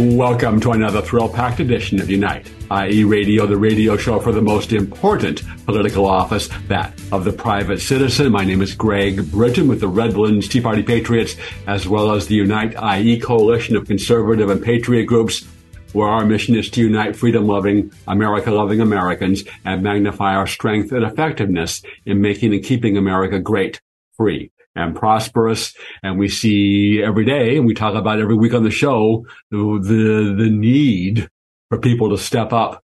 Welcome 0.00 0.60
to 0.60 0.72
another 0.72 1.02
thrill 1.02 1.28
packed 1.28 1.60
edition 1.60 2.00
of 2.00 2.08
Unite, 2.08 2.50
IE, 2.72 3.04
radio, 3.04 3.44
the 3.44 3.58
radio 3.58 3.98
show 3.98 4.18
for 4.18 4.32
the 4.32 4.40
most 4.40 4.72
important 4.72 5.42
political 5.66 6.06
office, 6.06 6.48
that 6.68 6.98
of 7.12 7.26
the 7.26 7.34
private 7.34 7.82
citizen. 7.82 8.32
My 8.32 8.42
name 8.42 8.62
is 8.62 8.74
Greg 8.74 9.18
Brittain 9.30 9.68
with 9.68 9.80
the 9.80 9.88
Redlands 9.88 10.48
Tea 10.48 10.62
Party 10.62 10.82
Patriots, 10.82 11.36
as 11.66 11.86
well 11.86 12.12
as 12.12 12.26
the 12.26 12.36
Unite, 12.36 12.74
IE, 12.98 13.20
coalition 13.20 13.76
of 13.76 13.86
conservative 13.86 14.48
and 14.48 14.62
patriot 14.62 15.04
groups, 15.04 15.46
where 15.92 16.08
our 16.08 16.24
mission 16.24 16.56
is 16.56 16.70
to 16.70 16.80
unite 16.80 17.14
freedom 17.14 17.46
loving, 17.46 17.92
America 18.08 18.50
loving 18.50 18.80
Americans 18.80 19.44
and 19.66 19.82
magnify 19.82 20.34
our 20.34 20.46
strength 20.46 20.92
and 20.92 21.04
effectiveness 21.04 21.82
in 22.06 22.22
making 22.22 22.54
and 22.54 22.64
keeping 22.64 22.96
America 22.96 23.38
great, 23.38 23.82
free, 24.16 24.50
and 24.74 24.94
prosperous. 24.94 25.74
And 26.02 26.18
we 26.18 26.28
see 26.28 27.02
every 27.02 27.24
day, 27.24 27.56
and 27.56 27.66
we 27.66 27.74
talk 27.74 27.94
about 27.94 28.20
every 28.20 28.36
week 28.36 28.54
on 28.54 28.64
the 28.64 28.70
show, 28.70 29.26
the, 29.50 29.56
the, 29.56 30.44
the 30.44 30.50
need 30.50 31.28
for 31.68 31.78
people 31.78 32.10
to 32.10 32.18
step 32.18 32.52
up 32.52 32.82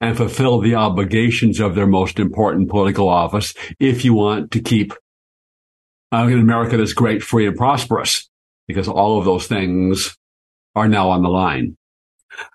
and 0.00 0.16
fulfill 0.16 0.60
the 0.60 0.74
obligations 0.74 1.60
of 1.60 1.74
their 1.74 1.86
most 1.86 2.18
important 2.18 2.68
political 2.68 3.08
office 3.08 3.54
if 3.78 4.04
you 4.04 4.12
want 4.14 4.50
to 4.50 4.60
keep 4.60 4.92
uh, 6.12 6.26
an 6.26 6.38
America 6.38 6.76
that's 6.76 6.92
great, 6.92 7.22
free, 7.22 7.46
and 7.46 7.56
prosperous, 7.56 8.28
because 8.68 8.88
all 8.88 9.18
of 9.18 9.24
those 9.24 9.46
things 9.46 10.16
are 10.74 10.88
now 10.88 11.10
on 11.10 11.22
the 11.22 11.28
line. 11.28 11.76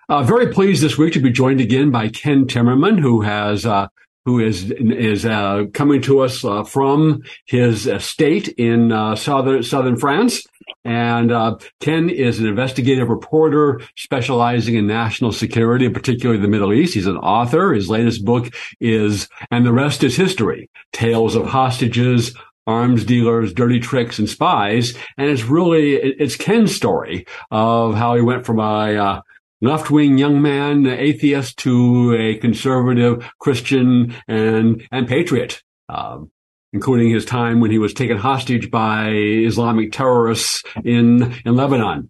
Uh, 0.09 0.23
very 0.23 0.51
pleased 0.51 0.83
this 0.83 0.97
week 0.97 1.13
to 1.13 1.19
be 1.19 1.31
joined 1.31 1.61
again 1.61 1.89
by 1.89 2.09
Ken 2.09 2.45
Timmerman, 2.45 2.99
who 2.99 3.21
has 3.21 3.65
uh, 3.65 3.87
who 4.29 4.39
is 4.39 4.71
is 4.71 5.25
uh, 5.25 5.65
coming 5.73 6.01
to 6.03 6.19
us 6.19 6.45
uh, 6.45 6.63
from 6.63 7.23
his 7.45 7.87
estate 7.87 8.47
in 8.59 8.91
uh, 8.91 9.15
southern 9.15 9.63
southern 9.63 9.97
France. 9.97 10.43
And 10.85 11.31
uh, 11.31 11.57
Ken 11.79 12.09
is 12.09 12.39
an 12.39 12.45
investigative 12.45 13.09
reporter 13.09 13.81
specializing 13.97 14.75
in 14.75 14.85
national 14.85 15.31
security, 15.31 15.89
particularly 15.89 16.39
the 16.39 16.47
Middle 16.47 16.73
East. 16.73 16.93
He's 16.93 17.07
an 17.07 17.17
author. 17.17 17.73
His 17.73 17.89
latest 17.89 18.23
book 18.23 18.53
is 18.79 19.27
"And 19.49 19.65
the 19.65 19.73
Rest 19.73 20.03
Is 20.03 20.15
History: 20.15 20.69
Tales 20.93 21.35
of 21.35 21.47
Hostages." 21.47 22.35
arms 22.67 23.03
dealers, 23.03 23.51
dirty 23.51 23.79
tricks, 23.79 24.19
and 24.19 24.29
spies. 24.29 24.95
And 25.17 25.27
it's 25.27 25.45
really, 25.45 25.95
it's 25.95 26.35
Ken's 26.35 26.75
story 26.75 27.25
of 27.49 27.95
how 27.95 28.13
he 28.13 28.21
went 28.21 28.45
from 28.45 28.59
a, 28.59 28.95
uh, 28.95 29.21
left-wing 29.61 30.17
young 30.17 30.41
man, 30.41 30.85
atheist 30.87 31.57
to 31.59 32.15
a 32.15 32.35
conservative 32.35 33.29
Christian 33.39 34.15
and, 34.27 34.87
and 34.91 35.07
patriot, 35.07 35.61
um, 35.89 36.31
including 36.73 37.09
his 37.09 37.25
time 37.25 37.59
when 37.59 37.71
he 37.71 37.79
was 37.79 37.93
taken 37.93 38.17
hostage 38.17 38.71
by 38.71 39.09
Islamic 39.09 39.91
terrorists 39.91 40.63
in, 40.83 41.35
in 41.45 41.55
Lebanon. 41.55 42.09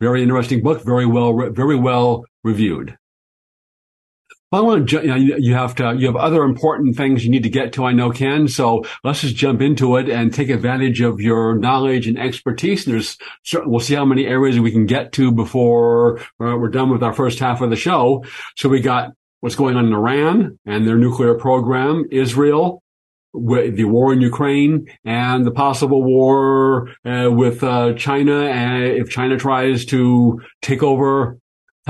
Very 0.00 0.22
interesting 0.22 0.62
book, 0.62 0.82
very 0.84 1.06
well, 1.06 1.50
very 1.50 1.76
well 1.76 2.24
reviewed. 2.42 2.96
I 4.52 4.60
want 4.60 4.88
to, 4.88 5.00
you, 5.00 5.06
know, 5.06 5.14
you 5.14 5.54
have 5.54 5.76
to, 5.76 5.94
you 5.96 6.06
have 6.08 6.16
other 6.16 6.42
important 6.42 6.96
things 6.96 7.24
you 7.24 7.30
need 7.30 7.44
to 7.44 7.48
get 7.48 7.72
to, 7.74 7.84
I 7.84 7.92
know, 7.92 8.10
Ken. 8.10 8.48
So 8.48 8.84
let's 9.04 9.20
just 9.20 9.36
jump 9.36 9.60
into 9.60 9.96
it 9.96 10.08
and 10.08 10.34
take 10.34 10.50
advantage 10.50 11.00
of 11.00 11.20
your 11.20 11.56
knowledge 11.56 12.08
and 12.08 12.18
expertise. 12.18 12.84
And 12.84 12.94
there's, 12.94 13.16
we'll 13.64 13.78
see 13.78 13.94
how 13.94 14.04
many 14.04 14.26
areas 14.26 14.58
we 14.58 14.72
can 14.72 14.86
get 14.86 15.12
to 15.12 15.30
before 15.30 16.18
uh, 16.18 16.56
we're 16.58 16.68
done 16.68 16.90
with 16.90 17.02
our 17.02 17.12
first 17.12 17.38
half 17.38 17.60
of 17.60 17.70
the 17.70 17.76
show. 17.76 18.24
So 18.56 18.68
we 18.68 18.80
got 18.80 19.12
what's 19.38 19.54
going 19.54 19.76
on 19.76 19.86
in 19.86 19.92
Iran 19.92 20.58
and 20.66 20.84
their 20.84 20.98
nuclear 20.98 21.34
program, 21.34 22.06
Israel, 22.10 22.82
the 23.32 23.84
war 23.84 24.12
in 24.12 24.20
Ukraine 24.20 24.86
and 25.04 25.46
the 25.46 25.52
possible 25.52 26.02
war 26.02 26.88
uh, 27.04 27.30
with 27.30 27.62
uh, 27.62 27.94
China. 27.94 28.46
And 28.46 28.82
if 28.82 29.10
China 29.10 29.36
tries 29.36 29.84
to 29.86 30.40
take 30.60 30.82
over 30.82 31.38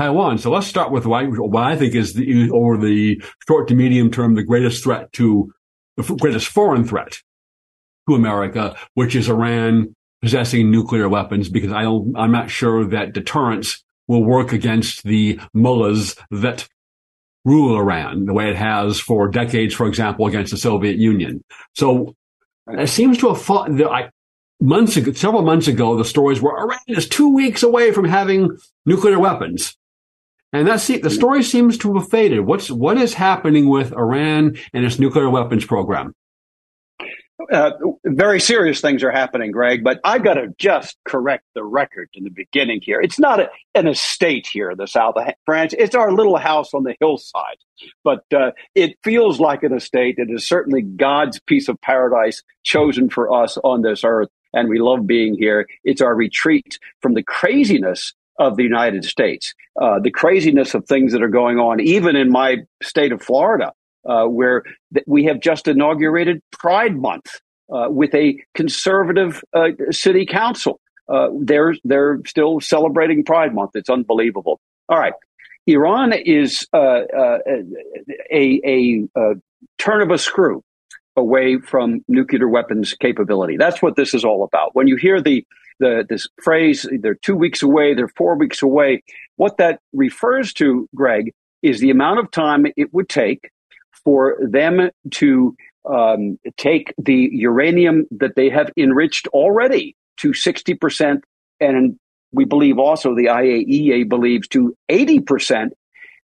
Taiwan. 0.01 0.39
So 0.39 0.49
let's 0.49 0.65
start 0.65 0.91
with 0.91 1.05
what 1.05 1.23
I, 1.55 1.73
I 1.73 1.75
think 1.75 1.93
is 1.93 2.15
the, 2.15 2.49
over 2.49 2.75
the 2.75 3.21
short 3.47 3.67
to 3.67 3.75
medium 3.75 4.09
term, 4.09 4.33
the 4.33 4.41
greatest 4.41 4.83
threat 4.83 5.13
to 5.13 5.53
the 5.95 6.15
greatest 6.15 6.47
foreign 6.47 6.83
threat 6.83 7.19
to 8.09 8.15
America, 8.15 8.75
which 8.95 9.15
is 9.15 9.29
Iran 9.29 9.95
possessing 10.23 10.71
nuclear 10.71 11.07
weapons, 11.07 11.49
because 11.49 11.71
I 11.71 11.83
don't, 11.83 12.17
I'm 12.17 12.31
not 12.31 12.49
sure 12.49 12.83
that 12.87 13.13
deterrence 13.13 13.83
will 14.07 14.23
work 14.23 14.53
against 14.53 15.03
the 15.03 15.39
mullahs 15.53 16.15
that 16.31 16.67
rule 17.45 17.77
Iran 17.77 18.25
the 18.25 18.33
way 18.33 18.49
it 18.49 18.55
has 18.55 18.99
for 18.99 19.27
decades, 19.27 19.75
for 19.75 19.85
example, 19.85 20.25
against 20.25 20.51
the 20.51 20.57
Soviet 20.57 20.97
Union. 20.97 21.43
So 21.75 22.15
it 22.67 22.89
seems 22.89 23.19
to 23.19 23.27
have 23.27 23.41
fought, 23.41 23.69
I, 23.79 24.09
months 24.59 24.97
ago, 24.97 25.11
several 25.11 25.43
months 25.43 25.67
ago, 25.67 25.95
the 25.95 26.05
stories 26.05 26.41
were 26.41 26.57
Iran 26.57 26.79
is 26.87 27.07
two 27.07 27.35
weeks 27.35 27.61
away 27.61 27.91
from 27.91 28.05
having 28.05 28.57
nuclear 28.87 29.19
weapons. 29.19 29.77
And 30.53 30.67
that's 30.67 30.87
the 30.87 31.09
story 31.09 31.43
seems 31.43 31.77
to 31.79 31.95
have 31.95 32.09
faded. 32.09 32.41
What's 32.41 32.69
what 32.69 32.97
is 32.97 33.13
happening 33.13 33.69
with 33.69 33.93
Iran 33.93 34.57
and 34.73 34.85
its 34.85 34.99
nuclear 34.99 35.29
weapons 35.29 35.65
program? 35.65 36.13
Uh, 37.51 37.71
very 38.05 38.39
serious 38.39 38.81
things 38.81 39.03
are 39.03 39.11
happening, 39.11 39.51
Greg, 39.51 39.83
but 39.83 39.99
I've 40.03 40.23
got 40.23 40.35
to 40.35 40.53
just 40.57 40.97
correct 41.05 41.43
the 41.55 41.63
record 41.63 42.09
in 42.13 42.23
the 42.23 42.29
beginning 42.29 42.81
here. 42.83 43.01
It's 43.01 43.19
not 43.19 43.39
a, 43.39 43.49
an 43.73 43.87
estate 43.87 44.47
here 44.47 44.75
the 44.75 44.87
south 44.87 45.15
of 45.17 45.33
France. 45.45 45.73
It's 45.77 45.95
our 45.95 46.11
little 46.11 46.37
house 46.37 46.73
on 46.73 46.83
the 46.83 46.95
hillside, 46.99 47.57
but 48.03 48.23
uh, 48.33 48.51
it 48.75 48.97
feels 49.03 49.39
like 49.39 49.63
an 49.63 49.73
estate. 49.73 50.15
It 50.17 50.29
is 50.29 50.47
certainly 50.47 50.81
God's 50.81 51.39
piece 51.39 51.67
of 51.67 51.79
paradise 51.81 52.43
chosen 52.63 53.09
for 53.09 53.33
us 53.33 53.57
on 53.63 53.81
this 53.81 54.03
earth, 54.03 54.29
and 54.53 54.69
we 54.69 54.79
love 54.79 55.07
being 55.07 55.35
here. 55.35 55.67
It's 55.83 56.01
our 56.01 56.15
retreat 56.15 56.77
from 57.01 57.15
the 57.15 57.23
craziness 57.23 58.13
of 58.41 58.57
the 58.57 58.63
United 58.63 59.05
States. 59.05 59.53
Uh, 59.79 59.99
the 59.99 60.11
craziness 60.11 60.73
of 60.73 60.85
things 60.85 61.13
that 61.13 61.21
are 61.21 61.29
going 61.29 61.59
on, 61.59 61.79
even 61.79 62.15
in 62.15 62.29
my 62.29 62.57
state 62.81 63.11
of 63.11 63.21
Florida, 63.21 63.71
uh, 64.05 64.25
where 64.25 64.63
th- 64.93 65.05
we 65.07 65.25
have 65.25 65.39
just 65.39 65.67
inaugurated 65.67 66.41
Pride 66.51 66.97
Month 66.97 67.39
uh, 67.71 67.87
with 67.89 68.13
a 68.15 68.43
conservative 68.55 69.43
uh, 69.53 69.69
city 69.91 70.25
council. 70.25 70.79
Uh, 71.07 71.27
they're 71.39 71.75
they're 71.83 72.19
still 72.25 72.59
celebrating 72.59 73.23
Pride 73.23 73.53
Month. 73.53 73.71
It's 73.75 73.89
unbelievable. 73.89 74.59
All 74.89 74.97
right, 74.97 75.13
Iran 75.67 76.11
is 76.13 76.67
uh, 76.73 77.01
a, 78.33 78.57
a, 78.65 79.07
a 79.15 79.35
turn 79.77 80.01
of 80.01 80.09
a 80.09 80.17
screw 80.17 80.63
away 81.15 81.59
from 81.59 82.03
nuclear 82.07 82.47
weapons 82.47 82.95
capability. 82.95 83.57
That's 83.57 83.81
what 83.81 83.95
this 83.95 84.13
is 84.13 84.25
all 84.25 84.43
about. 84.43 84.73
When 84.73 84.87
you 84.87 84.95
hear 84.95 85.21
the 85.21 85.45
the 85.81 86.05
this 86.07 86.27
phrase 86.41 86.87
they're 87.01 87.15
two 87.15 87.35
weeks 87.35 87.61
away, 87.61 87.93
they're 87.93 88.07
four 88.07 88.35
weeks 88.37 88.61
away. 88.61 89.03
What 89.35 89.57
that 89.57 89.79
refers 89.91 90.53
to, 90.53 90.87
Greg, 90.95 91.33
is 91.61 91.79
the 91.79 91.89
amount 91.89 92.19
of 92.19 92.31
time 92.31 92.65
it 92.77 92.93
would 92.93 93.09
take 93.09 93.51
for 94.03 94.37
them 94.39 94.89
to 95.11 95.55
um, 95.89 96.39
take 96.57 96.93
the 96.97 97.29
uranium 97.33 98.05
that 98.11 98.35
they 98.35 98.49
have 98.49 98.71
enriched 98.77 99.27
already 99.29 99.95
to 100.17 100.29
60%, 100.29 101.21
and 101.59 101.99
we 102.31 102.45
believe 102.45 102.77
also 102.77 103.15
the 103.15 103.25
IAEA 103.25 104.07
believes 104.07 104.47
to 104.49 104.75
80%, 104.89 105.69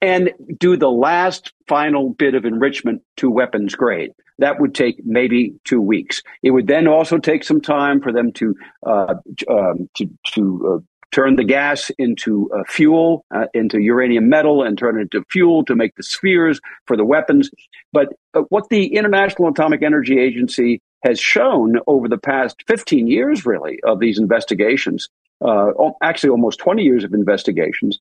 and 0.05 0.31
do 0.59 0.77
the 0.77 0.91
last 0.91 1.51
final 1.67 2.11
bit 2.11 2.35
of 2.35 2.45
enrichment 2.45 3.01
to 3.17 3.29
weapons 3.29 3.75
grade. 3.75 4.11
That 4.37 4.59
would 4.59 4.75
take 4.75 5.03
maybe 5.05 5.55
two 5.63 5.81
weeks. 5.81 6.21
It 6.43 6.51
would 6.51 6.67
then 6.67 6.87
also 6.87 7.17
take 7.17 7.43
some 7.43 7.61
time 7.61 8.01
for 8.01 8.11
them 8.11 8.31
to 8.33 8.55
uh, 8.85 9.15
um, 9.49 9.89
to 9.95 10.09
to 10.33 10.75
uh, 10.75 10.85
turn 11.11 11.37
the 11.37 11.43
gas 11.43 11.89
into 11.97 12.49
uh, 12.53 12.63
fuel, 12.67 13.25
uh, 13.33 13.45
into 13.53 13.79
uranium 13.79 14.27
metal, 14.27 14.63
and 14.63 14.77
turn 14.77 14.97
it 14.99 15.13
into 15.13 15.23
fuel 15.31 15.63
to 15.65 15.75
make 15.75 15.95
the 15.95 16.03
spheres 16.03 16.59
for 16.85 16.97
the 16.97 17.05
weapons. 17.05 17.49
But 17.93 18.13
uh, 18.33 18.41
what 18.49 18.69
the 18.69 18.93
International 18.93 19.47
Atomic 19.47 19.81
Energy 19.81 20.19
Agency 20.19 20.81
has 21.03 21.19
shown 21.19 21.77
over 21.87 22.09
the 22.09 22.17
past 22.17 22.63
15 22.67 23.07
years, 23.07 23.45
really, 23.45 23.79
of 23.83 23.99
these 23.99 24.19
investigations, 24.19 25.07
uh, 25.39 25.71
actually 26.01 26.31
almost 26.31 26.59
20 26.59 26.83
years 26.83 27.03
of 27.03 27.13
investigations, 27.13 27.97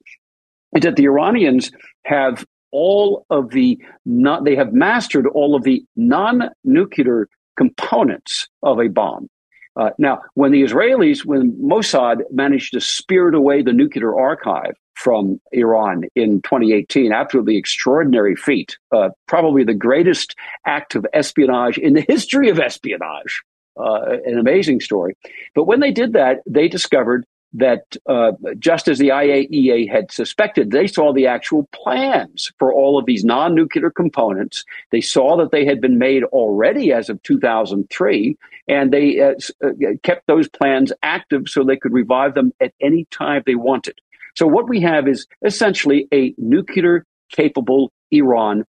is 0.74 0.82
that 0.82 0.96
the 0.96 1.04
Iranians 1.04 1.70
have 2.04 2.44
all 2.72 3.24
of 3.30 3.50
the 3.50 3.78
not, 4.04 4.44
they 4.44 4.56
have 4.56 4.72
mastered 4.72 5.26
all 5.26 5.54
of 5.54 5.62
the 5.62 5.84
non-nuclear 5.96 7.28
components 7.56 8.48
of 8.62 8.80
a 8.80 8.88
bomb. 8.88 9.28
Uh, 9.76 9.90
now, 9.98 10.22
when 10.34 10.52
the 10.52 10.62
Israelis, 10.62 11.24
when 11.24 11.52
Mossad 11.52 12.18
managed 12.30 12.72
to 12.74 12.80
spirit 12.80 13.34
away 13.34 13.62
the 13.62 13.72
nuclear 13.72 14.16
archive 14.16 14.76
from 14.94 15.40
Iran 15.50 16.04
in 16.14 16.42
2018, 16.42 17.12
after 17.12 17.42
the 17.42 17.56
extraordinary 17.56 18.36
feat, 18.36 18.78
uh, 18.92 19.10
probably 19.26 19.64
the 19.64 19.74
greatest 19.74 20.36
act 20.64 20.94
of 20.94 21.04
espionage 21.12 21.76
in 21.78 21.94
the 21.94 22.04
history 22.08 22.50
of 22.50 22.60
espionage, 22.60 23.42
uh, 23.76 24.18
an 24.24 24.38
amazing 24.38 24.80
story. 24.80 25.16
But 25.56 25.64
when 25.64 25.80
they 25.80 25.90
did 25.90 26.12
that, 26.12 26.42
they 26.46 26.68
discovered 26.68 27.24
that 27.54 27.96
uh, 28.06 28.32
just 28.58 28.88
as 28.88 28.98
the 28.98 29.08
IAEA 29.08 29.88
had 29.90 30.10
suspected, 30.10 30.70
they 30.70 30.86
saw 30.86 31.12
the 31.12 31.28
actual 31.28 31.68
plans 31.72 32.52
for 32.58 32.72
all 32.72 32.98
of 32.98 33.06
these 33.06 33.24
non 33.24 33.54
nuclear 33.54 33.90
components. 33.90 34.64
They 34.90 35.00
saw 35.00 35.36
that 35.38 35.52
they 35.52 35.64
had 35.64 35.80
been 35.80 35.98
made 35.98 36.24
already 36.24 36.92
as 36.92 37.08
of 37.08 37.22
2003, 37.22 38.36
and 38.68 38.92
they 38.92 39.20
uh, 39.20 39.34
uh, 39.64 39.70
kept 40.02 40.26
those 40.26 40.48
plans 40.48 40.92
active 41.02 41.48
so 41.48 41.62
they 41.62 41.76
could 41.76 41.92
revive 41.92 42.34
them 42.34 42.52
at 42.60 42.74
any 42.80 43.06
time 43.10 43.42
they 43.46 43.54
wanted. 43.54 43.98
So, 44.34 44.46
what 44.48 44.68
we 44.68 44.80
have 44.80 45.06
is 45.06 45.26
essentially 45.44 46.08
a 46.12 46.34
nuclear 46.36 47.06
capable 47.30 47.92
Iran 48.10 48.64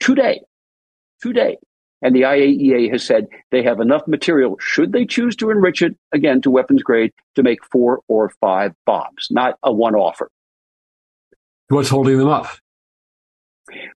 today. 0.00 0.40
Today. 1.22 1.58
And 2.06 2.14
the 2.14 2.22
IAEA 2.22 2.92
has 2.92 3.02
said 3.02 3.26
they 3.50 3.64
have 3.64 3.80
enough 3.80 4.06
material, 4.06 4.56
should 4.60 4.92
they 4.92 5.06
choose 5.06 5.34
to 5.36 5.50
enrich 5.50 5.82
it, 5.82 5.96
again, 6.12 6.40
to 6.42 6.52
weapons 6.52 6.84
grade, 6.84 7.12
to 7.34 7.42
make 7.42 7.58
four 7.72 7.98
or 8.06 8.30
five 8.40 8.74
bombs, 8.84 9.26
not 9.28 9.58
a 9.64 9.72
one 9.72 9.96
offer. 9.96 10.30
What's 11.66 11.88
holding 11.88 12.18
them 12.18 12.28
up? 12.28 12.46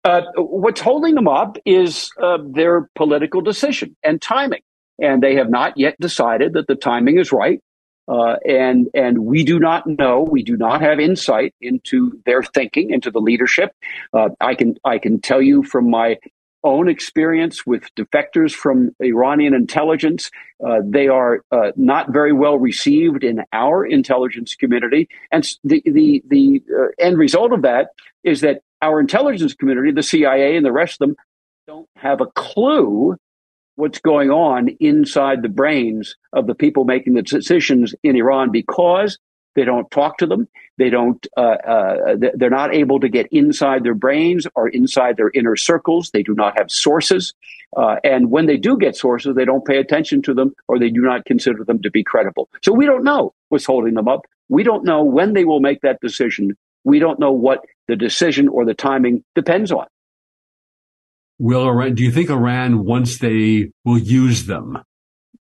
Uh, 0.02 0.22
what's 0.34 0.80
holding 0.80 1.14
them 1.14 1.28
up 1.28 1.56
is 1.64 2.10
uh, 2.20 2.38
their 2.44 2.90
political 2.96 3.42
decision 3.42 3.94
and 4.02 4.20
timing. 4.20 4.62
And 5.00 5.22
they 5.22 5.36
have 5.36 5.48
not 5.48 5.78
yet 5.78 5.94
decided 6.00 6.54
that 6.54 6.66
the 6.66 6.74
timing 6.74 7.16
is 7.16 7.30
right. 7.30 7.60
Uh, 8.08 8.38
and 8.44 8.88
and 8.92 9.20
we 9.20 9.44
do 9.44 9.60
not 9.60 9.86
know. 9.86 10.26
We 10.28 10.42
do 10.42 10.56
not 10.56 10.80
have 10.80 10.98
insight 10.98 11.54
into 11.60 12.20
their 12.26 12.42
thinking, 12.42 12.90
into 12.90 13.12
the 13.12 13.20
leadership. 13.20 13.70
Uh, 14.12 14.30
I 14.40 14.56
can 14.56 14.74
I 14.84 14.98
can 14.98 15.20
tell 15.20 15.40
you 15.40 15.62
from 15.62 15.88
my 15.88 16.16
own 16.62 16.88
experience 16.88 17.66
with 17.66 17.84
defectors 17.94 18.52
from 18.52 18.94
Iranian 19.00 19.54
intelligence. 19.54 20.30
Uh, 20.64 20.80
they 20.84 21.08
are 21.08 21.42
uh, 21.50 21.72
not 21.76 22.12
very 22.12 22.32
well 22.32 22.58
received 22.58 23.24
in 23.24 23.42
our 23.52 23.84
intelligence 23.84 24.54
community, 24.54 25.08
and 25.30 25.48
the 25.64 25.82
the 25.86 26.22
the 26.28 26.62
uh, 26.78 26.88
end 26.98 27.18
result 27.18 27.52
of 27.52 27.62
that 27.62 27.88
is 28.24 28.40
that 28.42 28.62
our 28.82 29.00
intelligence 29.00 29.54
community, 29.54 29.92
the 29.92 30.02
CIA 30.02 30.56
and 30.56 30.64
the 30.64 30.72
rest 30.72 31.00
of 31.00 31.08
them, 31.08 31.16
don't 31.66 31.88
have 31.96 32.20
a 32.20 32.26
clue 32.26 33.16
what's 33.76 34.00
going 34.00 34.30
on 34.30 34.68
inside 34.80 35.42
the 35.42 35.48
brains 35.48 36.16
of 36.32 36.46
the 36.46 36.54
people 36.54 36.84
making 36.84 37.14
the 37.14 37.22
decisions 37.22 37.94
in 38.02 38.16
Iran 38.16 38.50
because 38.50 39.18
they 39.54 39.64
don't 39.64 39.90
talk 39.90 40.18
to 40.18 40.26
them. 40.26 40.48
They 40.78 40.90
don't. 40.90 41.24
Uh, 41.36 41.40
uh, 41.40 42.16
they're 42.34 42.50
not 42.50 42.74
able 42.74 43.00
to 43.00 43.08
get 43.08 43.26
inside 43.32 43.84
their 43.84 43.94
brains 43.94 44.46
or 44.54 44.68
inside 44.68 45.16
their 45.16 45.30
inner 45.34 45.56
circles. 45.56 46.10
They 46.10 46.22
do 46.22 46.34
not 46.34 46.56
have 46.58 46.70
sources, 46.70 47.34
uh, 47.76 47.96
and 48.02 48.30
when 48.30 48.46
they 48.46 48.56
do 48.56 48.76
get 48.76 48.96
sources, 48.96 49.34
they 49.34 49.44
don't 49.44 49.64
pay 49.64 49.78
attention 49.78 50.22
to 50.22 50.34
them 50.34 50.54
or 50.68 50.78
they 50.78 50.90
do 50.90 51.02
not 51.02 51.24
consider 51.24 51.64
them 51.64 51.82
to 51.82 51.90
be 51.90 52.02
credible. 52.02 52.48
So 52.62 52.72
we 52.72 52.86
don't 52.86 53.04
know 53.04 53.32
what's 53.48 53.64
holding 53.64 53.94
them 53.94 54.08
up. 54.08 54.26
We 54.48 54.62
don't 54.62 54.84
know 54.84 55.04
when 55.04 55.34
they 55.34 55.44
will 55.44 55.60
make 55.60 55.80
that 55.82 56.00
decision. 56.00 56.56
We 56.84 56.98
don't 56.98 57.20
know 57.20 57.32
what 57.32 57.64
the 57.86 57.96
decision 57.96 58.48
or 58.48 58.64
the 58.64 58.74
timing 58.74 59.22
depends 59.34 59.70
on. 59.70 59.86
Will 61.38 61.66
Iran, 61.66 61.94
do 61.94 62.02
you 62.02 62.10
think 62.10 62.28
Iran, 62.28 62.84
once 62.84 63.18
they 63.18 63.70
will 63.84 63.98
use 63.98 64.46
them, 64.46 64.78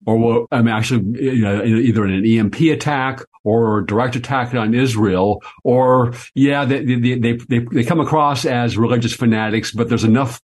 or 0.08 0.48
I 0.52 0.62
mean, 0.62 0.74
actually, 0.74 1.22
you 1.22 1.42
know, 1.42 1.64
either 1.64 2.06
in 2.06 2.14
an 2.14 2.26
EMP 2.26 2.62
attack 2.72 3.20
or 3.44 3.82
direct 3.82 4.16
attack 4.16 4.56
on 4.56 4.74
Israel, 4.74 5.44
or 5.66 6.14
yeah, 6.34 6.64
they, 6.64 6.84
they, 6.86 7.16
they, 7.20 7.34
they, 7.34 7.60
they 7.60 7.84
come 7.84 8.00
across 8.00 8.46
as 8.46 8.78
religious 8.78 9.14
fanatics, 9.14 9.74
but 9.74 9.90
there's 9.90 10.06
enough 10.06 10.42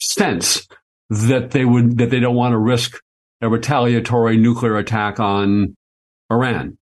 sense 0.00 0.66
that 1.10 1.50
they 1.50 1.66
would, 1.66 1.98
that 1.98 2.08
they 2.08 2.20
don't 2.20 2.34
want 2.34 2.52
to 2.52 2.58
risk 2.58 3.02
a 3.42 3.50
retaliatory 3.50 4.38
nuclear 4.38 4.78
attack 4.78 5.20
on 5.20 5.76
Iran. 6.30 6.78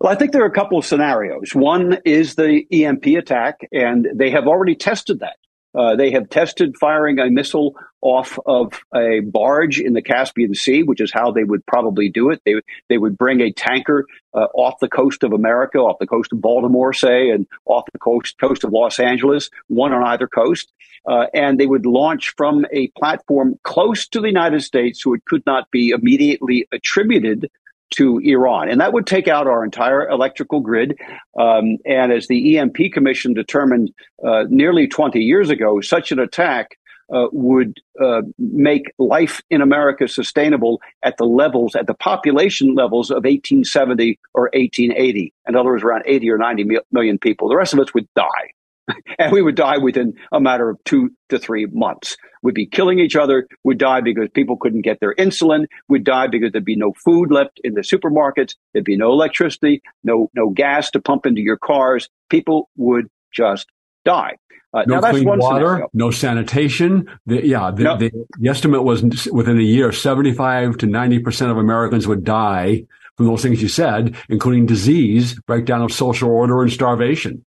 Well, 0.00 0.12
I 0.12 0.16
think 0.16 0.32
there 0.32 0.42
are 0.42 0.48
a 0.48 0.52
couple 0.52 0.76
of 0.76 0.84
scenarios. 0.84 1.54
One 1.54 1.96
is 2.04 2.34
the 2.34 2.66
EMP 2.70 3.06
attack, 3.06 3.60
and 3.72 4.06
they 4.14 4.30
have 4.30 4.46
already 4.46 4.74
tested 4.74 5.20
that. 5.20 5.36
Uh, 5.74 5.96
they 5.96 6.10
have 6.10 6.28
tested 6.28 6.76
firing 6.78 7.18
a 7.18 7.30
missile 7.30 7.74
off 8.02 8.38
of 8.46 8.80
a 8.94 9.20
barge 9.20 9.80
in 9.80 9.92
the 9.92 10.02
Caspian 10.02 10.54
Sea, 10.54 10.82
which 10.82 11.00
is 11.00 11.12
how 11.12 11.30
they 11.30 11.44
would 11.44 11.64
probably 11.66 12.08
do 12.08 12.30
it. 12.30 12.42
They 12.44 12.54
they 12.88 12.98
would 12.98 13.16
bring 13.16 13.40
a 13.40 13.52
tanker 13.52 14.06
uh, 14.34 14.48
off 14.54 14.80
the 14.80 14.88
coast 14.88 15.22
of 15.22 15.32
America, 15.32 15.78
off 15.78 15.98
the 15.98 16.06
coast 16.06 16.32
of 16.32 16.40
Baltimore, 16.40 16.92
say, 16.92 17.30
and 17.30 17.46
off 17.64 17.84
the 17.92 17.98
coast 17.98 18.36
coast 18.38 18.64
of 18.64 18.72
Los 18.72 18.98
Angeles, 18.98 19.50
one 19.68 19.92
on 19.92 20.02
either 20.04 20.26
coast, 20.26 20.72
uh, 21.06 21.26
and 21.32 21.58
they 21.58 21.66
would 21.66 21.86
launch 21.86 22.34
from 22.36 22.66
a 22.72 22.88
platform 22.98 23.58
close 23.62 24.06
to 24.08 24.20
the 24.20 24.28
United 24.28 24.62
States, 24.62 25.02
so 25.02 25.14
it 25.14 25.24
could 25.24 25.44
not 25.46 25.70
be 25.70 25.90
immediately 25.90 26.66
attributed 26.72 27.50
to 27.92 28.18
Iran. 28.18 28.68
And 28.68 28.80
that 28.80 28.92
would 28.92 29.06
take 29.06 29.28
out 29.28 29.46
our 29.46 29.64
entire 29.64 30.08
electrical 30.08 30.60
grid. 30.60 30.98
Um, 31.38 31.78
and 31.86 32.12
as 32.12 32.28
the 32.28 32.58
EMP 32.58 32.92
Commission 32.92 33.34
determined 33.34 33.92
uh, 34.26 34.44
nearly 34.48 34.86
20 34.86 35.20
years 35.20 35.50
ago, 35.50 35.80
such 35.80 36.12
an 36.12 36.18
attack 36.18 36.78
uh, 37.12 37.26
would 37.32 37.78
uh, 38.00 38.22
make 38.38 38.92
life 38.98 39.42
in 39.50 39.60
America 39.60 40.08
sustainable 40.08 40.80
at 41.02 41.16
the 41.18 41.24
levels, 41.24 41.74
at 41.74 41.86
the 41.86 41.94
population 41.94 42.74
levels 42.74 43.10
of 43.10 43.24
1870 43.24 44.18
or 44.34 44.44
1880. 44.54 45.32
In 45.46 45.56
other 45.56 45.70
words, 45.70 45.82
around 45.82 46.04
80 46.06 46.30
or 46.30 46.38
90 46.38 46.78
million 46.90 47.18
people. 47.18 47.48
The 47.48 47.56
rest 47.56 47.74
of 47.74 47.80
us 47.80 47.92
would 47.94 48.08
die. 48.14 48.52
and 49.18 49.32
we 49.32 49.42
would 49.42 49.54
die 49.54 49.78
within 49.78 50.14
a 50.32 50.40
matter 50.40 50.68
of 50.68 50.82
two 50.84 51.10
to 51.28 51.38
three 51.38 51.66
months. 51.66 52.16
We'd 52.42 52.54
be 52.54 52.66
killing 52.66 52.98
each 52.98 53.14
other. 53.14 53.46
We'd 53.62 53.78
die 53.78 54.00
because 54.00 54.28
people 54.34 54.56
couldn't 54.56 54.82
get 54.82 54.98
their 55.00 55.14
insulin. 55.14 55.66
We'd 55.88 56.04
die 56.04 56.26
because 56.26 56.52
there'd 56.52 56.64
be 56.64 56.76
no 56.76 56.92
food 56.92 57.30
left 57.30 57.60
in 57.62 57.74
the 57.74 57.82
supermarkets. 57.82 58.56
There'd 58.72 58.84
be 58.84 58.96
no 58.96 59.12
electricity, 59.12 59.82
no 60.02 60.30
no 60.34 60.50
gas 60.50 60.90
to 60.92 61.00
pump 61.00 61.26
into 61.26 61.40
your 61.40 61.56
cars. 61.56 62.08
People 62.28 62.68
would 62.76 63.08
just 63.32 63.68
die. 64.04 64.36
Uh, 64.74 64.84
no 64.86 65.00
clean 65.00 65.24
water, 65.24 65.42
scenario. 65.42 65.88
no 65.92 66.10
sanitation. 66.10 67.06
The, 67.26 67.46
yeah, 67.46 67.70
the, 67.70 67.82
no. 67.82 67.96
the, 67.98 68.10
the 68.38 68.48
estimate 68.48 68.82
was 68.82 69.02
within 69.30 69.58
a 69.58 69.62
year, 69.62 69.92
75 69.92 70.78
to 70.78 70.86
90% 70.86 71.50
of 71.50 71.58
Americans 71.58 72.08
would 72.08 72.24
die 72.24 72.84
from 73.18 73.26
those 73.26 73.42
things 73.42 73.60
you 73.60 73.68
said, 73.68 74.16
including 74.30 74.64
disease, 74.64 75.38
breakdown 75.46 75.82
of 75.82 75.92
social 75.92 76.30
order, 76.30 76.62
and 76.62 76.72
starvation. 76.72 77.44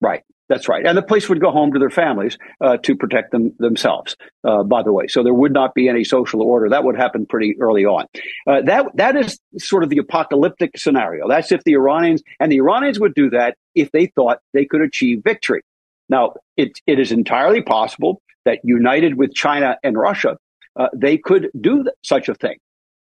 Right. 0.00 0.24
That's 0.50 0.68
right. 0.68 0.84
And 0.84 0.98
the 0.98 1.02
police 1.02 1.28
would 1.28 1.40
go 1.40 1.52
home 1.52 1.72
to 1.74 1.78
their 1.78 1.90
families 1.90 2.36
uh, 2.60 2.76
to 2.78 2.96
protect 2.96 3.30
them 3.30 3.54
themselves, 3.60 4.16
uh, 4.42 4.64
by 4.64 4.82
the 4.82 4.92
way. 4.92 5.06
So 5.06 5.22
there 5.22 5.32
would 5.32 5.52
not 5.52 5.74
be 5.74 5.88
any 5.88 6.02
social 6.02 6.42
order. 6.42 6.68
That 6.68 6.82
would 6.82 6.96
happen 6.96 7.24
pretty 7.24 7.54
early 7.60 7.86
on. 7.86 8.06
Uh, 8.48 8.62
that, 8.62 8.86
that 8.96 9.14
is 9.14 9.38
sort 9.58 9.84
of 9.84 9.90
the 9.90 9.98
apocalyptic 9.98 10.76
scenario. 10.76 11.28
That's 11.28 11.52
if 11.52 11.62
the 11.62 11.74
Iranians, 11.74 12.24
and 12.40 12.50
the 12.50 12.56
Iranians 12.56 12.98
would 12.98 13.14
do 13.14 13.30
that 13.30 13.56
if 13.76 13.92
they 13.92 14.06
thought 14.06 14.38
they 14.52 14.64
could 14.64 14.80
achieve 14.80 15.22
victory. 15.22 15.62
Now, 16.08 16.34
it, 16.56 16.80
it 16.84 16.98
is 16.98 17.12
entirely 17.12 17.62
possible 17.62 18.20
that 18.44 18.58
united 18.64 19.16
with 19.16 19.32
China 19.32 19.76
and 19.84 19.96
Russia, 19.96 20.36
uh, 20.74 20.88
they 20.92 21.16
could 21.16 21.50
do 21.60 21.84
th- 21.84 21.94
such 22.02 22.28
a 22.28 22.34
thing. 22.34 22.56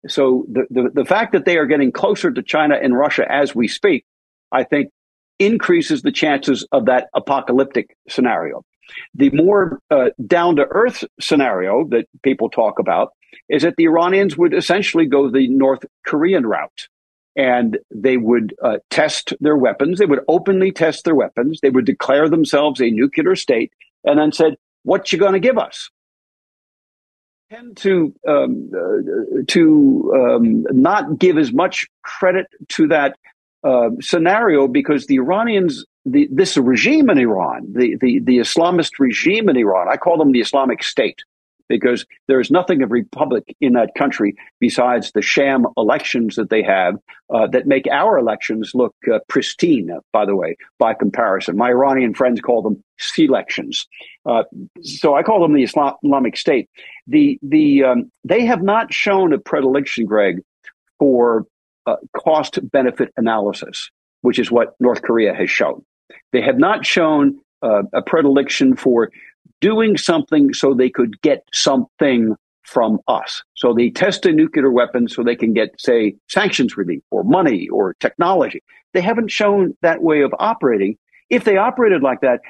So 0.09 0.45
the, 0.53 0.67
the, 0.69 0.91
the 0.93 1.05
fact 1.07 1.33
that 1.33 1.47
they 1.47 1.57
are 1.57 1.65
getting 1.65 1.91
closer 1.91 2.31
to 2.31 2.43
China 2.43 2.75
and 2.75 2.95
Russia 2.95 3.25
as 3.27 3.55
we 3.55 3.67
speak, 3.67 4.05
I 4.53 4.65
think 4.65 4.91
increases 5.41 6.03
the 6.03 6.13
chances 6.13 6.67
of 6.71 6.87
that 6.87 7.09
apocalyptic 7.15 7.97
scenario. 8.09 8.63
The 9.15 9.31
more 9.31 9.81
uh, 9.91 10.11
down 10.27 10.57
to 10.57 10.67
earth 10.71 11.05
scenario 11.21 11.87
that 11.89 12.07
people 12.23 12.51
talk 12.51 12.79
about 12.79 13.13
is 13.49 13.63
that 13.63 13.75
the 13.77 13.85
Iranians 13.85 14.37
would 14.37 14.55
essentially 14.55 15.07
go 15.07 15.31
the 15.31 15.49
North 15.49 15.85
Korean 16.07 16.47
route 16.47 16.89
and 17.37 17.79
they 17.91 18.17
would 18.17 18.55
uh, 18.63 18.79
test 18.91 19.33
their 19.41 19.57
weapons. 19.57 19.99
They 19.99 20.07
would 20.07 20.25
openly 20.29 20.73
test 20.73 21.05
their 21.05 21.15
weapons. 21.15 21.61
They 21.61 21.71
would 21.71 21.87
declare 21.87 22.29
themselves 22.29 22.81
a 22.81 22.91
nuclear 22.91 23.37
state 23.37 23.73
and 24.05 24.19
then 24.19 24.33
said, 24.33 24.57
what 24.83 25.13
you 25.13 25.19
going 25.19 25.35
to 25.35 25.41
give 25.41 25.59
us? 25.59 25.91
Tend 27.51 27.77
to 27.79 28.15
um, 28.29 28.71
uh, 28.73 29.43
to 29.49 30.13
um, 30.15 30.65
not 30.71 31.19
give 31.19 31.37
as 31.37 31.53
much 31.53 31.87
credit 32.03 32.47
to 32.71 32.89
that 32.89 33.17
uh, 33.65 33.91
scenario 34.01 34.67
because 34.69 35.07
the 35.07 35.17
Iranians, 35.17 35.85
the, 36.05 36.29
this 36.31 36.57
regime 36.57 37.11
in 37.11 37.19
Iran, 37.19 37.67
the, 37.73 37.97
the, 38.01 38.21
the 38.21 38.39
Islamist 38.39 38.93
regime 38.99 39.49
in 39.49 39.57
Iran, 39.57 39.89
I 39.91 39.97
call 39.97 40.17
them 40.19 40.33
the 40.33 40.41
Islamic 40.41 40.83
State. 40.83 41.23
because 41.71 42.05
there's 42.27 42.51
nothing 42.51 42.83
of 42.83 42.91
republic 42.91 43.57
in 43.61 43.73
that 43.75 43.95
country 43.97 44.35
besides 44.59 45.13
the 45.13 45.23
sham 45.23 45.65
elections 45.79 46.35
that 46.35 46.51
they 46.51 46.63
have 46.63 46.97
uh, 47.33 47.47
that 47.47 47.67
make 47.67 47.87
our 47.87 48.19
elections 48.19 48.73
look 48.75 48.95
uh, 49.11 49.21
pristine, 49.29 49.89
by 50.13 50.27
the 50.27 50.35
way, 50.35 50.57
by 50.79 50.93
comparison. 50.93 51.57
My 51.57 51.69
Iranian 51.69 52.13
friends 52.13 52.41
call 52.41 52.61
them 52.61 52.83
elections. 53.17 53.87
Uh, 54.27 54.43
so 54.83 55.15
I 55.15 55.23
call 55.23 55.41
them 55.41 55.55
the 55.55 55.63
Islamic 55.63 56.37
State. 56.37 56.69
The, 57.07 57.39
the, 57.41 57.85
um, 57.85 58.13
they 58.25 58.45
have 58.45 58.63
not 58.63 58.93
shown 58.93 59.33
a 59.33 59.39
predilection, 59.39 60.05
Greg, 60.05 60.41
for 60.99 61.47
uh, 61.91 61.97
cost 62.17 62.59
benefit 62.71 63.13
analysis, 63.17 63.91
which 64.23 64.39
is 64.39 64.51
what 64.51 64.75
North 64.81 65.03
Korea 65.03 65.35
has 65.35 65.51
shown. 65.51 65.85
They 66.33 66.43
have 66.43 66.59
not 66.59 66.87
shown 66.87 67.41
uh, 67.63 67.83
a 67.93 68.03
predilection 68.03 68.77
for 68.77 69.11
doing 69.61 69.97
something 69.97 70.55
so 70.55 70.75
they 70.75 70.91
could 70.91 71.21
get 71.23 71.45
something 71.53 72.37
from 72.63 73.01
us. 73.09 73.43
So 73.55 73.75
they 73.75 73.91
test 73.91 74.27
a 74.27 74.33
nuclear 74.33 74.71
weapon 74.71 75.09
so 75.09 75.23
they 75.23 75.37
can 75.37 75.53
get, 75.53 75.69
say, 75.79 76.15
sanctions 76.29 76.77
relief 76.77 77.03
or 77.11 77.25
money 77.25 77.69
or 77.69 77.95
technology. 77.95 78.63
They 78.95 79.01
haven't 79.01 79.29
shown 79.29 79.77
that 79.83 80.03
way 80.03 80.23
of 80.23 80.33
operating. 80.39 80.97
If 81.29 81.45
they 81.45 81.57
operated 81.57 82.03
like 82.03 82.21
that, 82.21 82.41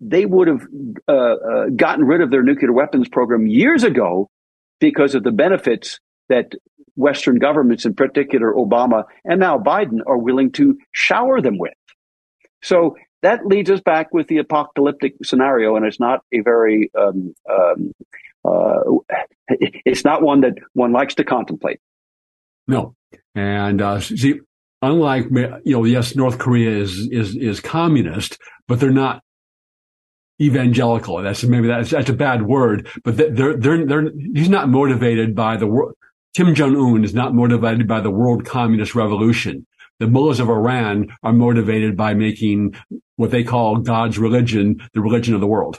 they 0.00 0.26
would 0.26 0.48
have 0.48 0.66
uh, 1.08 1.12
uh, 1.12 1.66
gotten 1.76 2.04
rid 2.04 2.20
of 2.20 2.30
their 2.30 2.42
nuclear 2.42 2.72
weapons 2.72 3.08
program 3.08 3.46
years 3.46 3.84
ago 3.84 4.28
because 4.80 5.14
of 5.14 5.22
the 5.22 5.30
benefits 5.30 6.00
that 6.28 6.52
Western 6.96 7.38
governments, 7.38 7.84
in 7.84 7.94
particular 7.94 8.52
Obama 8.52 9.04
and 9.24 9.40
now 9.40 9.58
Biden, 9.58 10.00
are 10.06 10.18
willing 10.18 10.52
to 10.52 10.78
shower 10.92 11.40
them 11.40 11.58
with. 11.58 11.72
So 12.62 12.96
that 13.22 13.46
leads 13.46 13.70
us 13.70 13.80
back 13.80 14.12
with 14.12 14.28
the 14.28 14.38
apocalyptic 14.38 15.14
scenario, 15.24 15.76
and 15.76 15.86
it's 15.86 16.00
not 16.00 16.20
a 16.32 16.40
very, 16.40 16.90
um, 16.98 17.34
um, 17.50 17.92
uh, 18.44 18.80
it's 19.48 20.04
not 20.04 20.22
one 20.22 20.40
that 20.42 20.54
one 20.74 20.92
likes 20.92 21.14
to 21.16 21.24
contemplate. 21.24 21.80
No, 22.66 22.94
and 23.34 23.80
uh, 23.80 24.00
see, 24.00 24.40
unlike 24.80 25.26
you 25.64 25.76
know, 25.76 25.84
yes, 25.84 26.14
North 26.14 26.38
Korea 26.38 26.70
is 26.70 27.08
is 27.10 27.36
is 27.36 27.60
communist, 27.60 28.38
but 28.68 28.80
they're 28.80 28.90
not 28.90 29.22
evangelical. 30.40 31.22
That's 31.22 31.44
maybe 31.44 31.68
that's 31.68 31.90
that's 31.90 32.10
a 32.10 32.14
bad 32.14 32.42
word, 32.42 32.88
but 33.04 33.16
they're 33.16 33.56
they're 33.56 33.86
they're 33.86 34.10
he's 34.34 34.48
not 34.48 34.68
motivated 34.68 35.34
by 35.34 35.56
the 35.56 35.66
world. 35.66 35.94
Kim 36.34 36.54
Jong 36.54 36.76
Un 36.76 37.04
is 37.04 37.14
not 37.14 37.34
motivated 37.34 37.86
by 37.86 38.00
the 38.00 38.10
world 38.10 38.46
communist 38.46 38.94
revolution. 38.94 39.66
The 39.98 40.06
mullahs 40.06 40.40
of 40.40 40.48
Iran 40.48 41.08
are 41.22 41.32
motivated 41.32 41.96
by 41.96 42.14
making 42.14 42.74
what 43.16 43.30
they 43.30 43.44
call 43.44 43.76
God's 43.76 44.18
religion 44.18 44.80
the 44.94 45.00
religion 45.00 45.34
of 45.34 45.40
the 45.40 45.46
world. 45.46 45.78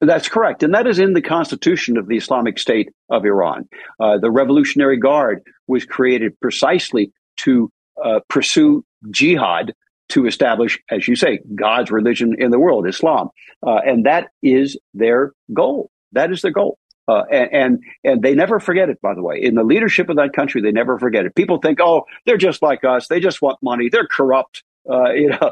That's 0.00 0.28
correct. 0.28 0.62
And 0.62 0.74
that 0.74 0.86
is 0.86 0.98
in 0.98 1.14
the 1.14 1.22
constitution 1.22 1.96
of 1.96 2.06
the 2.06 2.16
Islamic 2.16 2.58
State 2.58 2.90
of 3.10 3.24
Iran. 3.24 3.68
Uh, 3.98 4.18
the 4.18 4.30
Revolutionary 4.30 4.98
Guard 4.98 5.42
was 5.66 5.84
created 5.84 6.38
precisely 6.40 7.12
to 7.38 7.70
uh, 8.02 8.20
pursue 8.28 8.84
jihad 9.10 9.74
to 10.10 10.26
establish, 10.26 10.78
as 10.90 11.06
you 11.06 11.16
say, 11.16 11.40
God's 11.54 11.90
religion 11.90 12.34
in 12.38 12.50
the 12.50 12.58
world, 12.58 12.86
Islam. 12.86 13.28
Uh, 13.66 13.76
and 13.86 14.04
that 14.06 14.28
is 14.42 14.78
their 14.94 15.32
goal. 15.52 15.90
That 16.12 16.30
is 16.30 16.42
their 16.42 16.50
goal. 16.50 16.78
Uh, 17.10 17.24
and, 17.32 17.52
and, 17.52 17.84
and 18.04 18.22
they 18.22 18.36
never 18.36 18.60
forget 18.60 18.88
it. 18.88 19.00
By 19.02 19.14
the 19.14 19.22
way, 19.22 19.42
in 19.42 19.56
the 19.56 19.64
leadership 19.64 20.08
of 20.10 20.16
that 20.16 20.32
country, 20.32 20.62
they 20.62 20.70
never 20.70 20.96
forget 20.96 21.26
it. 21.26 21.34
People 21.34 21.58
think, 21.58 21.80
oh, 21.80 22.04
they're 22.24 22.36
just 22.36 22.62
like 22.62 22.84
us. 22.84 23.08
They 23.08 23.18
just 23.18 23.42
want 23.42 23.58
money. 23.62 23.88
They're 23.88 24.06
corrupt. 24.06 24.62
Uh, 24.88 25.10
you 25.14 25.30
know, 25.30 25.50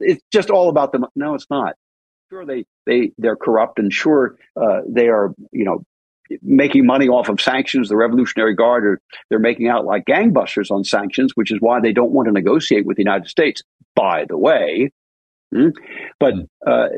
it's 0.00 0.22
just 0.30 0.50
all 0.50 0.68
about 0.68 0.92
them. 0.92 1.06
No, 1.16 1.34
it's 1.34 1.46
not. 1.48 1.76
Sure, 2.30 2.44
they 2.44 2.66
they 2.84 3.12
they're 3.16 3.36
corrupt, 3.36 3.78
and 3.78 3.90
sure, 3.90 4.36
uh, 4.54 4.80
they 4.86 5.08
are 5.08 5.32
you 5.50 5.64
know 5.64 5.82
making 6.42 6.84
money 6.84 7.08
off 7.08 7.30
of 7.30 7.40
sanctions. 7.40 7.88
The 7.88 7.96
Revolutionary 7.96 8.54
Guard 8.54 8.84
are 8.84 9.00
they're 9.30 9.38
making 9.38 9.68
out 9.68 9.86
like 9.86 10.04
gangbusters 10.04 10.70
on 10.70 10.84
sanctions, 10.84 11.32
which 11.36 11.50
is 11.50 11.56
why 11.58 11.80
they 11.80 11.94
don't 11.94 12.12
want 12.12 12.26
to 12.26 12.32
negotiate 12.32 12.84
with 12.84 12.98
the 12.98 13.02
United 13.02 13.28
States. 13.28 13.62
By 13.94 14.26
the 14.28 14.36
way, 14.36 14.90
hmm? 15.54 15.70
but 16.20 16.34
uh, 16.66 16.88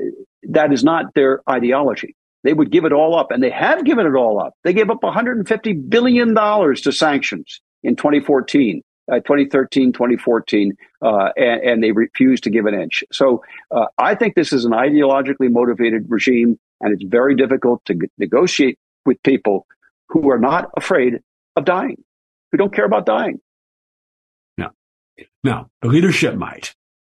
that 0.48 0.72
is 0.72 0.82
not 0.82 1.14
their 1.14 1.42
ideology. 1.48 2.16
They 2.42 2.52
would 2.52 2.70
give 2.70 2.84
it 2.84 2.92
all 2.92 3.18
up, 3.18 3.30
and 3.30 3.42
they 3.42 3.50
have 3.50 3.84
given 3.84 4.06
it 4.06 4.14
all 4.14 4.40
up. 4.40 4.54
They 4.64 4.72
gave 4.72 4.90
up 4.90 5.02
150 5.02 5.72
billion 5.74 6.34
dollars 6.34 6.80
to 6.82 6.92
sanctions 6.92 7.60
in 7.82 7.96
2014. 7.96 8.82
Uh, 9.10 9.16
2013, 9.16 9.92
2014, 9.92 10.72
uh, 11.02 11.30
and, 11.36 11.62
and, 11.62 11.82
they 11.82 11.90
refused 11.90 12.44
to 12.44 12.50
give 12.50 12.66
an 12.66 12.80
inch. 12.80 13.02
So 13.10 13.42
uh, 13.72 13.86
I 13.98 14.14
think 14.14 14.36
this 14.36 14.52
is 14.52 14.64
an 14.64 14.70
ideologically 14.70 15.50
motivated 15.50 16.04
regime, 16.08 16.60
and 16.80 16.92
it's 16.92 17.02
very 17.02 17.34
difficult 17.34 17.84
to 17.86 17.94
g- 17.94 18.06
negotiate 18.18 18.78
with 19.04 19.20
people 19.24 19.66
who 20.10 20.30
are 20.30 20.38
not 20.38 20.70
afraid 20.76 21.22
of 21.56 21.64
dying, 21.64 22.04
who 22.52 22.58
don't 22.58 22.72
care 22.72 22.84
about 22.84 23.04
dying. 23.04 23.40
No, 24.56 24.68
no, 25.42 25.70
the 25.82 25.88
leadership 25.88 26.36
might. 26.36 26.76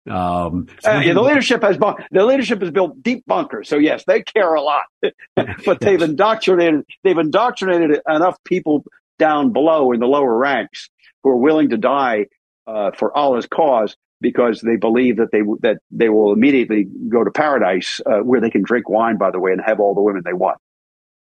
Um, 0.10 0.68
uh, 0.86 1.02
yeah, 1.04 1.14
the 1.14 1.22
leadership 1.22 1.62
has 1.62 1.78
the 1.78 2.26
leadership 2.26 2.62
has 2.62 2.72
built 2.72 3.02
deep 3.02 3.26
bunkers, 3.26 3.70
so 3.70 3.78
yes, 3.78 4.04
they 4.06 4.22
care 4.22 4.54
a 4.54 4.62
lot, 4.62 4.84
but 5.66 5.80
they've 5.80 6.02
indoctrinated 6.02 6.84
they've 7.04 7.18
indoctrinated 7.18 8.02
enough 8.08 8.38
people 8.44 8.84
down 9.18 9.54
below 9.54 9.94
in 9.94 10.02
the 10.02 10.08
lower 10.08 10.38
ranks 10.38 10.90
who 11.24 11.30
are 11.30 11.38
willing 11.38 11.70
to 11.70 11.78
die 11.78 12.26
uh, 12.68 12.92
for 12.92 13.16
Allah's 13.18 13.46
cause 13.46 13.96
because 14.20 14.62
they 14.62 14.76
believe 14.76 15.18
that 15.18 15.32
they 15.32 15.42
that 15.62 15.78
they 15.90 16.10
will 16.10 16.34
immediately 16.34 16.88
go 17.08 17.24
to 17.24 17.32
paradise 17.32 18.02
uh, 18.06 18.20
where 18.20 18.42
they 18.42 18.50
can 18.50 18.64
drink 18.64 18.90
wine, 18.90 19.18
by 19.18 19.32
the 19.32 19.40
way, 19.40 19.52
and 19.52 19.62
have 19.66 19.80
all 19.80 19.96
the 19.96 20.02
women 20.02 20.22
they 20.26 20.34
want. 20.34 20.58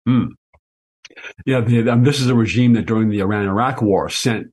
Hmm. 0.06 0.26
Yeah, 1.44 1.60
the, 1.60 1.90
um, 1.90 2.04
this 2.04 2.20
is 2.20 2.28
a 2.28 2.34
regime 2.34 2.74
that 2.74 2.86
during 2.86 3.10
the 3.10 3.18
Iran-Iraq 3.18 3.82
War 3.82 4.08
sent 4.08 4.52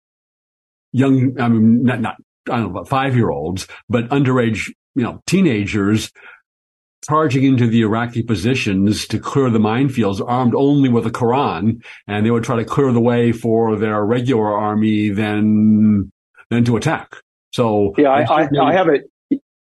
young, 0.91 1.39
I 1.39 1.47
mean, 1.47 1.83
not 1.83 2.01
not 2.01 2.17
I 2.49 2.57
don't 2.57 2.65
know, 2.65 2.69
about 2.69 2.89
five 2.89 3.15
year 3.15 3.29
olds, 3.29 3.67
but 3.89 4.09
underage, 4.09 4.69
you 4.95 5.03
know, 5.03 5.21
teenagers 5.27 6.11
charging 7.07 7.43
into 7.43 7.67
the 7.67 7.81
Iraqi 7.81 8.23
positions 8.23 9.07
to 9.07 9.19
clear 9.19 9.49
the 9.49 9.59
minefields 9.59 10.21
armed 10.25 10.55
only 10.55 10.89
with 10.89 11.05
a 11.05 11.11
Quran. 11.11 11.83
And 12.07 12.25
they 12.25 12.31
would 12.31 12.43
try 12.43 12.57
to 12.57 12.65
clear 12.65 12.91
the 12.91 12.99
way 12.99 13.31
for 13.31 13.75
their 13.75 14.03
regular 14.03 14.47
army 14.47 15.09
then, 15.09 16.11
then 16.49 16.65
to 16.65 16.75
attack. 16.75 17.15
So 17.53 17.93
yeah, 17.97 18.09
I, 18.09 18.43
I, 18.43 18.49
I 18.61 18.73
have 18.73 18.89
it. 18.89 19.09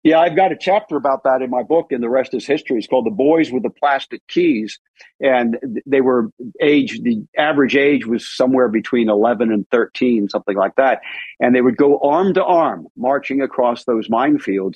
Yeah, 0.05 0.21
I've 0.21 0.37
got 0.37 0.53
a 0.53 0.57
chapter 0.57 0.97
about 0.97 1.25
that 1.25 1.41
in 1.41 1.49
my 1.49 1.63
book, 1.63 1.91
and 1.91 2.03
the 2.03 2.11
rest 2.11 2.35
is 2.35 2.47
history. 2.47 2.77
It's 2.77 2.87
called 2.87 3.07
"The 3.07 3.11
Boys 3.11 3.51
with 3.51 3.63
the 3.63 3.71
Plastic 3.71 4.21
Keys," 4.29 4.79
and 5.19 5.59
they 5.87 6.03
were 6.03 6.31
age. 6.61 7.01
The 7.01 7.27
average 7.39 7.75
age 7.75 8.05
was 8.05 8.29
somewhere 8.29 8.69
between 8.69 9.09
eleven 9.09 9.51
and 9.51 9.67
thirteen, 9.71 10.29
something 10.29 10.57
like 10.59 10.75
that. 10.77 11.01
And 11.41 11.55
they 11.55 11.63
would 11.63 11.79
go 11.79 11.99
arm 12.01 12.35
to 12.35 12.45
arm, 12.45 12.87
marching 12.99 13.41
across 13.41 13.87
those 13.87 14.09
minefields, 14.09 14.75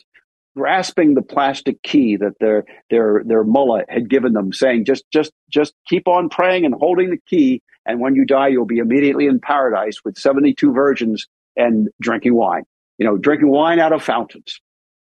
grasping 0.56 1.12
the 1.12 1.20
plastic 1.20 1.82
key 1.82 2.16
that 2.16 2.38
their 2.40 2.64
their 2.88 3.22
their 3.26 3.44
mullah 3.44 3.84
had 3.90 4.08
given 4.08 4.32
them, 4.32 4.54
saying, 4.54 4.86
"Just 4.86 5.04
just 5.10 5.32
just 5.50 5.74
keep 5.86 6.08
on 6.08 6.30
praying 6.30 6.64
and 6.64 6.74
holding 6.74 7.10
the 7.10 7.20
key, 7.26 7.60
and 7.84 8.00
when 8.00 8.14
you 8.14 8.24
die, 8.24 8.48
you'll 8.48 8.64
be 8.64 8.78
immediately 8.78 9.26
in 9.26 9.40
paradise 9.40 10.02
with 10.06 10.16
seventy-two 10.16 10.72
virgins 10.72 11.26
and 11.54 11.90
drinking 12.00 12.34
wine. 12.34 12.64
You 12.96 13.04
know, 13.04 13.18
drinking 13.18 13.50
wine 13.50 13.78
out 13.78 13.92
of 13.92 14.02
fountains." 14.02 14.58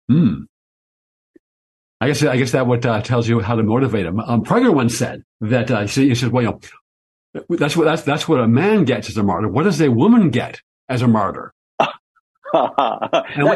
Hmm. 0.09 0.43
I 2.03 2.07
guess 2.07 2.21
I 2.21 2.35
guess 2.35 2.51
that 2.51 2.67
what 2.67 2.85
uh, 2.85 3.01
tells 3.01 3.29
you 3.29 3.39
how 3.39 3.55
to 3.55 3.63
motivate 3.63 4.05
them. 4.05 4.19
Um, 4.19 4.43
Prager 4.43 4.73
once 4.73 4.97
said 4.97 5.23
that 5.39 5.71
uh, 5.71 5.87
he 5.87 6.13
said, 6.13 6.33
"Well, 6.33 6.43
you 6.43 6.49
know, 6.49 6.59
that's 7.49 7.77
what 7.77 7.85
that's 7.85 8.01
that's 8.01 8.27
what 8.27 8.41
a 8.41 8.47
man 8.47 8.83
gets 8.83 9.09
as 9.09 9.15
a 9.15 9.23
martyr. 9.23 9.47
What 9.47 9.63
does 9.63 9.79
a 9.79 9.89
woman 9.89 10.29
get 10.29 10.59
as 10.89 11.01
a 11.01 11.07
martyr?" 11.07 11.53
that, 11.79 11.93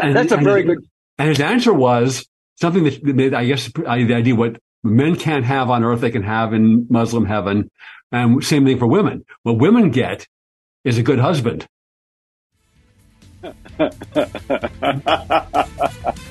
and, 0.01 0.15
that's 0.15 0.31
a 0.31 0.37
very 0.37 0.63
good. 0.63 0.77
And 1.17 1.27
his 1.27 1.41
answer 1.41 1.73
was 1.73 2.25
something 2.55 2.85
that 2.85 3.33
I 3.35 3.45
guess 3.45 3.69
the 3.73 3.85
idea 3.85 4.33
what 4.33 4.61
men 4.81 5.17
can't 5.17 5.43
have 5.43 5.69
on 5.69 5.83
earth 5.83 5.99
they 5.99 6.11
can 6.11 6.23
have 6.23 6.53
in 6.53 6.87
Muslim 6.89 7.25
heaven, 7.25 7.69
and 8.13 8.41
same 8.41 8.63
thing 8.63 8.79
for 8.79 8.87
women. 8.87 9.25
What 9.43 9.59
women 9.59 9.91
get 9.91 10.25
is 10.85 10.97
a 10.97 11.03
good 11.03 11.19
husband. 11.19 11.67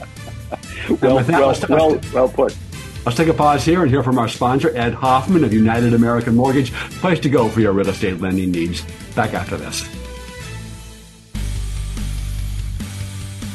well, 1.00 1.18
that, 1.22 1.28
well, 1.28 1.48
let's, 1.48 1.68
well, 1.68 1.90
let's, 1.90 2.12
well 2.12 2.28
put. 2.28 2.56
Let's 3.04 3.16
take 3.16 3.28
a 3.28 3.34
pause 3.34 3.64
here 3.64 3.82
and 3.82 3.90
hear 3.90 4.02
from 4.02 4.18
our 4.18 4.28
sponsor, 4.28 4.76
Ed 4.76 4.94
Hoffman 4.94 5.44
of 5.44 5.52
United 5.52 5.94
American 5.94 6.34
Mortgage. 6.34 6.72
Place 6.72 7.20
to 7.20 7.28
go 7.28 7.48
for 7.48 7.60
your 7.60 7.72
real 7.72 7.88
estate 7.88 8.20
lending 8.20 8.50
needs. 8.50 8.84
Back 9.14 9.32
after 9.32 9.56
this. 9.56 9.88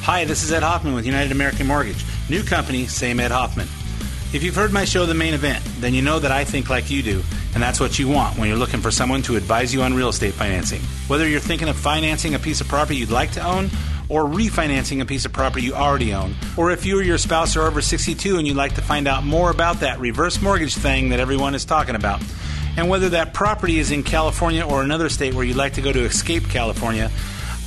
Hi, 0.04 0.26
this 0.26 0.44
is 0.44 0.52
Ed 0.52 0.64
Hoffman 0.64 0.94
with 0.94 1.06
United 1.06 1.32
American 1.32 1.68
Mortgage. 1.68 2.04
New 2.30 2.44
company, 2.44 2.88
same 2.88 3.20
Ed 3.20 3.32
Hoffman. 3.32 3.68
If 4.34 4.42
you've 4.42 4.56
heard 4.56 4.72
my 4.72 4.86
show, 4.86 5.06
The 5.06 5.14
Main 5.14 5.34
Event, 5.34 5.64
then 5.80 5.94
you 5.94 6.02
know 6.02 6.18
that 6.18 6.32
I 6.32 6.46
think 6.46 6.70
like 6.70 6.90
you 6.90 7.04
do, 7.04 7.22
and 7.54 7.62
that's 7.62 7.80
what 7.82 8.00
you 8.00 8.08
want 8.08 8.38
when 8.38 8.48
you're 8.48 8.58
looking 8.58 8.80
for 8.80 8.90
someone 8.90 9.22
to 9.24 9.36
advise 9.36 9.74
you 9.74 9.82
on 9.82 9.94
real 9.94 10.08
estate 10.08 10.34
financing. 10.34 10.82
Whether 11.08 11.28
you're 11.28 11.42
thinking 11.42 11.68
of 11.68 11.76
financing 11.76 12.36
a 12.36 12.40
piece 12.40 12.62
of 12.62 12.70
property 12.70 12.96
you'd 12.96 13.12
like 13.12 13.32
to 13.34 13.46
own, 13.46 13.70
or 14.12 14.26
refinancing 14.26 15.02
a 15.02 15.06
piece 15.06 15.26
of 15.26 15.32
property 15.32 15.64
you 15.64 15.74
already 15.74 16.14
own. 16.14 16.36
Or 16.58 16.72
if 16.72 16.86
you 16.86 17.00
or 17.00 17.02
your 17.02 17.18
spouse 17.18 17.56
are 17.56 17.62
over 17.62 17.82
62 17.82 18.38
and 18.38 18.46
you'd 18.46 18.58
like 18.58 18.76
to 18.76 18.82
find 18.82 19.08
out 19.08 19.24
more 19.24 19.50
about 19.50 19.80
that 19.80 20.00
reverse 20.00 20.42
mortgage 20.42 20.76
thing 20.76 21.10
that 21.10 21.22
everyone 21.22 21.56
is 21.56 21.64
talking 21.64 21.96
about. 21.96 22.22
And 22.76 22.90
whether 22.90 23.08
that 23.10 23.34
property 23.34 23.80
is 23.80 23.90
in 23.90 24.04
California 24.04 24.66
or 24.66 24.84
another 24.84 25.08
state 25.08 25.34
where 25.34 25.46
you'd 25.46 25.56
like 25.56 25.74
to 25.74 25.82
go 25.82 25.94
to 25.94 26.04
escape 26.04 26.44
California, 26.50 27.10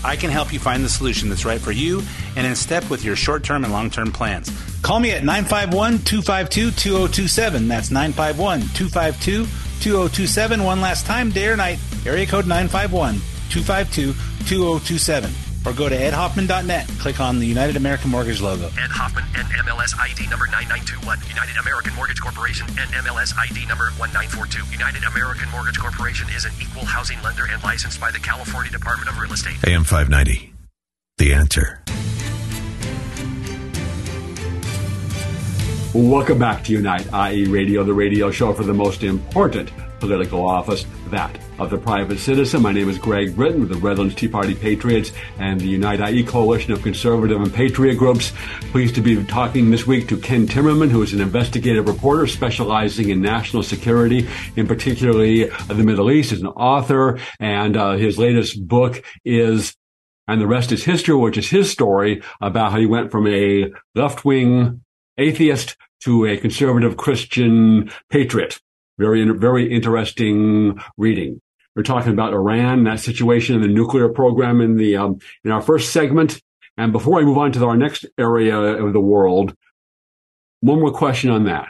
I 0.05 0.17
can 0.17 0.31
help 0.31 0.53
you 0.53 0.61
find 0.61 0.85
the 0.85 0.89
solution 0.91 1.31
that's 1.31 1.47
right 1.47 1.61
for 1.61 1.73
you 1.73 2.03
and 2.37 2.47
in 2.47 2.55
step 2.55 2.91
with 2.91 3.05
your 3.05 3.17
short 3.17 3.43
term 3.43 3.65
and 3.65 3.73
long 3.73 3.89
term 3.89 4.13
plans. 4.13 4.53
Call 4.83 5.01
me 5.01 5.13
at 5.13 5.25
951 5.25 6.01
252 6.01 6.73
2027. 6.73 7.69
That's 7.69 7.91
951 7.91 8.61
252 8.75 9.47
2027. 9.81 10.63
One 10.63 10.83
last 10.83 11.07
time, 11.07 11.31
day 11.31 11.49
or 11.49 11.57
night, 11.57 11.79
area 12.05 12.27
code 12.27 12.47
951 12.47 13.15
252 13.49 14.13
2027 14.47 15.54
or 15.67 15.73
go 15.73 15.89
to 15.89 15.97
edhoffman.net. 15.97 16.89
Click 16.99 17.21
on 17.21 17.39
the 17.39 17.47
United 17.47 17.77
American 17.77 18.11
Mortgage 18.11 18.41
logo. 18.41 18.67
Ed 18.67 18.91
Hoffman 18.91 19.25
and 19.37 19.49
MLS 19.67 19.99
ID 19.99 20.29
number 20.29 20.47
9921. 20.47 21.19
United 21.29 21.57
American 21.57 21.95
Mortgage 21.95 22.21
Corporation 22.21 22.67
and 22.79 22.91
MLS 23.05 23.33
ID 23.37 23.67
number 23.67 23.91
1942. 23.97 24.71
United 24.73 25.05
American 25.05 25.49
Mortgage 25.51 25.79
Corporation 25.79 26.29
is 26.31 26.45
an 26.45 26.53
equal 26.61 26.85
housing 26.85 27.21
lender 27.23 27.47
and 27.47 27.63
licensed 27.63 28.01
by 28.01 28.11
the 28.11 28.19
California 28.19 28.71
Department 28.71 29.09
of 29.09 29.19
Real 29.19 29.33
Estate. 29.33 29.57
AM 29.67 29.85
590. 29.85 30.53
The 31.19 31.33
answer. 31.33 31.83
Welcome 35.95 36.41
back 36.41 36.65
to 36.65 36.73
Unite, 36.73 37.07
IE 37.33 37.47
Radio, 37.47 37.85
the 37.85 37.95
radio 37.95 38.33
show 38.33 38.53
for 38.53 38.65
the 38.65 38.75
most 38.75 39.05
important 39.05 39.71
political 40.01 40.45
office, 40.45 40.85
that 41.11 41.39
of 41.59 41.71
the 41.71 41.79
private 41.79 42.19
citizen. 42.19 42.63
My 42.63 42.73
name 42.73 42.89
is 42.89 42.99
Greg 42.99 43.35
Brittain 43.37 43.61
with 43.61 43.69
the 43.69 43.77
Redlands 43.77 44.15
Tea 44.15 44.29
Party 44.29 44.55
Patriots 44.55 45.13
and 45.39 45.61
the 45.61 45.67
Unite 45.67 46.01
IE 46.01 46.25
coalition 46.25 46.73
of 46.73 46.83
conservative 46.83 47.41
and 47.41 47.53
patriot 47.53 47.95
groups. 47.95 48.33
Pleased 48.73 48.95
to 48.97 49.01
be 49.01 49.23
talking 49.25 49.71
this 49.71 49.87
week 49.87 50.09
to 50.09 50.17
Ken 50.17 50.47
Timmerman, 50.47 50.91
who 50.91 51.03
is 51.03 51.13
an 51.13 51.21
investigative 51.21 51.87
reporter 51.87 52.27
specializing 52.27 53.11
in 53.11 53.21
national 53.21 53.63
security, 53.63 54.29
in 54.57 54.67
particularly 54.67 55.45
the 55.69 55.75
Middle 55.75 56.11
East, 56.11 56.33
is 56.33 56.41
an 56.41 56.49
author, 56.49 57.19
and 57.39 57.77
uh, 57.77 57.93
his 57.93 58.19
latest 58.19 58.67
book 58.67 59.03
is 59.25 59.77
and 60.27 60.41
the 60.41 60.47
rest 60.47 60.73
is 60.73 60.85
history, 60.85 61.15
which 61.15 61.37
is 61.37 61.51
his 61.51 61.71
story 61.71 62.23
about 62.41 62.73
how 62.73 62.79
he 62.79 62.87
went 62.87 63.11
from 63.11 63.27
a 63.27 63.71
left 63.95 64.25
wing 64.25 64.83
atheist 65.19 65.77
to 66.01 66.27
a 66.27 66.37
conservative 66.37 66.97
Christian 66.97 67.91
patriot. 68.11 68.59
Very, 68.99 69.29
very 69.37 69.73
interesting 69.73 70.81
reading. 70.97 71.41
We're 71.75 71.83
talking 71.83 72.13
about 72.13 72.33
Iran, 72.33 72.85
that 72.85 73.01
situation, 73.01 73.57
and 73.57 73.65
the 73.65 73.69
nuclear 73.69 74.09
program 74.09 74.61
in 74.61 74.77
the 74.77 74.97
um, 74.97 75.19
in 75.43 75.51
our 75.51 75.61
first 75.61 75.93
segment. 75.93 76.41
And 76.77 76.93
before 76.93 77.21
I 77.21 77.25
move 77.25 77.39
on 77.39 77.53
to 77.53 77.67
our 77.67 77.77
next 77.77 78.07
area 78.19 78.57
of 78.57 78.93
the 78.93 79.01
world, 79.01 79.55
one 80.61 80.81
more 80.81 80.93
question 80.93 81.31
on 81.31 81.45
that. 81.45 81.69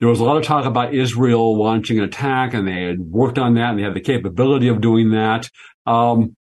There 0.00 0.08
was 0.08 0.20
a 0.20 0.24
lot 0.24 0.36
of 0.36 0.42
talk 0.42 0.66
about 0.66 0.92
Israel 0.92 1.56
launching 1.56 1.98
an 1.98 2.04
attack, 2.04 2.54
and 2.54 2.66
they 2.66 2.82
had 2.82 3.00
worked 3.00 3.38
on 3.38 3.54
that, 3.54 3.70
and 3.70 3.78
they 3.78 3.84
had 3.84 3.94
the 3.94 4.00
capability 4.00 4.68
of 4.68 4.80
doing 4.80 5.10
that. 5.10 5.48
Um, 5.86 6.36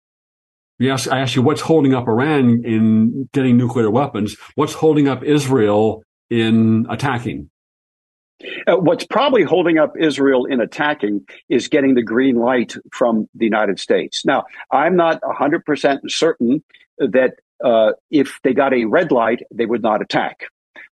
yes, 0.79 1.07
I 1.07 1.19
asked 1.19 1.37
you, 1.37 1.43
what's 1.43 1.61
holding 1.61 1.95
up 1.95 2.09
Iran 2.09 2.65
in 2.65 3.29
getting 3.33 3.57
nuclear 3.57 3.91
weapons? 3.91 4.37
What's 4.55 4.73
holding 4.75 5.09
up 5.09 5.23
Israel 5.23 6.05
in 6.31 6.87
attacking? 6.89 7.51
Uh, 8.67 8.77
what's 8.77 9.07
probably 9.07 9.43
holding 9.43 9.79
up 9.79 9.95
Israel 9.99 10.45
in 10.47 10.61
attacking 10.61 11.25
is 11.49 11.69
getting 11.69 11.95
the 11.95 12.03
green 12.03 12.37
light 12.37 12.77
from 12.93 13.29
the 13.35 13.45
United 13.45 13.79
States. 13.79 14.25
Now, 14.25 14.45
I'm 14.71 14.97
not 14.97 15.21
100% 15.23 16.11
certain 16.11 16.63
that 16.99 17.35
uh, 17.65 17.93
if 18.11 18.39
they 18.43 18.55
got 18.55 18.73
a 18.75 18.85
red 18.85 19.13
light, 19.13 19.43
they 19.53 19.67
would 19.67 19.83
not 19.83 20.03
attack. 20.03 20.45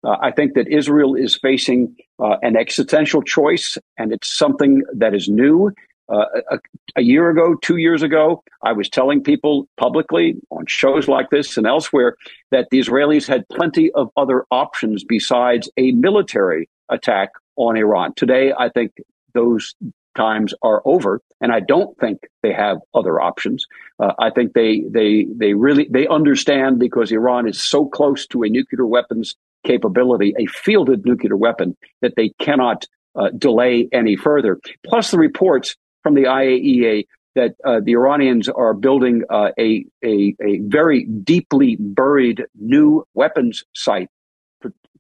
Uh, 0.03 0.17
I 0.21 0.31
think 0.31 0.53
that 0.53 0.67
Israel 0.67 1.15
is 1.15 1.37
facing 1.37 1.95
uh, 2.19 2.37
an 2.41 2.55
existential 2.55 3.21
choice, 3.21 3.77
and 3.97 4.11
it's 4.11 4.29
something 4.29 4.83
that 4.93 5.15
is 5.15 5.27
new. 5.27 5.71
Uh, 6.09 6.25
a, 6.51 6.59
a, 6.95 7.01
year 7.01 7.29
ago, 7.29 7.55
two 7.61 7.77
years 7.77 8.01
ago, 8.01 8.41
I 8.63 8.71
was 8.71 8.89
telling 8.89 9.21
people 9.21 9.67
publicly 9.75 10.35
on 10.51 10.65
shows 10.65 11.09
like 11.09 11.29
this 11.31 11.57
and 11.57 11.67
elsewhere 11.67 12.15
that 12.51 12.67
the 12.71 12.79
Israelis 12.79 13.27
had 13.27 13.47
plenty 13.49 13.91
of 13.91 14.09
other 14.15 14.45
options 14.49 15.03
besides 15.03 15.69
a 15.75 15.91
military 15.91 16.69
attack 16.89 17.29
on 17.55 17.77
Iran. 17.77 18.13
Today, 18.15 18.53
I 18.57 18.69
think 18.69 18.91
those 19.33 19.75
times 20.15 20.53
are 20.61 20.81
over, 20.85 21.21
and 21.39 21.51
I 21.51 21.59
don't 21.59 21.97
think 21.99 22.19
they 22.41 22.51
have 22.51 22.77
other 22.93 23.21
options. 23.21 23.65
Uh, 23.99 24.13
I 24.19 24.31
think 24.31 24.53
they 24.53 24.83
they 24.89 25.27
they 25.33 25.53
really 25.53 25.87
they 25.89 26.07
understand 26.07 26.79
because 26.79 27.11
Iran 27.11 27.47
is 27.47 27.61
so 27.63 27.85
close 27.85 28.25
to 28.27 28.43
a 28.43 28.49
nuclear 28.49 28.85
weapons 28.85 29.35
capability, 29.65 30.33
a 30.37 30.45
fielded 30.47 31.05
nuclear 31.05 31.35
weapon, 31.35 31.75
that 32.01 32.13
they 32.15 32.29
cannot 32.39 32.85
uh, 33.15 33.29
delay 33.37 33.87
any 33.91 34.15
further. 34.15 34.59
Plus, 34.85 35.11
the 35.11 35.17
reports 35.17 35.75
from 36.03 36.15
the 36.15 36.23
IAEA 36.23 37.05
that 37.35 37.55
uh, 37.63 37.79
the 37.83 37.91
Iranians 37.91 38.49
are 38.49 38.73
building 38.73 39.23
uh, 39.29 39.49
a, 39.59 39.85
a, 40.03 40.35
a 40.41 40.59
very 40.63 41.05
deeply 41.05 41.77
buried 41.79 42.43
new 42.55 43.05
weapons 43.13 43.63
site, 43.75 44.09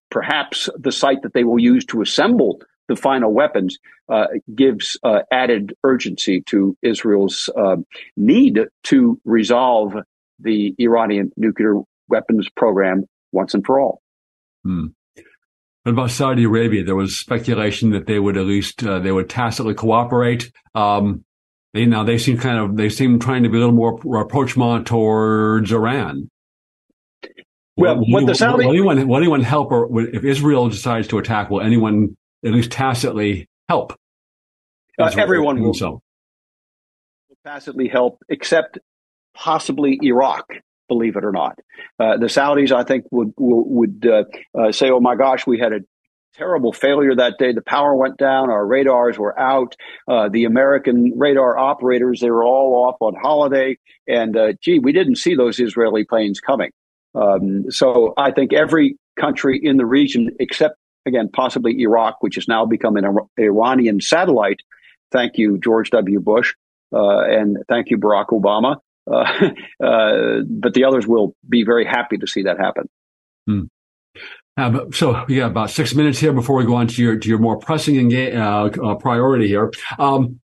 perhaps 0.09 0.69
the 0.77 0.91
site 0.91 1.21
that 1.23 1.33
they 1.33 1.43
will 1.43 1.59
use 1.59 1.85
to 1.85 2.01
assemble 2.01 2.61
the 2.87 2.95
final 2.95 3.33
weapons, 3.33 3.77
uh, 4.09 4.27
gives 4.55 4.97
uh, 5.03 5.19
added 5.31 5.73
urgency 5.83 6.41
to 6.41 6.77
Israel's 6.81 7.49
uh, 7.57 7.75
need 8.15 8.61
to 8.83 9.19
resolve 9.25 9.93
the 10.39 10.73
Iranian 10.79 11.31
nuclear 11.35 11.81
weapons 12.07 12.47
program 12.55 13.03
once 13.31 13.53
and 13.53 13.65
for 13.65 13.79
all. 13.79 14.01
Hmm. 14.63 14.87
What 15.83 15.93
about 15.93 16.11
Saudi 16.11 16.43
Arabia? 16.43 16.83
There 16.83 16.95
was 16.95 17.17
speculation 17.17 17.91
that 17.91 18.07
they 18.07 18.19
would 18.19 18.37
at 18.37 18.45
least 18.45 18.83
uh, 18.83 18.99
they 18.99 19.11
would 19.11 19.29
tacitly 19.29 19.73
cooperate. 19.73 20.51
Um, 20.75 21.23
they 21.73 21.85
now 21.85 22.03
they 22.03 22.17
seem 22.17 22.37
kind 22.37 22.57
of 22.57 22.75
they 22.75 22.89
seem 22.89 23.19
trying 23.19 23.43
to 23.43 23.49
be 23.49 23.57
a 23.57 23.59
little 23.59 23.75
more 23.75 23.99
rapprochement 24.03 24.87
towards 24.87 25.71
Iran. 25.71 26.29
Well, 27.77 27.97
will, 27.97 28.05
what 28.07 28.25
the 28.25 28.35
Saudi 28.35 28.65
will 28.65 28.73
anyone 28.73 29.07
will 29.07 29.17
anyone 29.17 29.41
help 29.41 29.71
or 29.71 30.01
if 30.01 30.23
Israel 30.23 30.69
decides 30.69 31.07
to 31.09 31.19
attack? 31.19 31.49
Will 31.49 31.61
anyone 31.61 32.17
at 32.43 32.51
least 32.51 32.71
tacitly 32.71 33.47
help? 33.69 33.93
Uh, 34.99 35.11
everyone 35.17 35.61
will 35.61 35.75
so. 35.75 36.01
tacitly 37.45 37.87
help, 37.87 38.23
except 38.29 38.79
possibly 39.35 39.99
Iraq 40.01 40.45
believe 40.87 41.17
it 41.17 41.23
or 41.23 41.31
not. 41.31 41.59
Uh, 41.99 42.17
the 42.17 42.25
Saudis, 42.25 42.71
I 42.71 42.83
think, 42.83 43.05
would 43.11 43.33
would 43.37 44.05
uh, 44.05 44.23
uh, 44.59 44.71
say, 44.71 44.89
"Oh 44.89 44.99
my 44.99 45.15
gosh, 45.15 45.45
we 45.45 45.59
had 45.59 45.71
a 45.71 45.81
terrible 46.33 46.71
failure 46.73 47.15
that 47.15 47.37
day. 47.37 47.51
The 47.51 47.61
power 47.61 47.95
went 47.95 48.17
down. 48.17 48.49
Our 48.49 48.65
radars 48.65 49.17
were 49.17 49.37
out. 49.39 49.75
Uh, 50.07 50.29
the 50.29 50.45
American 50.45 51.13
radar 51.15 51.57
operators, 51.57 52.21
they 52.21 52.29
were 52.29 52.43
all 52.43 52.87
off 52.87 52.97
on 53.01 53.15
holiday. 53.19 53.77
And 54.07 54.37
uh, 54.37 54.53
gee, 54.61 54.79
we 54.79 54.93
didn't 54.93 55.15
see 55.15 55.35
those 55.35 55.59
Israeli 55.59 56.05
planes 56.05 56.39
coming. 56.39 56.71
Um, 57.17 57.71
so 57.71 58.13
I 58.17 58.31
think 58.31 58.53
every 58.53 58.97
country 59.19 59.59
in 59.61 59.77
the 59.77 59.85
region, 59.85 60.35
except 60.39 60.77
again 61.05 61.29
possibly 61.31 61.79
Iraq, 61.81 62.17
which 62.21 62.35
has 62.35 62.47
now 62.47 62.65
become 62.65 62.97
an 62.97 63.17
Iranian 63.39 64.01
satellite. 64.01 64.59
Thank 65.11 65.37
you, 65.37 65.57
George 65.57 65.89
W. 65.91 66.19
Bush, 66.19 66.53
uh, 66.93 67.21
and 67.21 67.57
thank 67.69 67.89
you, 67.89 67.97
Barack 67.97 68.27
Obama. 68.27 68.77
Uh, 69.09 69.51
uh, 69.83 70.41
but 70.47 70.73
the 70.73 70.83
others 70.83 71.07
will 71.07 71.35
be 71.47 71.63
very 71.63 71.85
happy 71.85 72.17
to 72.17 72.27
see 72.27 72.43
that 72.43 72.59
happen. 72.59 72.89
Hmm. 73.47 73.61
Uh, 74.57 74.85
so 74.91 75.23
yeah, 75.29 75.45
about 75.45 75.69
six 75.69 75.93
minutes 75.93 76.19
here 76.19 76.33
before 76.33 76.55
we 76.55 76.65
go 76.65 76.75
on 76.75 76.87
to 76.87 77.01
your 77.01 77.17
to 77.17 77.29
your 77.29 77.37
more 77.37 77.57
pressing 77.57 78.13
uh, 78.13 78.69
uh, 78.83 78.95
priority 78.95 79.47
here. 79.47 79.71
Um, 79.99 80.39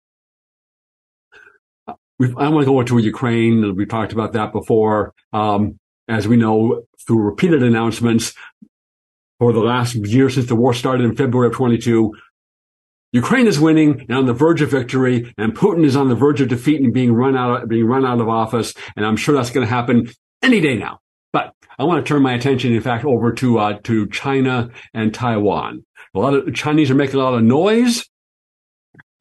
I 1.88 2.48
want 2.48 2.64
to 2.64 2.66
go 2.66 2.82
to 2.82 2.98
Ukraine. 2.98 3.74
We 3.74 3.86
talked 3.86 4.12
about 4.12 4.34
that 4.34 4.52
before. 4.52 5.12
Um, 5.32 5.80
as 6.08 6.28
we 6.28 6.36
know 6.36 6.82
through 7.06 7.22
repeated 7.22 7.62
announcements 7.62 8.34
for 9.38 9.52
the 9.52 9.60
last 9.60 9.94
year 9.94 10.30
since 10.30 10.46
the 10.46 10.54
war 10.54 10.74
started 10.74 11.04
in 11.04 11.16
February 11.16 11.48
of 11.48 11.54
22, 11.54 12.12
Ukraine 13.12 13.46
is 13.46 13.60
winning 13.60 14.00
and 14.08 14.12
on 14.12 14.26
the 14.26 14.32
verge 14.32 14.62
of 14.62 14.70
victory, 14.70 15.34
and 15.36 15.54
Putin 15.54 15.84
is 15.84 15.96
on 15.96 16.08
the 16.08 16.14
verge 16.14 16.40
of 16.40 16.48
defeat 16.48 16.80
and 16.80 16.94
being 16.94 17.12
run 17.12 17.36
out, 17.36 17.68
being 17.68 17.86
run 17.86 18.06
out 18.06 18.20
of 18.20 18.28
office. 18.28 18.72
And 18.96 19.04
I'm 19.04 19.16
sure 19.16 19.34
that's 19.34 19.50
going 19.50 19.66
to 19.66 19.72
happen 19.72 20.10
any 20.42 20.60
day 20.60 20.76
now. 20.76 21.00
But 21.32 21.52
I 21.78 21.84
want 21.84 22.04
to 22.04 22.08
turn 22.08 22.22
my 22.22 22.32
attention, 22.32 22.72
in 22.72 22.80
fact, 22.80 23.04
over 23.04 23.32
to 23.32 23.58
uh, 23.58 23.78
to 23.84 24.08
China 24.08 24.70
and 24.94 25.12
Taiwan. 25.12 25.84
A 26.14 26.18
lot 26.18 26.34
of 26.34 26.54
Chinese 26.54 26.90
are 26.90 26.94
making 26.94 27.16
a 27.16 27.22
lot 27.22 27.34
of 27.34 27.42
noise 27.42 28.04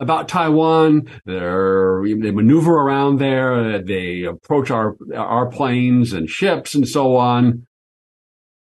about 0.02 0.28
Taiwan. 0.28 1.08
They're, 1.26 2.02
they 2.04 2.32
maneuver 2.32 2.74
around 2.74 3.20
there. 3.20 3.82
They 3.82 4.24
approach 4.24 4.72
our 4.72 4.98
our 5.16 5.46
planes 5.50 6.12
and 6.12 6.30
ships 6.30 6.76
and 6.76 6.88
so 6.88 7.16
on. 7.16 7.68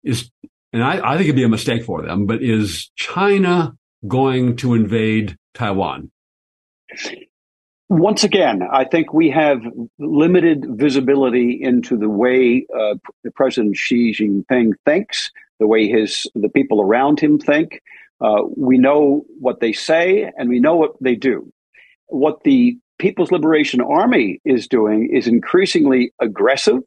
Is 0.03 0.31
and 0.73 0.83
I, 0.83 1.13
I 1.13 1.17
think 1.17 1.25
it'd 1.25 1.35
be 1.35 1.43
a 1.43 1.49
mistake 1.49 1.83
for 1.83 2.01
them. 2.01 2.25
But 2.25 2.41
is 2.41 2.89
China 2.95 3.75
going 4.07 4.55
to 4.57 4.73
invade 4.73 5.37
Taiwan? 5.53 6.11
Once 7.89 8.23
again, 8.23 8.61
I 8.71 8.83
think 8.83 9.13
we 9.13 9.29
have 9.29 9.59
limited 9.97 10.65
visibility 10.71 11.59
into 11.61 11.97
the 11.97 12.09
way 12.09 12.65
uh, 12.77 12.95
President 13.35 13.75
Xi 13.75 14.13
Jinping 14.13 14.73
thinks, 14.85 15.31
the 15.59 15.67
way 15.67 15.87
his 15.87 16.25
the 16.35 16.49
people 16.49 16.81
around 16.81 17.19
him 17.19 17.39
think. 17.39 17.81
Uh, 18.19 18.43
we 18.55 18.77
know 18.77 19.23
what 19.39 19.59
they 19.59 19.73
say 19.73 20.31
and 20.37 20.49
we 20.49 20.59
know 20.59 20.75
what 20.75 20.91
they 21.01 21.15
do. 21.15 21.51
What 22.07 22.43
the 22.43 22.77
People's 22.99 23.31
Liberation 23.31 23.79
Army 23.81 24.39
is 24.43 24.67
doing 24.67 25.09
is 25.13 25.27
increasingly 25.27 26.13
aggressive. 26.19 26.79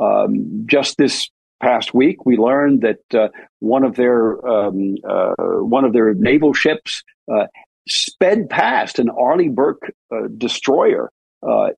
Um, 0.00 0.64
just 0.66 0.96
this 0.98 1.28
past 1.60 1.92
week, 1.92 2.24
we 2.24 2.36
learned 2.36 2.82
that 2.82 3.18
uh, 3.18 3.28
one 3.58 3.82
of 3.82 3.96
their 3.96 4.46
um, 4.46 4.94
uh, 5.08 5.34
one 5.36 5.84
of 5.84 5.92
their 5.92 6.14
naval 6.14 6.54
ships 6.54 7.02
uh, 7.32 7.46
sped 7.88 8.48
past 8.48 9.00
an 9.00 9.08
Arleigh 9.10 9.50
Burke 9.50 9.92
uh, 10.12 10.28
destroyer 10.36 11.10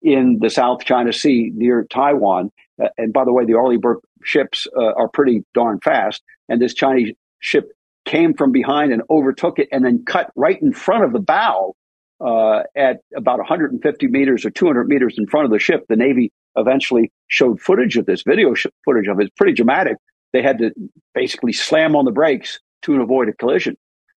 in 0.03 0.39
the 0.41 0.51
South 0.51 0.85
China 0.85 1.13
Sea 1.13 1.51
near 1.55 1.87
Taiwan. 1.91 2.51
And 2.97 3.13
by 3.13 3.25
the 3.25 3.33
way, 3.33 3.45
the 3.45 3.55
Arleigh 3.55 3.79
Burke 3.79 4.03
ships 4.23 4.67
are 4.77 5.09
pretty 5.09 5.45
darn 5.55 5.81
fast, 5.81 6.23
and 6.49 6.61
this 6.61 6.75
Chinese 6.75 7.15
ship 7.39 7.71
came 8.05 8.35
from 8.35 8.53
behind 8.53 8.93
and 8.93 9.03
overtook 9.11 9.59
it, 9.59 9.69
and 9.73 9.85
then 9.85 10.05
cut 10.05 10.31
right 10.37 10.61
in 10.61 10.73
front 10.73 11.05
of 11.05 11.13
the 11.13 11.21
bow 11.21 11.75
uh, 12.21 12.63
at 12.77 12.99
about 13.17 13.39
150 13.39 14.07
meters 14.09 14.45
or 14.45 14.51
200 14.51 14.89
meters 14.89 15.15
in 15.19 15.27
front 15.27 15.47
of 15.47 15.51
the 15.51 15.59
ship. 15.59 15.85
The 15.89 15.97
Navy 15.97 16.33
eventually 16.57 17.13
showed 17.29 17.61
footage 17.61 17.97
of 17.97 18.07
this, 18.07 18.23
video 18.23 18.55
footage 18.85 19.09
of 19.09 19.21
it. 19.21 19.25
It's 19.25 19.35
pretty 19.37 19.55
dramatic. 19.55 19.97
They 20.33 20.43
had 20.43 20.59
to 20.59 20.73
basically 21.15 21.53
slam 21.53 21.97
on 21.97 22.05
the 22.05 22.13
brakes 22.13 22.61
to 22.83 23.01
avoid 23.01 23.29
a 23.29 23.33
collision. 23.33 23.77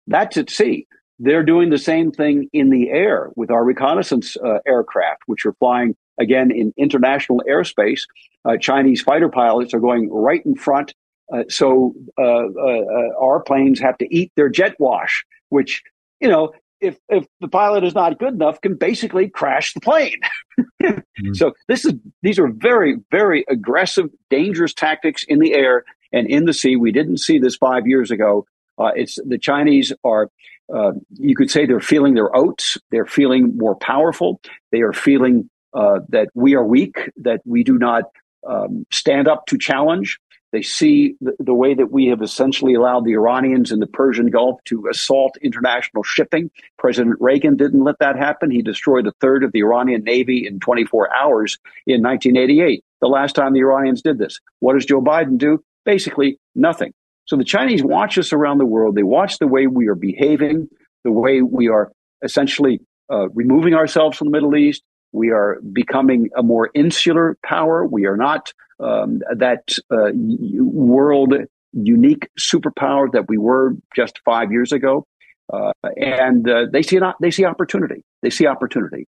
That's 0.08 0.38
at 0.38 0.50
sea. 0.50 0.88
They're 1.20 1.44
doing 1.44 1.70
the 1.70 1.78
same 1.78 2.12
thing 2.12 2.50
in 2.52 2.70
the 2.70 2.90
air 2.90 3.30
with 3.36 3.52
our 3.52 3.64
reconnaissance 3.64 4.36
uh, 4.38 4.58
aircraft, 4.68 5.22
which 5.28 5.46
are 5.46 5.54
flying 5.54 5.96
again 6.20 6.52
in 6.52 6.74
international 6.78 7.44
airspace. 7.48 8.02
Uh, 8.44 8.58
Chinese 8.58 9.02
fighter 9.02 9.30
pilots 9.30 9.74
are 9.74 9.80
going 9.80 10.10
right 10.12 10.44
in 10.46 10.56
front. 10.56 10.94
Uh, 11.32 11.44
so 11.50 11.94
uh, 12.18 12.24
uh, 12.24 12.46
uh, 12.46 13.20
our 13.20 13.42
planes 13.42 13.80
have 13.80 13.98
to 13.98 14.16
eat 14.16 14.32
their 14.36 14.50
jet 14.50 14.76
wash, 14.80 15.26
which, 15.50 15.82
you 16.20 16.28
know, 16.28 16.52
if 16.82 16.98
if 17.10 17.26
the 17.40 17.48
pilot 17.48 17.84
is 17.84 17.94
not 17.94 18.20
good 18.20 18.34
enough, 18.34 18.60
can 18.60 18.76
basically 18.76 19.30
crash 19.30 19.74
the 19.74 19.80
plane. 19.80 20.20
mm-hmm. 20.84 21.34
So 21.34 21.54
this 21.68 21.86
is 21.86 21.94
these 22.24 22.40
are 22.40 22.48
very 22.48 22.98
very 23.12 23.46
aggressive, 23.50 24.10
dangerous 24.30 24.74
tactics 24.74 25.24
in 25.28 25.40
the 25.40 25.54
air 25.54 25.86
and 26.12 26.28
in 26.28 26.46
the 26.46 26.54
sea. 26.54 26.76
We 26.76 26.92
didn't 26.92 27.20
see 27.20 27.40
this 27.40 27.56
five 27.56 27.88
years 27.88 28.12
ago. 28.12 28.46
Uh, 28.78 28.92
it's 28.96 29.18
the 29.26 29.38
Chinese 29.38 29.94
are. 30.04 30.30
Uh, 30.74 30.94
you 31.18 31.36
could 31.36 31.52
say 31.52 31.66
they're 31.66 31.82
feeling 31.82 32.14
their 32.14 32.34
oats. 32.36 32.78
They're 32.92 33.06
feeling 33.06 33.58
more 33.58 33.76
powerful. 33.76 34.40
They 34.72 34.80
are 34.82 34.94
feeling 34.94 35.50
uh, 35.74 36.00
that 36.10 36.30
we 36.34 36.56
are 36.56 36.64
weak. 36.64 37.10
That 37.18 37.42
we 37.46 37.64
do 37.64 37.78
not 37.78 38.04
um, 38.48 38.86
stand 38.90 39.28
up 39.28 39.46
to 39.48 39.58
challenge. 39.58 40.18
They 40.52 40.62
see 40.62 41.16
the, 41.22 41.34
the, 41.40 41.54
way 41.54 41.74
that 41.74 41.92
we 41.92 42.08
have 42.08 42.22
essentially 42.22 42.74
allowed 42.74 43.06
the 43.06 43.14
Iranians 43.14 43.72
in 43.72 43.80
the 43.80 43.88
Persian 43.88 44.28
Gulf 44.28 44.60
to 44.66 44.88
assault 44.92 45.38
international 45.42 46.04
shipping. 46.04 46.52
President 46.78 47.16
Reagan 47.22 47.56
didn't 47.56 47.84
let 47.84 48.00
that 48.00 48.18
happen. 48.18 48.52
He 48.52 48.62
destroyed 48.62 49.08
a 49.08 49.14
third 49.22 49.44
of 49.44 49.54
the 49.54 49.62
Iranian 49.62 50.04
Navy 50.04 50.46
in 50.46 50.60
24 50.60 51.14
hours 51.16 51.58
in 51.88 52.02
1988, 52.02 52.84
the 53.00 53.08
last 53.08 53.34
time 53.34 53.54
the 53.54 53.62
Iranians 53.62 54.02
did 54.02 54.18
this. 54.18 54.40
What 54.60 54.74
does 54.74 54.86
Joe 54.86 55.02
Biden 55.02 55.38
do? 55.38 55.64
Basically, 55.86 56.38
nothing. 56.54 56.94
So 57.26 57.38
the 57.38 57.46
Chinese 57.46 57.82
watch 57.82 58.18
us 58.18 58.34
around 58.34 58.58
the 58.58 58.66
world. 58.66 58.96
They 58.96 59.04
watch 59.04 59.40
the 59.40 59.48
way 59.48 59.68
we 59.68 59.88
are 59.88 59.96
behaving, 59.96 60.68
the 61.06 61.12
way 61.12 61.42
we 61.42 61.70
are 61.70 61.92
essentially 62.22 62.82
uh, 63.10 63.30
removing 63.30 63.74
ourselves 63.74 64.18
from 64.18 64.28
the 64.28 64.32
Middle 64.32 64.56
East. 64.58 64.84
We 65.14 65.30
are 65.32 65.60
becoming 65.72 66.30
a 66.36 66.44
more 66.44 66.70
insular 66.74 67.38
power. 67.44 67.86
We 67.86 68.06
are 68.06 68.18
not 68.18 68.54
um, 68.82 69.22
that 69.38 69.70
uh, 69.92 70.12
world 70.14 71.34
unique 71.74 72.30
superpower 72.40 73.12
that 73.12 73.30
we 73.30 73.38
were 73.38 73.76
just 73.96 74.20
five 74.26 74.52
years 74.52 74.72
ago. 74.72 75.06
Uh, 75.52 75.72
and 75.98 76.50
uh, 76.50 76.66
they 76.72 76.82
see 76.82 76.98
an, 76.98 77.14
they 77.22 77.32
see 77.32 77.46
opportunity. 77.46 78.04
They 78.22 78.30
see 78.30 78.48
opportunity. 78.48 79.08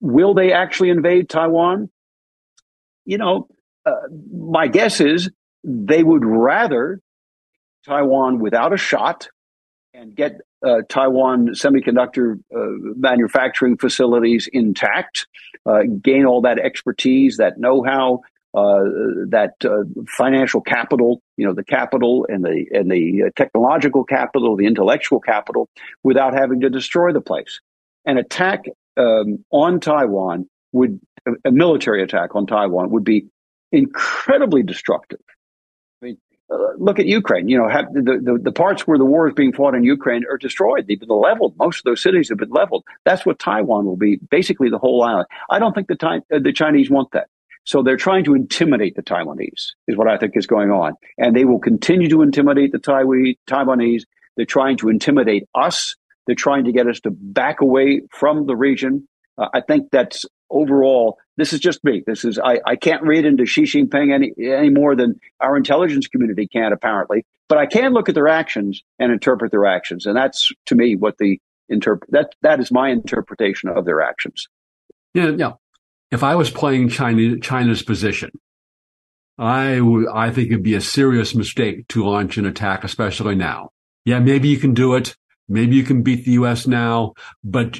Will 0.00 0.34
they 0.34 0.52
actually 0.52 0.90
invade 0.90 1.28
Taiwan? 1.28 1.90
You 3.04 3.18
know, 3.18 3.48
uh, 3.86 3.92
my 4.32 4.68
guess 4.68 5.00
is 5.00 5.30
they 5.64 6.02
would 6.02 6.24
rather 6.24 7.00
Taiwan 7.86 8.38
without 8.38 8.72
a 8.72 8.76
shot 8.76 9.28
and 9.94 10.14
get 10.14 10.40
uh, 10.64 10.82
Taiwan 10.88 11.48
semiconductor 11.48 12.38
uh, 12.54 12.94
manufacturing 12.96 13.78
facilities 13.78 14.48
intact, 14.52 15.26
uh, 15.64 15.82
gain 16.02 16.26
all 16.26 16.42
that 16.42 16.58
expertise, 16.58 17.38
that 17.38 17.58
know-how, 17.58 18.20
that 18.54 19.54
uh, 19.64 19.84
financial 20.08 20.60
capital, 20.60 21.20
you 21.36 21.46
know, 21.46 21.54
the 21.54 21.64
capital 21.64 22.26
and 22.28 22.44
the 22.44 22.66
and 22.72 22.90
the 22.90 23.24
uh, 23.24 23.30
technological 23.36 24.04
capital, 24.04 24.56
the 24.56 24.66
intellectual 24.66 25.20
capital, 25.20 25.68
without 26.02 26.34
having 26.34 26.60
to 26.60 26.70
destroy 26.70 27.12
the 27.12 27.20
place. 27.20 27.60
An 28.04 28.16
attack 28.16 28.64
um, 28.96 29.44
on 29.50 29.80
Taiwan 29.80 30.48
would 30.72 31.00
a 31.44 31.50
military 31.50 32.02
attack 32.02 32.34
on 32.34 32.46
Taiwan 32.46 32.90
would 32.90 33.04
be 33.04 33.26
incredibly 33.72 34.62
destructive. 34.62 35.20
I 36.00 36.06
mean, 36.06 36.18
uh, 36.50 36.56
look 36.78 36.98
at 36.98 37.06
Ukraine. 37.06 37.48
You 37.48 37.58
know, 37.58 37.68
have, 37.68 37.92
the, 37.92 38.00
the, 38.00 38.38
the 38.42 38.52
parts 38.52 38.86
where 38.86 38.98
the 38.98 39.04
war 39.04 39.28
is 39.28 39.34
being 39.34 39.52
fought 39.52 39.74
in 39.74 39.84
Ukraine 39.84 40.24
are 40.30 40.38
destroyed. 40.38 40.86
They've 40.86 40.98
been 40.98 41.08
leveled. 41.08 41.56
Most 41.58 41.78
of 41.78 41.84
those 41.84 42.02
cities 42.02 42.30
have 42.30 42.38
been 42.38 42.50
leveled. 42.50 42.84
That's 43.04 43.26
what 43.26 43.38
Taiwan 43.38 43.84
will 43.84 43.96
be. 43.96 44.16
Basically, 44.16 44.70
the 44.70 44.78
whole 44.78 45.02
island. 45.02 45.26
I 45.50 45.58
don't 45.58 45.74
think 45.74 45.88
the, 45.88 46.22
uh, 46.32 46.38
the 46.38 46.52
Chinese 46.52 46.88
want 46.88 47.10
that. 47.12 47.28
So 47.68 47.82
they're 47.82 47.98
trying 47.98 48.24
to 48.24 48.34
intimidate 48.34 48.96
the 48.96 49.02
Taiwanese, 49.02 49.72
is 49.86 49.94
what 49.94 50.08
I 50.08 50.16
think 50.16 50.32
is 50.38 50.46
going 50.46 50.70
on. 50.70 50.94
And 51.18 51.36
they 51.36 51.44
will 51.44 51.58
continue 51.58 52.08
to 52.08 52.22
intimidate 52.22 52.72
the 52.72 52.78
Taiwanese. 52.78 54.04
They're 54.38 54.46
trying 54.46 54.78
to 54.78 54.88
intimidate 54.88 55.44
us. 55.54 55.94
They're 56.26 56.34
trying 56.34 56.64
to 56.64 56.72
get 56.72 56.86
us 56.86 57.00
to 57.00 57.10
back 57.10 57.60
away 57.60 58.00
from 58.10 58.46
the 58.46 58.56
region. 58.56 59.06
Uh, 59.36 59.48
I 59.52 59.60
think 59.60 59.90
that's 59.92 60.24
overall, 60.48 61.18
this 61.36 61.52
is 61.52 61.60
just 61.60 61.84
me. 61.84 62.02
This 62.06 62.24
is, 62.24 62.38
I, 62.38 62.58
I 62.66 62.76
can't 62.76 63.02
read 63.02 63.26
into 63.26 63.44
Xi 63.44 63.64
Jinping 63.64 64.14
any, 64.14 64.32
any 64.42 64.70
more 64.70 64.96
than 64.96 65.20
our 65.38 65.54
intelligence 65.54 66.06
community 66.06 66.48
can, 66.50 66.72
apparently. 66.72 67.26
But 67.50 67.58
I 67.58 67.66
can 67.66 67.92
look 67.92 68.08
at 68.08 68.14
their 68.14 68.28
actions 68.28 68.82
and 68.98 69.12
interpret 69.12 69.50
their 69.50 69.66
actions. 69.66 70.06
And 70.06 70.16
that's, 70.16 70.50
to 70.66 70.74
me, 70.74 70.96
what 70.96 71.18
the 71.18 71.38
interpret, 71.68 72.10
that, 72.12 72.32
that 72.40 72.60
is 72.60 72.72
my 72.72 72.88
interpretation 72.88 73.68
of 73.68 73.84
their 73.84 74.00
actions. 74.00 74.48
Yeah, 75.12 75.32
yeah 75.32 75.52
if 76.10 76.22
I 76.22 76.34
was 76.34 76.50
playing 76.50 76.88
China, 76.88 77.38
China's 77.38 77.82
position, 77.82 78.30
I 79.38 79.80
I 80.12 80.30
think 80.30 80.48
it'd 80.48 80.62
be 80.62 80.74
a 80.74 80.80
serious 80.80 81.34
mistake 81.34 81.88
to 81.88 82.04
launch 82.04 82.38
an 82.38 82.46
attack, 82.46 82.84
especially 82.84 83.34
now. 83.34 83.70
Yeah, 84.04 84.20
maybe 84.20 84.48
you 84.48 84.58
can 84.58 84.74
do 84.74 84.94
it. 84.94 85.14
Maybe 85.48 85.76
you 85.76 85.82
can 85.82 86.02
beat 86.02 86.24
the 86.24 86.32
U.S. 86.32 86.66
now, 86.66 87.14
but 87.42 87.78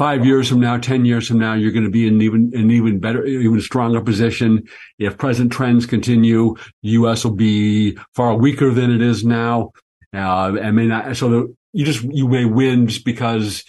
five 0.00 0.24
years 0.24 0.48
from 0.48 0.60
now, 0.60 0.78
10 0.78 1.04
years 1.04 1.28
from 1.28 1.38
now, 1.38 1.52
you're 1.52 1.72
going 1.72 1.84
to 1.84 1.90
be 1.90 2.06
in 2.06 2.22
even, 2.22 2.50
an 2.54 2.70
even 2.70 3.00
better, 3.00 3.24
even 3.26 3.60
stronger 3.60 4.00
position. 4.00 4.66
If 4.98 5.18
present 5.18 5.52
trends 5.52 5.84
continue, 5.84 6.56
U.S. 6.80 7.24
will 7.24 7.34
be 7.34 7.98
far 8.14 8.34
weaker 8.34 8.72
than 8.72 8.90
it 8.90 9.02
is 9.02 9.24
now. 9.24 9.72
Uh, 10.14 10.56
I 10.62 10.70
mean, 10.70 11.14
so 11.14 11.28
the, 11.28 11.54
you 11.74 11.84
just, 11.84 12.02
you 12.02 12.26
may 12.28 12.46
win 12.46 12.86
just 12.86 13.04
because 13.04 13.62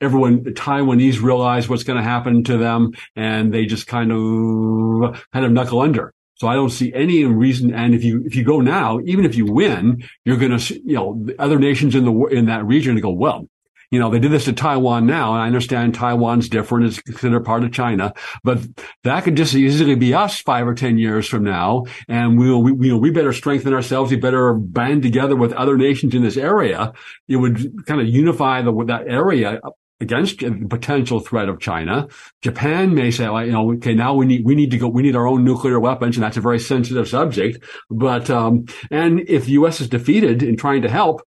everyone, 0.00 0.42
the 0.42 0.52
Taiwanese 0.52 1.22
realize 1.22 1.68
what's 1.68 1.84
going 1.84 1.96
to 1.96 2.02
happen 2.02 2.44
to 2.44 2.56
them 2.56 2.92
and 3.16 3.52
they 3.52 3.66
just 3.66 3.86
kind 3.86 4.12
of, 4.12 5.26
kind 5.32 5.44
of 5.44 5.52
knuckle 5.52 5.80
under. 5.80 6.12
So 6.36 6.48
I 6.48 6.54
don't 6.54 6.70
see 6.70 6.92
any 6.92 7.24
reason. 7.24 7.72
And 7.72 7.94
if 7.94 8.02
you, 8.02 8.22
if 8.26 8.34
you 8.34 8.44
go 8.44 8.60
now, 8.60 9.00
even 9.04 9.24
if 9.24 9.36
you 9.36 9.46
win, 9.46 10.04
you're 10.24 10.36
going 10.36 10.56
to, 10.58 10.74
you 10.84 10.94
know, 10.94 11.26
other 11.38 11.58
nations 11.58 11.94
in 11.94 12.04
the, 12.04 12.12
in 12.26 12.46
that 12.46 12.66
region 12.66 13.00
go, 13.00 13.10
well, 13.10 13.48
you 13.90 14.00
know, 14.00 14.10
they 14.10 14.18
did 14.18 14.32
this 14.32 14.46
to 14.46 14.52
Taiwan 14.52 15.06
now, 15.06 15.34
and 15.34 15.42
I 15.42 15.46
understand 15.46 15.94
Taiwan's 15.94 16.48
different. 16.48 16.86
It's 16.86 17.00
considered 17.00 17.44
part 17.44 17.62
of 17.62 17.70
China, 17.70 18.12
but 18.42 18.58
that 19.04 19.22
could 19.22 19.36
just 19.36 19.54
easily 19.54 19.94
be 19.94 20.12
us 20.12 20.40
five 20.40 20.66
or 20.66 20.74
10 20.74 20.98
years 20.98 21.28
from 21.28 21.44
now. 21.44 21.84
And 22.08 22.36
we'll, 22.36 22.60
we, 22.60 22.88
you 22.88 22.94
know, 22.94 22.98
we 22.98 23.10
better 23.10 23.32
strengthen 23.32 23.72
ourselves. 23.72 24.10
We 24.10 24.16
better 24.16 24.54
band 24.54 25.02
together 25.02 25.36
with 25.36 25.52
other 25.52 25.76
nations 25.76 26.12
in 26.12 26.24
this 26.24 26.36
area. 26.36 26.92
It 27.28 27.36
would 27.36 27.86
kind 27.86 28.00
of 28.00 28.08
unify 28.08 28.62
the, 28.62 28.72
that 28.86 29.06
area 29.06 29.60
against 30.00 30.40
the 30.40 30.66
potential 30.68 31.20
threat 31.20 31.48
of 31.48 31.60
China. 31.60 32.08
Japan 32.42 32.94
may 32.94 33.10
say, 33.10 33.24
you 33.24 33.52
know, 33.52 33.72
okay, 33.74 33.94
now 33.94 34.14
we 34.14 34.26
need, 34.26 34.44
we 34.44 34.54
need 34.54 34.70
to 34.72 34.78
go, 34.78 34.88
we 34.88 35.02
need 35.02 35.16
our 35.16 35.26
own 35.26 35.44
nuclear 35.44 35.78
weapons. 35.78 36.16
And 36.16 36.24
that's 36.24 36.36
a 36.36 36.40
very 36.40 36.58
sensitive 36.58 37.08
subject. 37.08 37.64
But, 37.90 38.28
um, 38.30 38.66
and 38.90 39.20
if 39.28 39.46
the 39.46 39.52
U.S. 39.52 39.80
is 39.80 39.88
defeated 39.88 40.42
in 40.42 40.56
trying 40.56 40.82
to 40.82 40.90
help, 40.90 41.22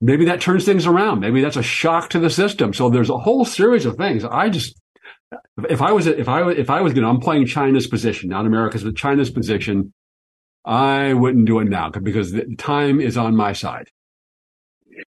maybe 0.00 0.24
that 0.26 0.40
turns 0.40 0.64
things 0.64 0.86
around. 0.86 1.20
Maybe 1.20 1.40
that's 1.40 1.56
a 1.56 1.62
shock 1.62 2.10
to 2.10 2.18
the 2.18 2.30
system. 2.30 2.72
So 2.72 2.90
there's 2.90 3.10
a 3.10 3.18
whole 3.18 3.44
series 3.44 3.86
of 3.86 3.96
things. 3.96 4.24
I 4.24 4.48
just, 4.48 4.80
if 5.68 5.80
I 5.80 5.92
was, 5.92 6.06
if 6.06 6.28
I, 6.28 6.50
if 6.50 6.68
I 6.68 6.80
was 6.80 6.92
going 6.92 7.04
to, 7.04 7.10
I'm 7.10 7.20
playing 7.20 7.46
China's 7.46 7.86
position, 7.86 8.30
not 8.30 8.46
America's, 8.46 8.84
but 8.84 8.96
China's 8.96 9.30
position. 9.30 9.92
I 10.64 11.14
wouldn't 11.14 11.46
do 11.46 11.60
it 11.60 11.68
now 11.68 11.88
because 11.88 12.32
the 12.32 12.54
time 12.56 13.00
is 13.00 13.16
on 13.16 13.34
my 13.34 13.54
side. 13.54 13.88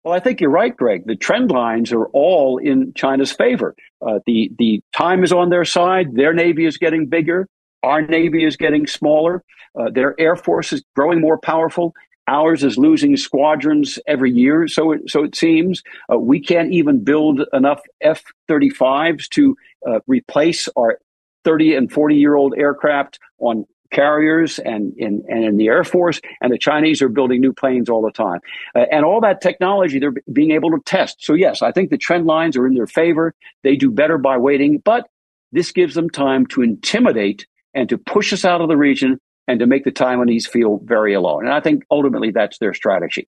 Well, 0.04 0.14
I 0.14 0.20
think 0.20 0.42
you're 0.42 0.50
right, 0.50 0.76
Greg. 0.76 1.06
The 1.06 1.16
trend 1.16 1.52
lines 1.52 1.92
are 1.92 2.08
all 2.08 2.58
in 2.58 2.94
China's 2.96 3.32
favor. 3.32 3.76
Uh, 4.02 4.20
the 4.26 4.52
the 4.58 4.82
time 4.96 5.24
is 5.24 5.32
on 5.32 5.50
their 5.50 5.66
side. 5.66 6.16
Their 6.16 6.34
navy 6.34 6.66
is 6.66 6.78
getting 6.78 7.08
bigger. 7.08 7.48
Our 7.84 8.02
navy 8.02 8.44
is 8.44 8.58
getting 8.58 8.88
smaller. 8.88 9.44
Uh, 9.80 9.90
their 9.90 10.16
air 10.20 10.36
force 10.36 10.74
is 10.74 10.84
growing 10.96 11.22
more 11.22 11.38
powerful. 11.38 11.94
Ours 12.28 12.64
is 12.64 12.78
losing 12.78 13.16
squadrons 13.16 14.00
every 14.06 14.32
year, 14.32 14.68
so 14.68 14.92
it, 14.92 15.10
so 15.10 15.24
it 15.24 15.36
seems. 15.36 15.82
Uh, 16.12 16.18
we 16.18 16.42
can't 16.42 16.74
even 16.74 17.04
build 17.04 17.42
enough 17.54 17.80
F 18.02 18.24
35s 18.50 19.30
to 19.30 19.56
uh, 19.88 20.00
replace 20.08 20.68
our 20.76 21.00
30 21.46 21.76
and 21.76 21.92
40 21.92 22.16
year 22.16 22.36
old 22.36 22.54
aircraft 22.58 23.20
on 23.40 23.66
carriers 23.92 24.60
and 24.60 24.94
in, 24.98 25.24
and 25.28 25.44
in 25.44 25.58
the 25.58 25.68
Air 25.68 25.84
Force, 25.84 26.20
and 26.42 26.52
the 26.52 26.58
Chinese 26.58 27.02
are 27.02 27.10
building 27.10 27.42
new 27.42 27.54
planes 27.54 27.90
all 27.90 28.02
the 28.02 28.12
time. 28.12 28.40
Uh, 28.76 28.86
and 28.92 29.06
all 29.06 29.22
that 29.22 29.42
technology 29.42 30.00
they're 30.00 30.14
being 30.32 30.52
able 30.52 30.72
to 30.72 30.80
test. 30.86 31.24
So, 31.24 31.34
yes, 31.34 31.62
I 31.62 31.72
think 31.72 31.90
the 31.90 31.98
trend 31.98 32.26
lines 32.26 32.58
are 32.58 32.68
in 32.68 32.74
their 32.74 32.88
favor. 32.88 33.34
They 33.64 33.76
do 33.76 33.92
better 33.92 34.18
by 34.18 34.38
waiting, 34.38 34.80
but 34.80 35.10
this 35.52 35.72
gives 35.72 35.96
them 35.96 36.10
time 36.10 36.46
to 36.48 36.62
intimidate 36.62 37.48
and 37.74 37.88
to 37.90 37.98
push 37.98 38.34
us 38.34 38.44
out 38.44 38.62
of 38.62 38.68
the 38.68 38.78
region 38.78 39.20
and 39.48 39.60
to 39.60 39.66
make 39.66 39.86
the 39.86 39.92
Taiwanese 39.92 40.48
feel 40.48 40.80
very 40.84 41.14
alone. 41.14 41.46
And 41.46 41.54
I 41.54 41.62
think 41.62 41.84
ultimately 41.90 42.32
that's 42.32 42.58
their 42.58 42.74
strategy. 42.74 43.28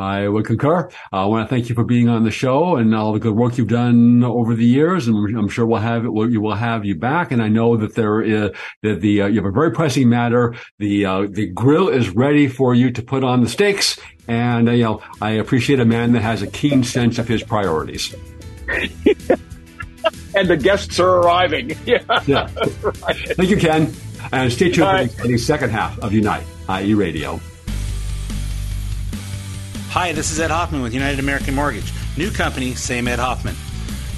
I 0.00 0.26
would 0.26 0.46
concur. 0.46 0.88
I 1.12 1.26
want 1.26 1.46
to 1.46 1.54
thank 1.54 1.68
you 1.68 1.74
for 1.74 1.84
being 1.84 2.08
on 2.08 2.24
the 2.24 2.30
show 2.30 2.76
and 2.76 2.94
all 2.94 3.12
the 3.12 3.18
good 3.18 3.36
work 3.36 3.58
you've 3.58 3.68
done 3.68 4.24
over 4.24 4.54
the 4.54 4.64
years. 4.64 5.06
And 5.06 5.36
I'm 5.36 5.48
sure 5.48 5.66
we'll 5.66 5.80
have 5.80 6.06
it. 6.06 6.10
We'll, 6.10 6.40
will 6.40 6.54
have 6.54 6.86
you 6.86 6.94
back. 6.94 7.32
And 7.32 7.42
I 7.42 7.48
know 7.48 7.76
that 7.76 7.94
there 7.94 8.22
is 8.22 8.50
that 8.82 9.02
the 9.02 9.22
uh, 9.22 9.26
you 9.26 9.36
have 9.36 9.44
a 9.44 9.50
very 9.50 9.72
pressing 9.72 10.08
matter. 10.08 10.54
The 10.78 11.04
uh, 11.04 11.26
the 11.28 11.48
grill 11.48 11.90
is 11.90 12.08
ready 12.08 12.48
for 12.48 12.74
you 12.74 12.90
to 12.92 13.02
put 13.02 13.22
on 13.22 13.42
the 13.42 13.48
steaks. 13.48 14.00
And 14.26 14.70
uh, 14.70 14.72
you 14.72 14.84
know, 14.84 15.02
I 15.20 15.32
appreciate 15.32 15.80
a 15.80 15.84
man 15.84 16.12
that 16.12 16.22
has 16.22 16.40
a 16.40 16.46
keen 16.46 16.82
sense 16.82 17.18
of 17.18 17.28
his 17.28 17.42
priorities. 17.42 18.14
and 20.34 20.48
the 20.48 20.56
guests 20.56 20.98
are 20.98 21.18
arriving. 21.20 21.76
Yeah. 21.86 22.22
yeah. 22.26 22.48
right. 22.82 23.36
Thank 23.36 23.50
you, 23.50 23.56
Ken. 23.56 23.92
And 24.32 24.52
stay 24.52 24.70
tuned 24.70 25.12
for 25.12 25.26
the 25.26 25.36
second 25.38 25.70
half 25.70 25.98
of 25.98 26.12
Unite, 26.12 26.44
IE 26.68 26.94
Radio. 26.94 27.40
Hi, 29.90 30.12
this 30.12 30.30
is 30.30 30.38
Ed 30.38 30.52
Hoffman 30.52 30.82
with 30.82 30.94
United 30.94 31.18
American 31.18 31.52
Mortgage. 31.52 31.92
New 32.16 32.30
company, 32.30 32.76
same 32.76 33.08
Ed 33.08 33.18
Hoffman. 33.18 33.56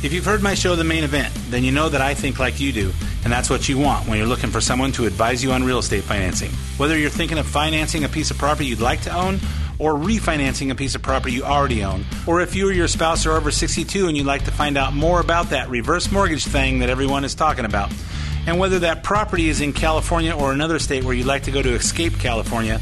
If 0.05 0.13
you've 0.13 0.27
heard 0.27 0.43
my 0.43 0.53
show, 0.53 0.77
The 0.77 0.85
Main 0.85 1.03
Event, 1.03 1.33
then 1.49 1.65
you 1.65 1.73
know 1.73 1.89
that 1.89 2.03
I 2.03 2.13
think 2.13 2.39
like 2.39 2.61
you 2.61 2.73
do, 2.73 2.93
and 3.25 3.33
that's 3.33 3.49
what 3.49 3.71
you 3.71 3.79
want 3.79 4.07
when 4.07 4.19
you're 4.19 4.27
looking 4.27 4.51
for 4.51 4.61
someone 4.61 4.93
to 4.93 5.07
advise 5.07 5.43
you 5.43 5.51
on 5.51 5.65
real 5.65 5.79
estate 5.79 6.05
financing. 6.05 6.51
Whether 6.77 6.99
you're 6.99 7.09
thinking 7.09 7.39
of 7.39 7.47
financing 7.47 8.05
a 8.05 8.09
piece 8.11 8.31
of 8.31 8.37
property 8.37 8.67
you'd 8.67 8.83
like 8.83 9.01
to 9.05 9.17
own, 9.17 9.41
or 9.79 9.95
refinancing 9.95 10.71
a 10.71 10.75
piece 10.75 10.95
of 10.95 11.01
property 11.01 11.37
you 11.37 11.43
already 11.43 11.83
own, 11.83 12.05
or 12.27 12.43
if 12.43 12.55
you 12.55 12.69
or 12.69 12.73
your 12.73 12.87
spouse 12.87 13.25
are 13.25 13.33
over 13.33 13.51
62 13.51 14.09
and 14.09 14.15
you'd 14.15 14.27
like 14.27 14.45
to 14.45 14.51
find 14.51 14.77
out 14.77 14.93
more 14.93 15.21
about 15.21 15.49
that 15.49 15.71
reverse 15.71 16.13
mortgage 16.13 16.45
thing 16.45 16.81
that 16.81 16.91
everyone 16.91 17.25
is 17.25 17.35
talking 17.35 17.65
about 17.65 17.91
and 18.47 18.59
whether 18.59 18.81
that 18.81 19.03
property 19.03 19.49
is 19.49 19.61
in 19.61 19.73
California 19.73 20.35
or 20.35 20.53
another 20.53 20.79
state 20.79 21.05
where 21.05 21.15
you'd 21.15 21.27
like 21.27 21.45
to 21.45 21.51
go 21.51 21.63
to 21.63 21.71
escape 21.75 22.19
California, 22.19 22.81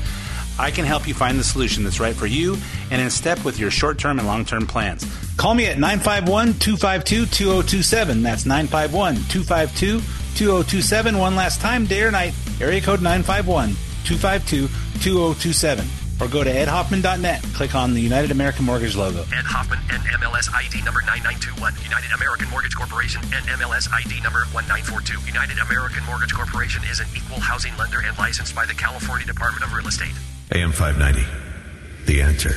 I 0.61 0.71
can 0.71 0.85
help 0.85 1.09
you 1.09 1.15
find 1.15 1.39
the 1.39 1.45
solution 1.45 1.85
that's 1.85 2.01
right 2.01 2.15
for 2.15 2.27
you 2.27 2.59
and 2.91 3.01
in 3.01 3.09
step 3.09 3.43
with 3.47 3.59
your 3.59 3.71
short 3.71 3.99
term 3.99 4.19
and 4.19 4.29
long 4.29 4.45
term 4.45 4.67
plans. 4.67 5.07
Call 5.39 5.55
me 5.55 5.65
at 5.65 5.79
951 5.79 6.59
252 6.59 7.25
2027. 7.25 8.23
That's 8.23 8.45
951 8.45 9.15
252 9.33 10.01
2027. 10.37 11.17
One 11.17 11.35
last 11.35 11.63
time, 11.63 11.87
day 11.87 12.03
or 12.03 12.11
night, 12.11 12.35
area 12.61 12.83
code 12.83 13.01
951 13.01 13.71
252 14.05 14.69
2027 15.01 15.87
or 16.21 16.29
go 16.29 16.45
to 16.45 16.53
edhoffman.net. 16.53 17.43
Click 17.57 17.75
on 17.75 17.95
the 17.95 18.01
United 18.01 18.31
American 18.31 18.67
Mortgage 18.67 18.97
logo. 18.97 19.25
Ed 19.33 19.49
Hoffman, 19.49 19.79
NMLS 19.89 20.53
ID 20.53 20.85
number 20.85 21.01
9921. 21.09 21.73
United 21.83 22.13
American 22.13 22.51
Mortgage 22.51 22.77
Corporation, 22.77 23.23
NMLS 23.33 23.89
ID 23.89 24.21
number 24.21 24.45
1942. 24.53 25.25
United 25.25 25.57
American 25.57 26.05
Mortgage 26.05 26.35
Corporation 26.35 26.85
is 26.85 27.01
an 27.01 27.09
equal 27.17 27.41
housing 27.41 27.73
lender 27.81 28.05
and 28.05 28.13
licensed 28.19 28.55
by 28.55 28.67
the 28.67 28.75
California 28.75 29.27
Department 29.27 29.65
of 29.65 29.73
Real 29.73 29.89
Estate. 29.89 30.13
AM 30.53 30.73
590. 30.73 31.25
The 32.07 32.23
answer. 32.23 32.57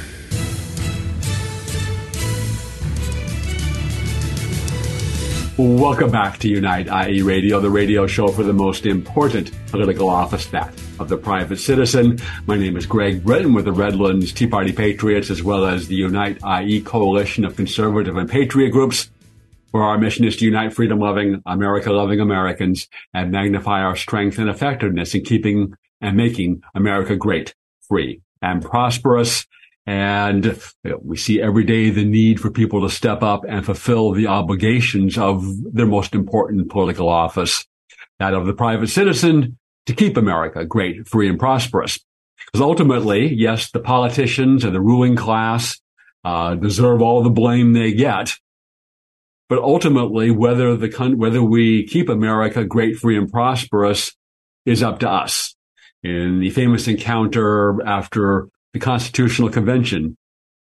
Welcome 5.59 6.09
back 6.09 6.39
to 6.39 6.49
Unite 6.49 6.87
IE 6.87 7.21
Radio, 7.21 7.59
the 7.59 7.69
radio 7.69 8.07
show 8.07 8.29
for 8.29 8.41
the 8.41 8.51
most 8.51 8.87
important 8.87 9.51
political 9.67 10.09
office, 10.09 10.47
that 10.47 10.73
of 10.99 11.07
the 11.07 11.17
private 11.17 11.57
citizen. 11.57 12.17
My 12.47 12.57
name 12.57 12.77
is 12.77 12.87
Greg 12.87 13.23
Brittain 13.23 13.53
with 13.53 13.65
the 13.65 13.71
Redlands 13.71 14.33
Tea 14.33 14.47
Party 14.47 14.73
Patriots, 14.73 15.29
as 15.29 15.43
well 15.43 15.63
as 15.63 15.87
the 15.87 15.93
Unite 15.93 16.39
IE 16.43 16.81
coalition 16.81 17.45
of 17.45 17.55
conservative 17.55 18.17
and 18.17 18.27
patriot 18.27 18.71
groups, 18.71 19.11
where 19.69 19.83
our 19.83 19.99
mission 19.99 20.25
is 20.25 20.35
to 20.37 20.45
unite 20.45 20.73
freedom 20.73 20.97
loving, 20.97 21.43
America 21.45 21.91
loving 21.91 22.19
Americans 22.19 22.87
and 23.13 23.31
magnify 23.31 23.81
our 23.81 23.95
strength 23.95 24.39
and 24.39 24.49
effectiveness 24.49 25.13
in 25.13 25.23
keeping 25.23 25.75
and 26.01 26.17
making 26.17 26.63
America 26.73 27.15
great, 27.15 27.53
free, 27.93 28.21
and 28.41 28.63
prosperous. 28.63 29.45
And 29.85 30.57
we 31.01 31.15
see 31.15 31.39
every 31.39 31.63
day 31.63 31.91
the 31.91 32.05
need 32.05 32.39
for 32.39 32.49
people 32.49 32.81
to 32.81 32.89
step 32.89 33.21
up 33.21 33.41
and 33.47 33.63
fulfill 33.63 34.13
the 34.13 34.27
obligations 34.27 35.15
of 35.15 35.45
their 35.71 35.85
most 35.85 36.15
important 36.15 36.71
political 36.71 37.07
office, 37.07 37.67
that 38.19 38.33
of 38.33 38.47
the 38.47 38.53
private 38.53 38.87
citizen 38.87 39.59
to 39.85 39.93
keep 39.93 40.17
America 40.17 40.65
great, 40.65 41.07
free, 41.07 41.29
and 41.29 41.37
prosperous. 41.37 41.99
Because 42.47 42.61
ultimately, 42.61 43.31
yes, 43.31 43.69
the 43.69 43.79
politicians 43.79 44.63
and 44.63 44.73
the 44.73 44.81
ruling 44.81 45.15
class 45.15 45.79
uh, 46.23 46.55
deserve 46.55 47.01
all 47.01 47.21
the 47.21 47.29
blame 47.29 47.73
they 47.73 47.93
get. 47.93 48.33
But 49.49 49.59
ultimately, 49.59 50.31
whether 50.31 50.75
the 50.75 50.89
whether 51.15 51.43
we 51.43 51.85
keep 51.85 52.09
America 52.09 52.63
great, 52.63 52.95
free, 52.95 53.17
and 53.17 53.31
prosperous 53.31 54.15
is 54.65 54.81
up 54.81 54.99
to 55.01 55.09
us. 55.09 55.55
In 56.03 56.39
the 56.39 56.49
famous 56.49 56.87
encounter 56.87 57.81
after 57.85 58.49
the 58.73 58.79
Constitutional 58.79 59.49
Convention 59.49 60.17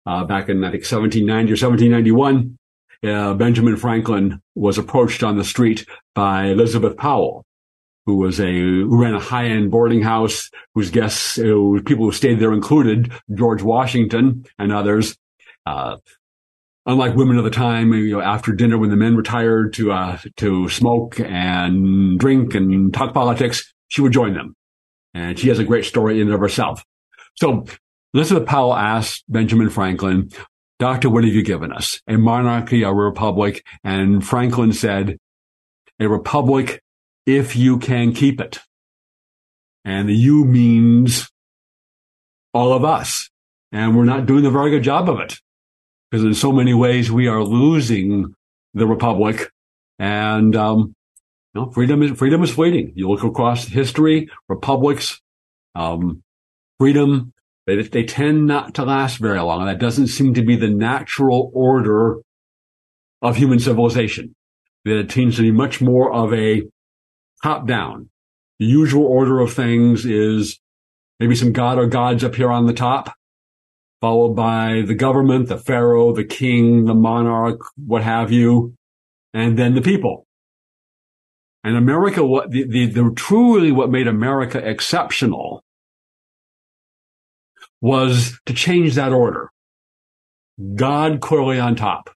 uh, 0.06 0.24
back 0.24 0.50
in 0.50 0.63
I 0.63 0.71
think 0.71 0.84
1790 0.84 1.52
or 1.52 1.58
1791. 1.69 2.58
Uh, 3.04 3.34
Benjamin 3.34 3.78
Franklin 3.78 4.41
was 4.56 4.78
approached 4.78 5.21
on 5.24 5.38
the 5.38 5.43
street 5.43 5.86
by 6.13 6.45
Elizabeth 6.45 6.98
Powell, 6.98 7.45
who 8.06 8.17
was 8.17 8.39
a 8.39 8.52
who 8.52 9.02
ran 9.02 9.13
a 9.13 9.19
high 9.19 9.45
end 9.45 9.69
boarding 9.69 10.02
house, 10.02 10.50
whose 10.74 10.89
guests, 10.89 11.38
uh, 11.38 11.43
people 11.86 12.06
who 12.06 12.12
stayed 12.12 12.39
there 12.39 12.54
included 12.54 13.12
George 13.34 13.62
Washington 13.62 14.45
and 14.58 14.71
others. 14.71 15.17
Uh, 15.65 15.98
unlike 16.86 17.15
women 17.15 17.38
of 17.38 17.43
the 17.43 17.50
time, 17.50 17.93
you 17.93 18.12
know, 18.13 18.21
after 18.21 18.54
dinner 18.54 18.78
when 18.78 18.89
the 18.89 18.95
men 18.95 19.15
retired 19.15 19.74
to 19.74 19.91
uh, 19.91 20.17
to 20.38 20.69
smoke 20.69 21.19
and 21.19 22.17
drink 22.19 22.56
and 22.56 22.93
talk 22.93 23.13
politics, 23.13 23.74
she 23.88 24.02
would 24.02 24.13
join 24.13 24.34
them, 24.34 24.56
and 25.15 25.39
she 25.39 25.47
has 25.47 25.58
a 25.58 25.63
great 25.63 25.86
story 25.86 26.19
in 26.19 26.28
and 26.28 26.36
of 26.36 26.41
herself. 26.41 26.84
So 27.36 27.65
Elizabeth 28.13 28.47
Powell 28.47 28.75
asked 28.75 29.23
Benjamin 29.28 29.69
Franklin, 29.69 30.30
Doctor, 30.78 31.10
what 31.10 31.23
have 31.23 31.34
you 31.34 31.41
given 31.41 31.71
us? 31.71 32.01
A 32.08 32.17
monarchy, 32.17 32.84
or 32.84 32.91
a 32.91 33.10
republic? 33.10 33.65
And 33.84 34.25
Franklin 34.25 34.73
said, 34.73 35.17
a 35.99 36.10
republic 36.10 36.84
if 37.25 37.56
you 37.56 37.80
can 37.80 38.13
keep 38.13 38.41
it. 38.41 38.60
And 39.86 40.10
the 40.10 40.13
you 40.13 40.43
means 40.43 41.30
all 42.54 42.73
of 42.73 42.84
us. 42.84 43.30
And 43.71 43.95
we're 43.95 44.04
not 44.04 44.25
doing 44.25 44.45
a 44.45 44.51
very 44.51 44.69
good 44.69 44.84
job 44.84 45.10
of 45.10 45.19
it. 45.21 45.39
Because 46.12 46.25
in 46.25 46.34
so 46.34 46.51
many 46.51 46.73
ways 46.73 47.10
we 47.10 47.28
are 47.28 47.43
losing 47.43 48.36
the 48.73 48.86
republic. 48.86 49.49
And 49.97 50.56
um, 50.58 50.93
know, 51.56 51.72
freedom 51.72 52.04
is 52.04 52.12
freedom 52.12 52.44
is 52.44 52.52
fleeting. 52.52 52.94
You 52.96 53.10
look 53.10 53.24
across 53.24 53.65
history, 53.65 54.30
republics, 54.48 55.22
um, 55.76 56.24
freedom 56.80 57.34
they, 57.65 57.82
they 57.82 58.04
tend 58.04 58.46
not 58.46 58.76
to 58.76 58.86
last 58.86 59.18
very 59.18 59.39
long. 59.39 59.62
And 59.62 59.70
that 59.70 59.80
doesn't 59.80 60.08
seem 60.08 60.34
to 60.36 60.44
be 60.44 60.56
the 60.56 60.70
natural 60.70 61.52
order 61.54 62.18
of 63.22 63.36
human 63.36 63.60
civilization. 63.60 64.36
That 64.86 65.00
it 65.00 65.10
tends 65.10 65.38
to 65.38 65.41
be 65.41 65.52
much 65.52 65.82
more 65.82 66.13
of 66.13 66.34
a 66.34 66.63
top 67.41 67.68
down. 67.68 68.10
The 68.60 68.65
usual 68.65 69.06
order 69.06 69.39
of 69.39 69.54
things 69.54 70.06
is 70.06 70.60
maybe 71.20 71.36
some 71.36 71.52
god 71.52 71.80
or 71.80 71.88
gods 71.88 72.24
up 72.24 72.36
here 72.36 72.52
on 72.52 72.68
the 72.68 72.74
top, 72.74 73.13
followed 74.00 74.36
by 74.36 74.84
the 74.86 74.94
government, 74.94 75.48
the 75.48 75.58
pharaoh, 75.58 76.13
the 76.13 76.24
king, 76.24 76.86
the 76.86 76.94
monarch, 76.94 77.60
what 77.76 78.04
have 78.04 78.32
you, 78.32 78.76
and 79.34 79.58
then 79.58 79.74
the 79.74 79.82
people. 79.82 80.25
And 81.65 81.75
America, 81.75 82.23
what 82.23 82.51
the, 82.51 82.63
the, 82.63 82.86
the 82.86 83.12
truly 83.15 83.71
what 83.71 83.89
made 83.89 84.08
America 84.08 84.60
exceptional 84.60 85.63
was 87.82 88.39
to 88.45 88.54
change 88.54 88.93
that 88.93 89.12
order. 89.12 89.49
God 90.75 91.21
clearly 91.21 91.60
on 91.60 91.75
top, 91.75 92.12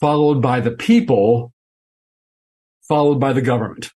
followed 0.00 0.40
by 0.40 0.60
the 0.60 0.70
people, 0.70 1.52
followed 2.88 3.20
by 3.20 3.34
the 3.34 3.42
government. 3.42 3.92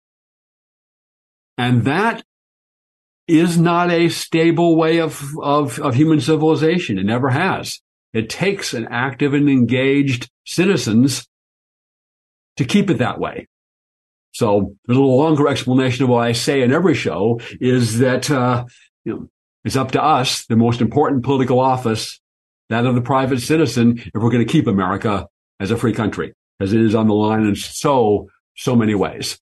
And 1.57 1.83
that 1.85 2.23
is 3.27 3.57
not 3.57 3.89
a 3.89 4.09
stable 4.09 4.75
way 4.75 4.99
of, 4.99 5.23
of, 5.41 5.79
of 5.79 5.95
human 5.95 6.21
civilization. 6.21 6.99
It 6.99 7.07
never 7.07 7.31
has. 7.31 7.81
It 8.13 8.29
takes 8.29 8.75
an 8.75 8.87
active 8.91 9.33
and 9.33 9.49
engaged 9.49 10.29
citizens 10.45 11.27
to 12.57 12.63
keep 12.63 12.91
it 12.91 12.99
that 12.99 13.19
way. 13.19 13.47
So 14.33 14.75
there's 14.85 14.97
a 14.97 15.01
little 15.01 15.17
longer 15.17 15.47
explanation 15.47 16.03
of 16.03 16.09
what 16.09 16.27
I 16.27 16.31
say 16.33 16.61
in 16.61 16.73
every 16.73 16.95
show 16.95 17.39
is 17.61 17.99
that, 17.99 18.29
uh, 18.29 18.65
you 19.05 19.13
know, 19.13 19.29
It's 19.65 19.77
up 19.77 19.91
to 19.91 20.03
us, 20.03 20.45
the 20.47 20.57
most 20.57 20.81
important 20.81 21.23
political 21.23 21.59
office, 21.59 22.19
that 22.69 22.85
of 22.85 22.95
the 22.95 23.01
private 23.01 23.39
citizen, 23.39 23.97
if 23.97 24.11
we're 24.15 24.29
going 24.29 24.45
to 24.45 24.51
keep 24.51 24.67
America 24.67 25.27
as 25.59 25.71
a 25.71 25.77
free 25.77 25.93
country, 25.93 26.33
as 26.59 26.73
it 26.73 26.81
is 26.81 26.95
on 26.95 27.07
the 27.07 27.13
line 27.13 27.45
in 27.45 27.55
so, 27.55 28.27
so 28.57 28.75
many 28.75 28.93
ways. 28.93 29.39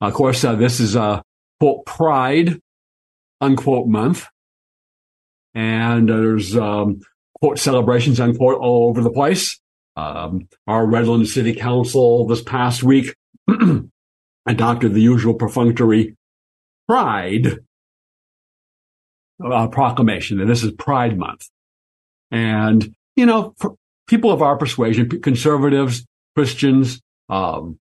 Of 0.00 0.14
course, 0.14 0.42
uh, 0.42 0.54
this 0.54 0.80
is 0.80 0.96
a 0.96 1.22
quote 1.60 1.84
pride 1.84 2.60
unquote 3.40 3.88
month. 3.88 4.26
And 5.54 6.10
uh, 6.10 6.16
there's 6.16 6.56
um, 6.56 7.00
quote 7.40 7.58
celebrations 7.58 8.20
unquote 8.20 8.58
all 8.60 8.88
over 8.88 9.02
the 9.02 9.10
place. 9.10 9.58
Um, 9.96 10.48
our 10.66 10.86
Redland 10.86 11.26
City 11.26 11.54
Council 11.54 12.26
this 12.26 12.42
past 12.42 12.82
week 12.82 13.14
adopted 14.46 14.94
the 14.94 15.00
usual 15.00 15.34
perfunctory 15.34 16.16
pride 16.88 17.58
uh, 19.44 19.68
proclamation 19.68 20.38
that 20.38 20.46
this 20.46 20.62
is 20.62 20.72
Pride 20.72 21.18
Month. 21.18 21.48
And, 22.30 22.94
you 23.16 23.26
know, 23.26 23.54
people 24.06 24.30
of 24.30 24.42
our 24.42 24.56
persuasion, 24.56 25.08
conservatives, 25.20 26.06
Christians, 26.34 27.00
um, 27.28 27.78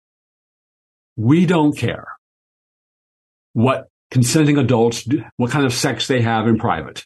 we 1.16 1.46
don't 1.46 1.76
care 1.76 2.08
what 3.52 3.88
consenting 4.10 4.58
adults, 4.58 5.04
do, 5.04 5.24
what 5.36 5.50
kind 5.50 5.64
of 5.64 5.72
sex 5.72 6.06
they 6.06 6.22
have 6.22 6.46
in 6.46 6.58
private. 6.58 7.04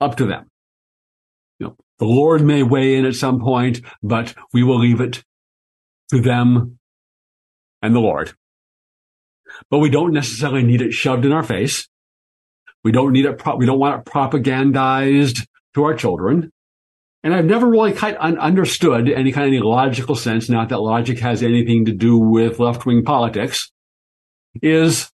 Up 0.00 0.16
to 0.16 0.26
them. 0.26 0.48
You 1.58 1.68
know, 1.68 1.76
the 1.98 2.06
Lord 2.06 2.42
may 2.42 2.62
weigh 2.62 2.96
in 2.96 3.04
at 3.04 3.14
some 3.14 3.40
point, 3.40 3.80
but 4.02 4.34
we 4.52 4.62
will 4.62 4.78
leave 4.78 5.00
it 5.00 5.24
to 6.10 6.20
them 6.20 6.78
and 7.82 7.94
the 7.94 8.00
Lord. 8.00 8.32
But 9.70 9.78
we 9.78 9.90
don't 9.90 10.12
necessarily 10.12 10.62
need 10.62 10.82
it 10.82 10.92
shoved 10.92 11.24
in 11.24 11.32
our 11.32 11.42
face. 11.42 11.88
We 12.84 12.92
don't 12.92 13.12
need 13.12 13.24
it. 13.24 13.38
Pro- 13.38 13.56
we 13.56 13.66
don't 13.66 13.78
want 13.78 14.00
it 14.00 14.10
propagandized 14.10 15.46
to 15.74 15.84
our 15.84 15.94
children. 15.94 16.50
And 17.24 17.34
I've 17.34 17.44
never 17.44 17.68
really 17.68 17.92
kind 17.92 18.16
of 18.16 18.38
understood 18.38 19.10
any 19.10 19.32
kind 19.32 19.46
of 19.46 19.52
any 19.52 19.60
logical 19.60 20.14
sense, 20.14 20.48
not 20.48 20.68
that 20.68 20.80
logic 20.80 21.18
has 21.18 21.42
anything 21.42 21.84
to 21.86 21.92
do 21.92 22.16
with 22.16 22.60
left 22.60 22.86
wing 22.86 23.04
politics, 23.04 23.70
is 24.62 25.10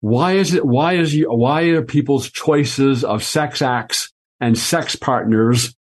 why 0.00 0.34
is 0.34 0.54
it, 0.54 0.64
why 0.64 0.94
is, 0.94 1.20
why 1.26 1.62
are 1.62 1.82
people's 1.82 2.30
choices 2.30 3.02
of 3.02 3.24
sex 3.24 3.60
acts 3.60 4.12
and 4.40 4.56
sex 4.56 4.94
partners 4.94 5.74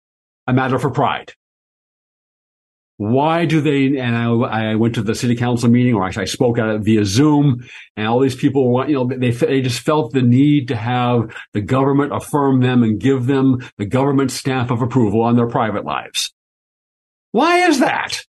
a 0.48 0.54
matter 0.54 0.80
for 0.80 0.90
pride? 0.90 1.34
Why 2.98 3.46
do 3.46 3.60
they, 3.60 3.98
and 3.98 4.16
I, 4.16 4.72
I 4.72 4.76
went 4.76 4.96
to 4.96 5.02
the 5.02 5.16
city 5.16 5.36
council 5.36 5.70
meeting 5.70 5.96
or 5.96 6.06
actually 6.06 6.24
I 6.24 6.26
spoke 6.26 6.60
at 6.60 6.70
it 6.70 6.82
via 6.82 7.06
Zoom 7.06 7.68
and 7.98 8.08
all 8.08 8.20
these 8.20 8.36
people 8.36 8.72
want, 8.72 8.90
you 8.90 8.96
know, 8.96 9.08
they, 9.08 9.32
they 9.32 9.62
just 9.62 9.80
felt 9.80 10.14
the 10.14 10.22
need 10.22 10.68
to 10.68 10.76
have 10.76 11.36
the 11.54 11.62
government 11.62 12.16
affirm 12.16 12.62
them 12.62 12.84
and 12.84 13.00
give 13.00 13.26
them 13.26 13.68
the 13.78 13.86
government 13.86 14.32
stamp 14.32 14.70
of 14.70 14.82
approval 14.82 15.22
on 15.22 15.36
their 15.36 15.48
private 15.48 15.86
lives. 15.86 16.34
Why 17.32 17.68
is 17.68 17.80
that? 17.80 18.24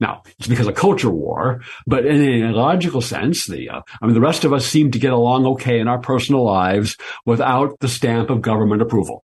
Now, 0.00 0.22
it's 0.38 0.48
because 0.48 0.66
of 0.66 0.74
culture 0.74 1.10
war, 1.10 1.62
but 1.86 2.04
in 2.04 2.44
a 2.44 2.52
logical 2.52 3.00
sense, 3.00 3.46
the, 3.46 3.70
uh, 3.70 3.80
I 4.02 4.06
mean, 4.06 4.14
the 4.14 4.20
rest 4.20 4.44
of 4.44 4.52
us 4.52 4.66
seem 4.66 4.90
to 4.90 4.98
get 4.98 5.12
along 5.12 5.46
okay 5.46 5.78
in 5.78 5.86
our 5.86 6.00
personal 6.00 6.44
lives 6.44 6.96
without 7.24 7.78
the 7.78 7.88
stamp 7.88 8.28
of 8.28 8.42
government 8.42 8.82
approval. 8.82 9.24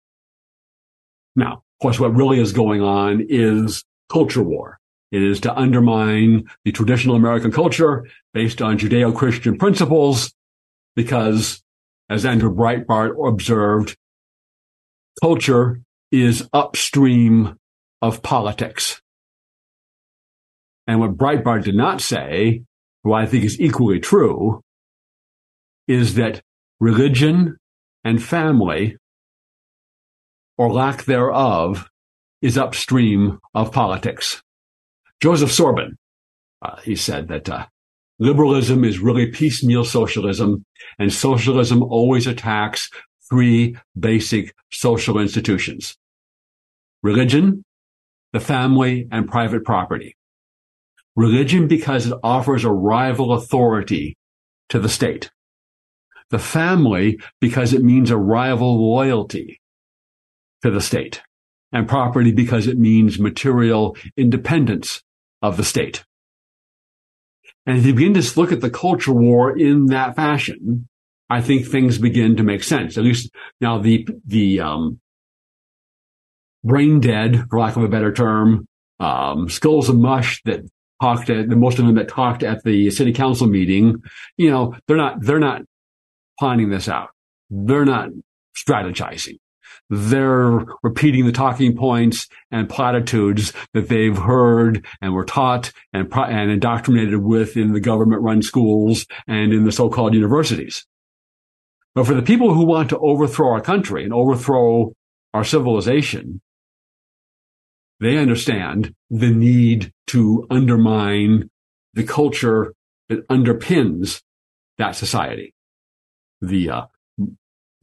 Now, 1.35 1.53
of 1.53 1.81
course, 1.81 1.99
what 1.99 2.15
really 2.15 2.39
is 2.39 2.53
going 2.53 2.81
on 2.81 3.25
is 3.27 3.83
culture 4.09 4.43
war. 4.43 4.79
It 5.11 5.21
is 5.21 5.39
to 5.41 5.55
undermine 5.55 6.45
the 6.65 6.71
traditional 6.71 7.15
American 7.15 7.51
culture 7.51 8.07
based 8.33 8.61
on 8.61 8.79
Judeo-Christian 8.79 9.57
principles 9.57 10.33
because, 10.95 11.61
as 12.09 12.25
Andrew 12.25 12.53
Breitbart 12.53 13.15
observed, 13.27 13.95
culture 15.21 15.81
is 16.11 16.47
upstream 16.51 17.57
of 18.01 18.23
politics. 18.23 19.01
And 20.87 20.99
what 20.99 21.15
Breitbart 21.15 21.63
did 21.63 21.75
not 21.75 22.01
say, 22.01 22.63
what 23.03 23.21
I 23.21 23.25
think 23.25 23.43
is 23.43 23.59
equally 23.59 23.99
true, 23.99 24.61
is 25.87 26.15
that 26.15 26.41
religion 26.79 27.57
and 28.03 28.21
family, 28.21 28.97
or 30.57 30.71
lack 30.71 31.05
thereof, 31.05 31.89
is 32.43 32.57
upstream 32.57 33.39
of 33.55 33.71
politics. 33.71 34.43
Joseph 35.21 35.49
Sobran, 35.49 35.93
uh, 36.61 36.75
he 36.81 36.93
said 36.93 37.29
that 37.29 37.47
uh, 37.47 37.65
liberalism 38.19 38.83
is 38.83 38.99
really 38.99 39.27
piecemeal 39.27 39.85
socialism, 39.85 40.65
and 40.99 41.11
socialism 41.11 41.81
always 41.81 42.27
attacks 42.27 42.91
three 43.29 43.77
basic 43.97 44.53
social 44.71 45.17
institutions 45.17 45.97
religion, 47.01 47.63
the 48.33 48.39
family, 48.39 49.07
and 49.11 49.29
private 49.29 49.63
property. 49.63 50.15
Religion 51.15 51.67
because 51.67 52.07
it 52.07 52.17
offers 52.23 52.65
a 52.65 52.71
rival 52.71 53.33
authority 53.33 54.17
to 54.69 54.79
the 54.79 54.89
state. 54.89 55.31
The 56.29 56.39
family 56.39 57.19
because 57.39 57.73
it 57.73 57.83
means 57.83 58.09
a 58.09 58.17
rival 58.17 58.89
loyalty 58.89 59.61
to 60.61 60.71
the 60.71 60.81
state. 60.81 61.21
And 61.73 61.87
property 61.87 62.31
because 62.31 62.67
it 62.67 62.77
means 62.77 63.19
material 63.19 63.97
independence 64.15 65.01
of 65.41 65.57
the 65.57 65.63
state. 65.63 66.05
And 67.65 67.77
if 67.77 67.85
you 67.85 67.93
begin 67.93 68.13
to 68.13 68.39
look 68.39 68.51
at 68.51 68.61
the 68.61 68.69
culture 68.69 69.11
war 69.11 69.57
in 69.57 69.87
that 69.87 70.15
fashion, 70.15 70.87
I 71.29 71.41
think 71.41 71.65
things 71.65 71.97
begin 71.97 72.35
to 72.37 72.43
make 72.43 72.63
sense. 72.63 72.97
At 72.97 73.03
least 73.03 73.31
now 73.59 73.79
the, 73.79 74.07
the, 74.25 74.59
um, 74.59 74.99
brain 76.63 76.99
dead, 76.99 77.45
for 77.49 77.59
lack 77.59 77.75
of 77.75 77.83
a 77.83 77.87
better 77.87 78.13
term, 78.13 78.65
um, 78.99 79.49
skulls 79.49 79.89
of 79.89 79.97
mush 79.97 80.41
that 80.45 80.61
talked 81.01 81.29
at 81.29 81.49
the 81.49 81.55
most 81.55 81.79
of 81.79 81.85
them 81.85 81.95
that 81.95 82.07
talked 82.07 82.43
at 82.43 82.63
the 82.63 82.89
city 82.91 83.11
council 83.11 83.47
meeting, 83.47 84.01
you 84.37 84.49
know, 84.49 84.75
they're 84.87 84.97
not, 84.97 85.21
they're 85.21 85.39
not 85.39 85.61
planning 86.39 86.69
this 86.69 86.87
out. 86.87 87.09
They're 87.49 87.85
not 87.85 88.09
strategizing. 88.55 89.37
They're 89.89 90.65
repeating 90.81 91.25
the 91.25 91.31
talking 91.31 91.75
points 91.75 92.27
and 92.51 92.69
platitudes 92.69 93.53
that 93.73 93.89
they've 93.89 94.17
heard 94.17 94.85
and 95.01 95.13
were 95.13 95.25
taught 95.25 95.71
and, 95.91 96.11
and 96.11 96.51
indoctrinated 96.51 97.17
with 97.17 97.57
in 97.57 97.73
the 97.73 97.79
government 97.79 98.21
run 98.21 98.41
schools 98.41 99.05
and 99.27 99.53
in 99.53 99.65
the 99.65 99.71
so-called 99.71 100.13
universities. 100.13 100.85
But 101.95 102.07
for 102.07 102.15
the 102.15 102.23
people 102.23 102.53
who 102.53 102.65
want 102.65 102.89
to 102.89 102.97
overthrow 102.97 103.51
our 103.51 103.61
country 103.61 104.03
and 104.03 104.13
overthrow 104.13 104.93
our 105.33 105.43
civilization, 105.43 106.41
they 107.99 108.17
understand 108.17 108.95
the 109.09 109.29
need 109.29 109.91
to 110.07 110.47
undermine 110.49 111.49
the 111.93 112.03
culture 112.03 112.73
that 113.09 113.27
underpins 113.27 114.21
that 114.77 114.95
society. 114.95 115.53
The 116.41 116.69
uh, 116.69 116.85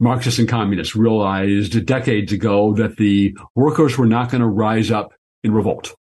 Marxists 0.01 0.39
and 0.39 0.49
communists 0.49 0.95
realized 0.95 1.85
decades 1.85 2.33
ago 2.33 2.73
that 2.73 2.97
the 2.97 3.37
workers 3.55 3.97
were 3.97 4.07
not 4.07 4.31
going 4.31 4.41
to 4.41 4.47
rise 4.47 4.89
up 4.89 5.13
in 5.43 5.53
revolt. 5.53 5.95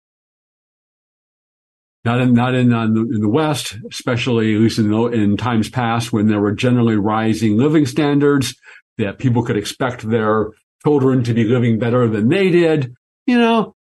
Not 2.05 2.21
in, 2.23 2.33
not 2.33 2.55
in, 2.55 2.73
uh, 2.73 2.85
in 2.85 3.21
the 3.21 3.29
West, 3.29 3.77
especially 3.91 4.55
at 4.55 4.61
least 4.63 4.79
in, 4.79 4.91
in 5.13 5.37
times 5.37 5.69
past 5.69 6.15
when 6.15 6.29
there 6.29 6.41
were 6.41 6.53
generally 6.53 6.97
rising 6.97 7.59
living 7.59 7.85
standards 7.85 8.55
that 8.97 9.19
people 9.19 9.43
could 9.43 9.59
expect 9.59 10.09
their 10.09 10.49
children 10.83 11.23
to 11.25 11.35
be 11.35 11.45
living 11.45 11.79
better 11.79 12.09
than 12.09 12.29
they 12.29 12.51
did. 12.51 12.95
You 13.27 13.39
know, 13.39 13.75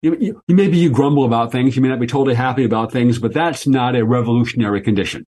you, 0.00 0.16
you, 0.20 0.42
maybe 0.46 0.78
you 0.78 0.90
grumble 0.90 1.24
about 1.24 1.50
things. 1.50 1.74
You 1.74 1.82
may 1.82 1.88
not 1.88 1.98
be 1.98 2.06
totally 2.06 2.36
happy 2.36 2.64
about 2.64 2.92
things, 2.92 3.18
but 3.18 3.34
that's 3.34 3.66
not 3.66 3.96
a 3.96 4.04
revolutionary 4.04 4.80
condition. 4.80 5.24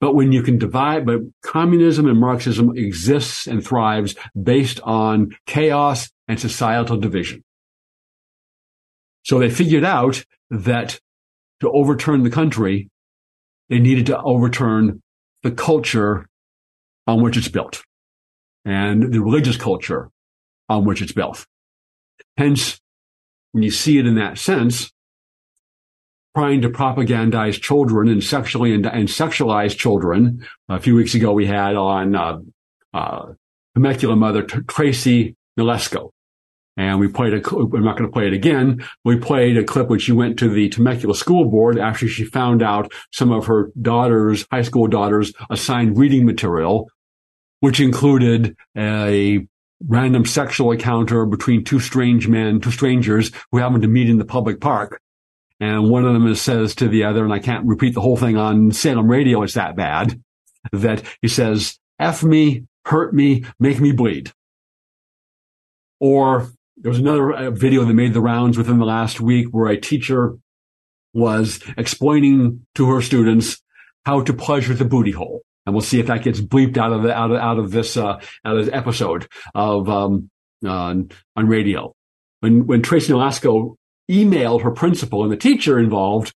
But 0.00 0.14
when 0.14 0.32
you 0.32 0.42
can 0.42 0.58
divide, 0.58 1.06
but 1.06 1.20
communism 1.42 2.06
and 2.06 2.20
Marxism 2.20 2.76
exists 2.76 3.46
and 3.46 3.64
thrives 3.64 4.14
based 4.40 4.80
on 4.82 5.36
chaos 5.46 6.10
and 6.28 6.38
societal 6.38 6.96
division. 6.96 7.42
So 9.22 9.38
they 9.38 9.50
figured 9.50 9.84
out 9.84 10.24
that 10.50 11.00
to 11.60 11.70
overturn 11.70 12.22
the 12.22 12.30
country, 12.30 12.90
they 13.68 13.78
needed 13.78 14.06
to 14.06 14.20
overturn 14.20 15.00
the 15.42 15.50
culture 15.50 16.26
on 17.06 17.22
which 17.22 17.36
it's 17.36 17.48
built 17.48 17.82
and 18.64 19.12
the 19.12 19.20
religious 19.20 19.56
culture 19.56 20.10
on 20.68 20.84
which 20.84 21.02
it's 21.02 21.12
built. 21.12 21.46
Hence, 22.36 22.80
when 23.52 23.62
you 23.62 23.70
see 23.70 23.98
it 23.98 24.06
in 24.06 24.16
that 24.16 24.38
sense, 24.38 24.90
trying 26.36 26.62
to 26.62 26.68
propagandize 26.68 27.60
children 27.60 28.08
and 28.08 28.22
sexually 28.22 28.74
and, 28.74 28.86
and 28.86 29.08
sexualize 29.08 29.76
children. 29.76 30.46
A 30.68 30.80
few 30.80 30.94
weeks 30.94 31.14
ago, 31.14 31.32
we 31.32 31.46
had 31.46 31.76
on 31.76 32.14
uh, 32.14 32.38
uh, 32.92 33.32
Temecula 33.74 34.16
mother 34.16 34.42
Tracy 34.42 35.36
Nolasco. 35.58 36.10
And 36.76 36.98
we 36.98 37.06
played 37.06 37.34
a, 37.34 37.36
I'm 37.36 37.84
not 37.84 37.96
going 37.96 38.10
to 38.10 38.12
play 38.12 38.26
it 38.26 38.32
again. 38.32 38.84
We 39.04 39.16
played 39.16 39.56
a 39.56 39.62
clip 39.62 39.88
when 39.88 40.00
she 40.00 40.10
went 40.10 40.40
to 40.40 40.48
the 40.48 40.68
Temecula 40.68 41.14
school 41.14 41.48
board 41.48 41.78
after 41.78 42.08
she 42.08 42.24
found 42.24 42.64
out 42.64 42.92
some 43.12 43.30
of 43.30 43.46
her 43.46 43.70
daughters, 43.80 44.44
high 44.50 44.62
school 44.62 44.88
daughters, 44.88 45.32
assigned 45.50 45.96
reading 45.96 46.26
material 46.26 46.88
which 47.64 47.80
included 47.80 48.54
a 48.76 49.46
random 49.88 50.26
sexual 50.26 50.70
encounter 50.70 51.24
between 51.24 51.64
two 51.64 51.80
strange 51.80 52.28
men, 52.28 52.60
two 52.60 52.70
strangers 52.70 53.30
who 53.50 53.56
happened 53.56 53.80
to 53.80 53.88
meet 53.88 54.10
in 54.10 54.18
the 54.18 54.24
public 54.26 54.60
park. 54.60 55.00
And 55.60 55.88
one 55.88 56.04
of 56.04 56.12
them 56.12 56.34
says 56.34 56.74
to 56.76 56.88
the 56.88 57.04
other, 57.04 57.24
and 57.24 57.32
I 57.32 57.38
can't 57.38 57.66
repeat 57.66 57.94
the 57.94 58.00
whole 58.00 58.16
thing 58.16 58.36
on 58.36 58.72
Salem 58.72 59.08
radio, 59.08 59.42
it's 59.42 59.54
that 59.54 59.76
bad, 59.76 60.20
that 60.72 61.02
he 61.22 61.28
says, 61.28 61.78
F 61.98 62.22
me, 62.22 62.66
hurt 62.84 63.14
me, 63.14 63.44
make 63.60 63.80
me 63.80 63.92
bleed. 63.92 64.32
Or 66.00 66.50
there 66.76 66.90
was 66.90 66.98
another 66.98 67.32
uh, 67.32 67.50
video 67.50 67.84
that 67.84 67.94
made 67.94 68.14
the 68.14 68.20
rounds 68.20 68.58
within 68.58 68.78
the 68.78 68.84
last 68.84 69.20
week 69.20 69.46
where 69.52 69.70
a 69.70 69.80
teacher 69.80 70.36
was 71.12 71.62
explaining 71.78 72.66
to 72.74 72.90
her 72.90 73.00
students 73.00 73.62
how 74.04 74.22
to 74.22 74.32
pleasure 74.32 74.74
the 74.74 74.84
booty 74.84 75.12
hole. 75.12 75.42
And 75.64 75.74
we'll 75.74 75.82
see 75.82 76.00
if 76.00 76.08
that 76.08 76.24
gets 76.24 76.40
bleeped 76.40 76.76
out 76.76 76.92
of 76.92 77.04
the, 77.04 77.16
out 77.16 77.30
of, 77.30 77.36
out 77.38 77.58
of 77.58 77.70
this, 77.70 77.96
uh, 77.96 78.20
out 78.44 78.56
of 78.56 78.64
this 78.64 78.74
episode 78.74 79.28
of, 79.54 79.88
um, 79.88 80.30
on, 80.66 81.10
on 81.36 81.46
radio. 81.46 81.94
When, 82.40 82.66
when 82.66 82.82
Tracy 82.82 83.12
Nolasco 83.12 83.76
emailed 84.10 84.62
her 84.62 84.70
principal 84.70 85.22
and 85.22 85.32
the 85.32 85.36
teacher 85.36 85.78
involved, 85.78 86.34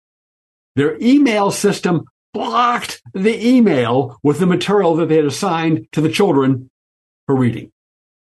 their 0.75 0.97
email 1.01 1.51
system 1.51 2.05
blocked 2.33 3.01
the 3.13 3.47
email 3.47 4.19
with 4.23 4.39
the 4.39 4.45
material 4.45 4.95
that 4.95 5.07
they 5.07 5.15
had 5.15 5.25
assigned 5.25 5.87
to 5.93 6.01
the 6.01 6.09
children 6.09 6.69
for 7.25 7.35
reading. 7.35 7.71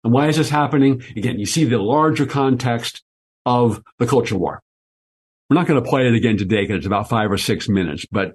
And 0.03 0.13
why 0.13 0.27
is 0.27 0.37
this 0.37 0.49
happening? 0.49 1.03
Again, 1.15 1.39
you 1.39 1.45
see 1.45 1.63
the 1.63 1.77
larger 1.77 2.25
context 2.25 3.03
of 3.45 3.83
the 3.99 4.07
culture 4.07 4.37
war. 4.37 4.61
We're 5.49 5.55
not 5.55 5.67
going 5.67 5.83
to 5.83 5.89
play 5.89 6.07
it 6.07 6.13
again 6.13 6.37
today 6.37 6.61
because 6.61 6.77
it's 6.77 6.85
about 6.85 7.09
five 7.09 7.31
or 7.31 7.37
six 7.37 7.67
minutes, 7.67 8.05
but 8.11 8.33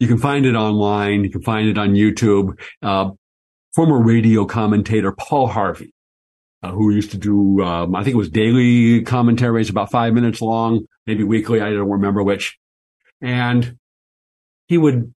you 0.00 0.08
can 0.08 0.18
find 0.18 0.46
it 0.46 0.54
online. 0.54 1.24
You 1.24 1.30
can 1.30 1.42
find 1.42 1.68
it 1.68 1.78
on 1.78 1.94
YouTube. 1.94 2.58
Uh, 2.82 3.10
former 3.74 4.00
radio 4.02 4.44
commentator 4.44 5.12
Paul 5.12 5.48
Harvey, 5.48 5.92
uh, 6.64 6.72
who 6.72 6.90
used 6.90 7.10
to 7.10 7.18
do, 7.18 7.62
um, 7.62 7.94
I 7.94 8.02
think 8.02 8.14
it 8.14 8.18
was 8.18 8.30
daily 8.30 9.02
commentaries 9.02 9.68
about 9.68 9.90
five 9.90 10.14
minutes 10.14 10.40
long, 10.40 10.86
maybe 11.06 11.22
weekly. 11.22 11.60
I 11.60 11.70
don't 11.70 11.90
remember 11.90 12.22
which. 12.22 12.58
And 13.20 13.76
he 14.66 14.78
would, 14.78 15.12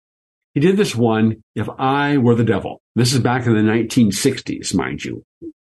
he 0.54 0.60
did 0.60 0.76
this 0.76 0.94
one, 0.94 1.44
If 1.56 1.70
I 1.80 2.18
Were 2.18 2.36
the 2.36 2.44
Devil. 2.44 2.82
This 2.96 3.14
is 3.14 3.20
back 3.20 3.46
in 3.46 3.54
the 3.54 3.62
1960s, 3.62 4.76
mind 4.76 5.06
you, 5.06 5.24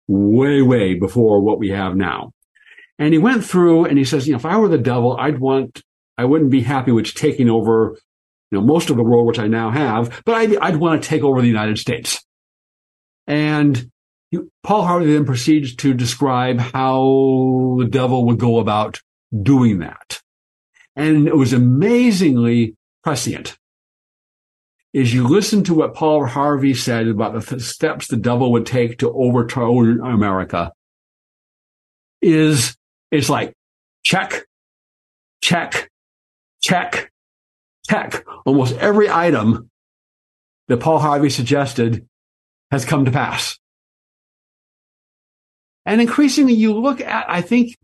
way, 0.07 0.61
way 0.61 0.93
before 0.93 1.41
what 1.41 1.57
we 1.57 1.69
have 1.69 1.95
now. 1.95 2.34
And 2.99 3.11
he 3.11 3.17
went 3.17 3.43
through 3.43 3.86
and 3.86 3.97
he 3.97 4.03
says, 4.03 4.28
you 4.28 4.34
know, 4.34 4.38
if 4.38 4.45
I 4.45 4.57
were 4.57 4.67
the 4.67 4.78
devil, 4.78 5.17
I'd 5.17 5.39
want, 5.39 5.82
I 6.19 6.26
wouldn't 6.26 6.51
be 6.51 6.61
happy 6.61 6.91
with 6.91 7.15
taking 7.15 7.49
over, 7.49 7.97
you 8.51 8.59
know, 8.59 8.63
most 8.63 8.91
of 8.91 8.97
the 8.97 9.03
world, 9.03 9.26
which 9.26 9.39
I 9.39 9.47
now 9.47 9.71
have, 9.71 10.21
but 10.24 10.36
I'd, 10.36 10.55
I'd 10.57 10.76
want 10.76 11.01
to 11.01 11.09
take 11.09 11.24
over 11.24 11.41
the 11.41 11.47
United 11.47 11.80
States. 11.80 12.24
And 13.26 13.89
Paul 14.63 14.84
Harvey 14.84 15.13
then 15.13 15.25
proceeds 15.25 15.75
to 15.77 15.93
describe 15.93 16.59
how 16.59 17.77
the 17.79 17.88
devil 17.89 18.25
would 18.25 18.39
go 18.39 18.59
about 18.59 19.01
doing 19.41 19.79
that. 19.79 20.21
And 20.95 21.27
it 21.27 21.36
was 21.36 21.53
amazingly 21.53 22.75
prescient. 23.03 23.57
As 24.95 25.13
you 25.13 25.27
listen 25.27 25.63
to 25.63 25.73
what 25.73 25.95
Paul 25.95 26.25
Harvey 26.25 26.73
said 26.75 27.07
about 27.07 27.34
the 27.34 27.59
steps 27.59 28.07
the 28.07 28.17
devil 28.17 28.51
would 28.51 28.65
take 28.65 28.99
to 28.99 29.11
overthrow 29.11 29.79
America, 29.79 30.71
is 32.21 32.75
it's 33.11 33.29
like 33.29 33.53
check, 34.03 34.45
check, 35.41 35.89
check, 36.61 37.11
check. 37.89 38.25
Almost 38.45 38.77
every 38.77 39.09
item 39.09 39.69
that 40.67 40.79
Paul 40.79 40.99
Harvey 40.99 41.29
suggested 41.29 42.07
has 42.71 42.86
come 42.86 43.05
to 43.05 43.11
pass. 43.11 43.57
And 45.86 46.01
increasingly 46.01 46.53
you 46.53 46.73
look 46.73 47.01
at, 47.01 47.29
I 47.29 47.41
think 47.41 47.77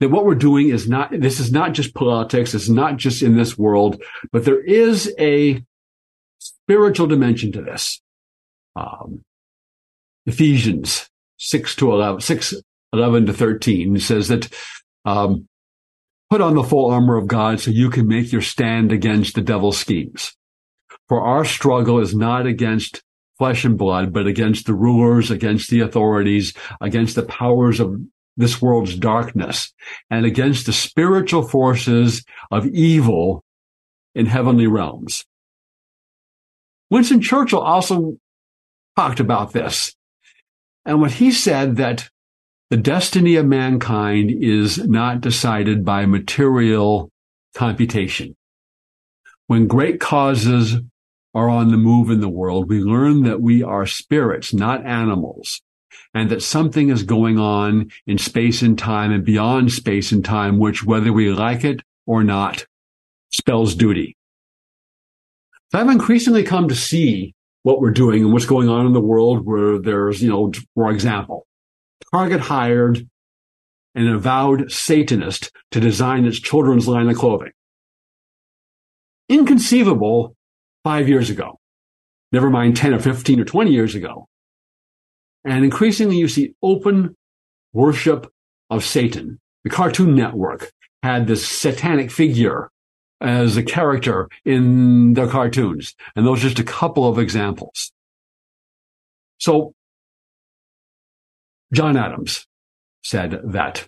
that 0.00 0.08
what 0.08 0.24
we're 0.24 0.34
doing 0.34 0.68
is 0.68 0.88
not, 0.88 1.10
this 1.12 1.40
is 1.40 1.52
not 1.52 1.72
just 1.72 1.94
politics. 1.94 2.54
It's 2.54 2.68
not 2.68 2.96
just 2.96 3.22
in 3.22 3.36
this 3.36 3.58
world, 3.58 4.02
but 4.32 4.44
there 4.44 4.60
is 4.60 5.14
a 5.18 5.62
spiritual 6.38 7.06
dimension 7.06 7.52
to 7.52 7.62
this. 7.62 8.00
Um, 8.76 9.22
Ephesians 10.26 11.08
6 11.38 11.76
to 11.76 11.92
11, 11.92 12.20
6, 12.20 12.54
11 12.92 13.26
to 13.26 13.32
13 13.32 13.98
says 13.98 14.28
that, 14.28 14.48
um, 15.04 15.46
put 16.30 16.40
on 16.40 16.54
the 16.54 16.62
full 16.62 16.90
armor 16.90 17.16
of 17.16 17.26
God 17.26 17.60
so 17.60 17.70
you 17.70 17.90
can 17.90 18.06
make 18.06 18.32
your 18.32 18.42
stand 18.42 18.92
against 18.92 19.34
the 19.34 19.42
devil's 19.42 19.78
schemes. 19.78 20.34
For 21.08 21.20
our 21.20 21.44
struggle 21.44 21.98
is 21.98 22.14
not 22.14 22.46
against 22.46 23.02
flesh 23.40 23.64
and 23.64 23.78
blood, 23.78 24.12
but 24.12 24.26
against 24.26 24.66
the 24.66 24.74
rulers, 24.74 25.30
against 25.30 25.70
the 25.70 25.80
authorities, 25.80 26.52
against 26.82 27.14
the 27.14 27.22
powers 27.22 27.80
of 27.80 27.98
this 28.36 28.60
world's 28.60 28.94
darkness, 28.94 29.72
and 30.10 30.26
against 30.26 30.66
the 30.66 30.74
spiritual 30.74 31.42
forces 31.42 32.22
of 32.50 32.66
evil 32.66 33.42
in 34.14 34.26
heavenly 34.26 34.66
realms. 34.66 35.24
Winston 36.90 37.22
Churchill 37.22 37.62
also 37.62 38.18
talked 38.94 39.20
about 39.20 39.54
this. 39.54 39.94
And 40.84 41.00
when 41.00 41.08
he 41.08 41.32
said 41.32 41.76
that 41.76 42.10
the 42.68 42.76
destiny 42.76 43.36
of 43.36 43.46
mankind 43.46 44.30
is 44.44 44.76
not 44.86 45.22
decided 45.22 45.82
by 45.82 46.04
material 46.04 47.10
computation. 47.54 48.36
When 49.46 49.66
great 49.66 49.98
causes 49.98 50.76
are 51.34 51.48
on 51.48 51.70
the 51.70 51.76
move 51.76 52.10
in 52.10 52.20
the 52.20 52.28
world, 52.28 52.68
we 52.68 52.80
learn 52.80 53.22
that 53.22 53.40
we 53.40 53.62
are 53.62 53.86
spirits, 53.86 54.52
not 54.52 54.84
animals, 54.84 55.60
and 56.12 56.30
that 56.30 56.42
something 56.42 56.88
is 56.88 57.02
going 57.02 57.38
on 57.38 57.90
in 58.06 58.18
space 58.18 58.62
and 58.62 58.78
time 58.78 59.12
and 59.12 59.24
beyond 59.24 59.72
space 59.72 60.12
and 60.12 60.24
time, 60.24 60.58
which 60.58 60.84
whether 60.84 61.12
we 61.12 61.30
like 61.32 61.64
it 61.64 61.82
or 62.06 62.24
not 62.24 62.66
spells 63.30 63.74
duty. 63.74 64.16
So 65.70 65.78
I've 65.78 65.88
increasingly 65.88 66.42
come 66.42 66.68
to 66.68 66.74
see 66.74 67.34
what 67.62 67.80
we're 67.80 67.92
doing 67.92 68.24
and 68.24 68.32
what's 68.32 68.46
going 68.46 68.68
on 68.68 68.86
in 68.86 68.92
the 68.92 69.00
world 69.00 69.46
where 69.46 69.78
there's, 69.78 70.22
you 70.22 70.28
know, 70.28 70.50
for 70.74 70.90
example, 70.90 71.46
Target 72.12 72.40
hired 72.40 73.08
an 73.94 74.08
avowed 74.08 74.72
Satanist 74.72 75.52
to 75.70 75.80
design 75.80 76.24
its 76.24 76.40
children's 76.40 76.88
line 76.88 77.08
of 77.08 77.16
clothing. 77.16 77.52
Inconceivable 79.28 80.34
five 80.84 81.08
years 81.08 81.30
ago. 81.30 81.58
Never 82.32 82.50
mind 82.50 82.76
10 82.76 82.94
or 82.94 82.98
15 83.00 83.40
or 83.40 83.44
20 83.44 83.70
years 83.70 83.94
ago. 83.94 84.28
And 85.44 85.64
increasingly 85.64 86.16
you 86.16 86.28
see 86.28 86.54
open 86.62 87.16
worship 87.72 88.30
of 88.68 88.84
Satan. 88.84 89.40
The 89.64 89.70
Cartoon 89.70 90.14
Network 90.14 90.70
had 91.02 91.26
this 91.26 91.46
satanic 91.46 92.10
figure 92.10 92.70
as 93.20 93.56
a 93.56 93.62
character 93.62 94.28
in 94.44 95.14
their 95.14 95.28
cartoons. 95.28 95.94
And 96.16 96.26
those 96.26 96.40
are 96.40 96.48
just 96.48 96.58
a 96.58 96.64
couple 96.64 97.08
of 97.08 97.18
examples. 97.18 97.92
So 99.38 99.74
John 101.72 101.96
Adams 101.96 102.46
said 103.02 103.40
that 103.44 103.86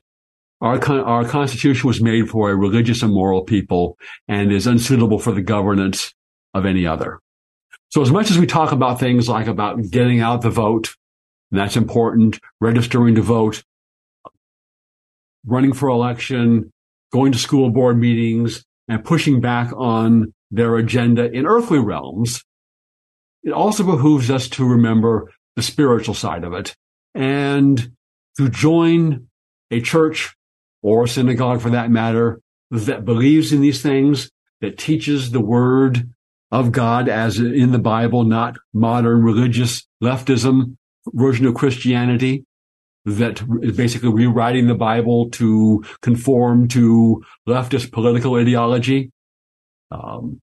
our, 0.60 0.82
our 1.02 1.24
Constitution 1.24 1.88
was 1.88 2.00
made 2.00 2.30
for 2.30 2.50
a 2.50 2.56
religious 2.56 3.02
and 3.02 3.12
moral 3.12 3.42
people 3.42 3.98
and 4.28 4.52
is 4.52 4.66
unsuitable 4.66 5.18
for 5.18 5.32
the 5.32 5.42
governance 5.42 6.14
of 6.54 6.66
any 6.66 6.86
other. 6.86 7.18
So 7.90 8.02
as 8.02 8.10
much 8.10 8.30
as 8.30 8.38
we 8.38 8.46
talk 8.46 8.72
about 8.72 9.00
things 9.00 9.28
like 9.28 9.46
about 9.46 9.90
getting 9.90 10.20
out 10.20 10.42
the 10.42 10.50
vote, 10.50 10.94
that's 11.50 11.76
important, 11.76 12.40
registering 12.60 13.14
to 13.16 13.22
vote, 13.22 13.62
running 15.44 15.72
for 15.72 15.88
election, 15.88 16.70
going 17.12 17.32
to 17.32 17.38
school 17.38 17.70
board 17.70 17.98
meetings, 17.98 18.64
and 18.88 19.04
pushing 19.04 19.40
back 19.40 19.72
on 19.76 20.32
their 20.50 20.76
agenda 20.76 21.30
in 21.30 21.46
earthly 21.46 21.78
realms, 21.78 22.42
it 23.42 23.52
also 23.52 23.84
behooves 23.84 24.30
us 24.30 24.48
to 24.48 24.68
remember 24.68 25.30
the 25.56 25.62
spiritual 25.62 26.14
side 26.14 26.44
of 26.44 26.52
it 26.52 26.74
and 27.14 27.92
to 28.36 28.48
join 28.48 29.28
a 29.70 29.80
church 29.80 30.34
or 30.82 31.04
a 31.04 31.08
synagogue 31.08 31.60
for 31.60 31.70
that 31.70 31.90
matter 31.90 32.40
that 32.70 33.04
believes 33.04 33.52
in 33.52 33.60
these 33.60 33.82
things, 33.82 34.30
that 34.60 34.78
teaches 34.78 35.30
the 35.30 35.40
word 35.40 36.08
of 36.52 36.70
God 36.70 37.08
as 37.08 37.40
in 37.40 37.72
the 37.72 37.78
Bible, 37.78 38.24
not 38.24 38.58
modern 38.74 39.22
religious 39.22 39.86
leftism 40.02 40.76
version 41.06 41.46
of 41.46 41.54
Christianity 41.54 42.44
that 43.04 43.42
is 43.62 43.76
basically 43.76 44.10
rewriting 44.10 44.68
the 44.68 44.74
Bible 44.74 45.30
to 45.30 45.82
conform 46.02 46.68
to 46.68 47.24
leftist 47.48 47.90
political 47.90 48.36
ideology. 48.36 49.10
Um, 49.90 50.40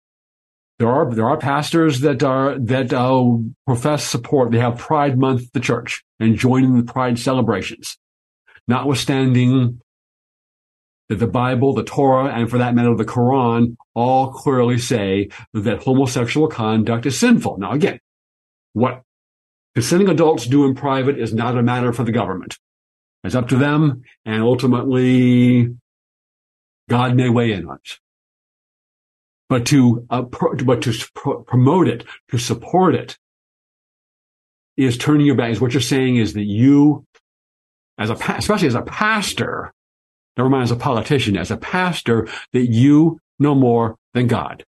there 0.80 0.90
are 0.90 1.14
there 1.14 1.30
are 1.30 1.38
pastors 1.38 2.02
that 2.02 2.24
are 2.24 2.58
that 2.58 2.92
uh, 2.92 3.38
profess 3.66 4.04
support. 4.04 4.52
They 4.52 4.60
have 4.60 4.78
Pride 4.78 5.18
Month 5.18 5.52
the 5.54 5.60
church 5.60 6.04
and 6.20 6.36
join 6.36 6.64
in 6.64 6.78
the 6.78 6.92
Pride 6.92 7.20
celebrations, 7.20 7.98
notwithstanding 8.68 9.80
that 11.10 11.16
the 11.16 11.28
Bible, 11.28 11.74
the 11.74 11.84
Torah, 11.84 12.34
and 12.34 12.50
for 12.50 12.60
that 12.60 12.76
matter 12.76 12.96
the 12.96 13.04
Quran 13.04 13.76
all 13.94 14.32
clearly 14.32 14.78
say 14.78 15.30
that 15.54 15.84
homosexual 15.84 16.48
conduct 16.48 17.06
is 17.06 17.18
sinful. 17.20 17.58
Now 17.58 17.72
again, 17.72 18.00
what 18.74 19.04
Consenting 19.76 20.10
adults 20.10 20.46
do 20.46 20.66
in 20.66 20.76
private 20.76 21.20
is 21.20 21.34
not 21.34 21.58
a 21.58 21.64
matter 21.64 21.94
for 21.94 22.04
the 22.04 22.12
government. 22.12 22.58
It's 23.24 23.36
up 23.36 23.50
to 23.50 23.56
them, 23.56 24.02
and 24.26 24.42
ultimately, 24.42 25.76
God 26.90 27.16
may 27.16 27.30
weigh 27.30 27.52
in 27.52 27.68
on 27.68 27.78
it. 27.78 28.00
But 29.48 29.66
to, 29.68 30.06
uh, 30.10 30.24
but 30.24 30.82
to 30.82 30.94
pro- 31.14 31.44
promote 31.44 31.88
it, 31.88 32.06
to 32.30 32.38
support 32.38 32.96
it, 32.96 33.18
is 34.76 34.98
turning 34.98 35.26
your 35.26 35.36
back. 35.36 35.52
Is 35.52 35.62
what 35.62 35.74
you're 35.74 35.82
saying 35.82 36.18
is 36.18 36.34
that 36.34 36.44
you, 36.44 37.06
as 37.98 38.10
a, 38.10 38.14
especially 38.14 38.68
as 38.68 38.76
a 38.76 38.82
pastor, 38.82 39.74
never 40.40 40.50
mind 40.50 40.64
as 40.64 40.72
a 40.72 40.78
politician, 40.78 41.38
as 41.38 41.52
a 41.52 41.58
pastor, 41.58 42.28
that 42.54 42.68
you 42.68 43.20
know 43.40 43.54
more 43.54 43.98
than 44.14 44.26
God. 44.26 44.64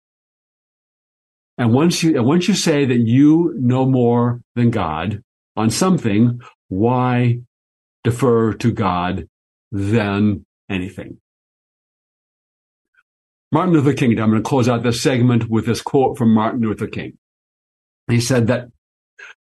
And 1.57 1.74
once 1.74 2.03
you, 2.03 2.22
once 2.22 2.49
you 2.49 2.55
say 2.55 2.86
that 2.86 2.99
you 2.99 3.53
know 3.57 3.86
more 3.86 4.41
than 4.55 4.69
God 4.69 5.24
on 5.55 5.69
something, 5.69 6.41
why 6.67 7.39
defer 8.03 8.53
to 8.53 8.72
God 8.72 9.30
than 9.72 10.45
anything? 10.69 11.19
Martin 13.53 13.74
Luther 13.74 13.93
King, 13.93 14.19
I'm 14.19 14.30
going 14.30 14.43
to 14.43 14.49
close 14.49 14.67
out 14.67 14.84
this 14.84 15.01
segment 15.01 15.49
with 15.49 15.65
this 15.65 15.82
quote 15.82 16.17
from 16.17 16.34
Martin 16.34 16.61
Luther 16.61 16.88
King. 16.88 17.17
He 18.09 18.19
said 18.19 18.47
that 18.47 18.67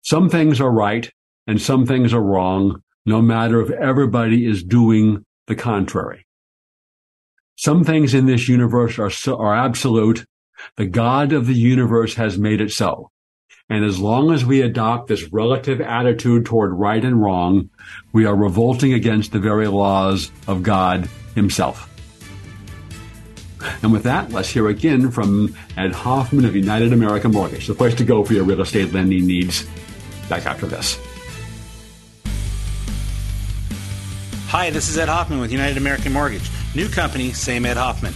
some 0.03 0.29
things 0.29 0.61
are 0.61 0.71
right 0.71 1.09
and 1.47 1.59
some 1.59 1.87
things 1.87 2.13
are 2.13 2.21
wrong, 2.21 2.83
no 3.05 3.19
matter 3.19 3.61
if 3.61 3.71
everybody 3.71 4.45
is 4.45 4.63
doing 4.63 5.25
the 5.49 5.55
contrary. 5.55 6.25
Some 7.57 7.83
things 7.83 8.13
in 8.13 8.25
this 8.25 8.47
universe 8.47 8.97
are, 8.97 9.09
so, 9.09 9.37
are 9.37 9.53
absolute. 9.53 10.25
The 10.77 10.85
God 10.85 11.33
of 11.33 11.47
the 11.47 11.53
universe 11.53 12.15
has 12.15 12.37
made 12.37 12.61
it 12.61 12.71
so. 12.71 13.11
And 13.69 13.83
as 13.83 13.99
long 13.99 14.31
as 14.31 14.45
we 14.45 14.61
adopt 14.61 15.07
this 15.07 15.31
relative 15.33 15.81
attitude 15.81 16.45
toward 16.45 16.71
right 16.73 17.03
and 17.03 17.21
wrong, 17.21 17.69
we 18.13 18.25
are 18.25 18.35
revolting 18.35 18.93
against 18.93 19.31
the 19.31 19.39
very 19.39 19.67
laws 19.67 20.31
of 20.47 20.63
God 20.63 21.09
himself. 21.35 21.87
And 23.81 23.91
with 23.91 24.03
that, 24.03 24.31
let's 24.31 24.49
hear 24.49 24.69
again 24.69 25.11
from 25.11 25.55
Ed 25.75 25.91
Hoffman 25.91 26.45
of 26.45 26.55
United 26.55 26.93
American 26.93 27.31
Mortgage, 27.31 27.67
the 27.67 27.75
place 27.75 27.95
to 27.95 28.05
go 28.05 28.23
for 28.23 28.33
your 28.33 28.43
real 28.43 28.61
estate 28.61 28.93
lending 28.93 29.27
needs. 29.27 29.67
Back 30.29 30.45
after 30.45 30.65
this. 30.65 30.97
Hi, 34.49 34.71
this 34.71 34.89
is 34.89 34.97
Ed 34.97 35.09
Hoffman 35.09 35.39
with 35.39 35.51
United 35.51 35.77
American 35.77 36.11
Mortgage. 36.11 36.49
New 36.73 36.89
company, 36.89 37.33
same 37.33 37.67
Ed 37.67 37.77
Hoffman. 37.77 38.13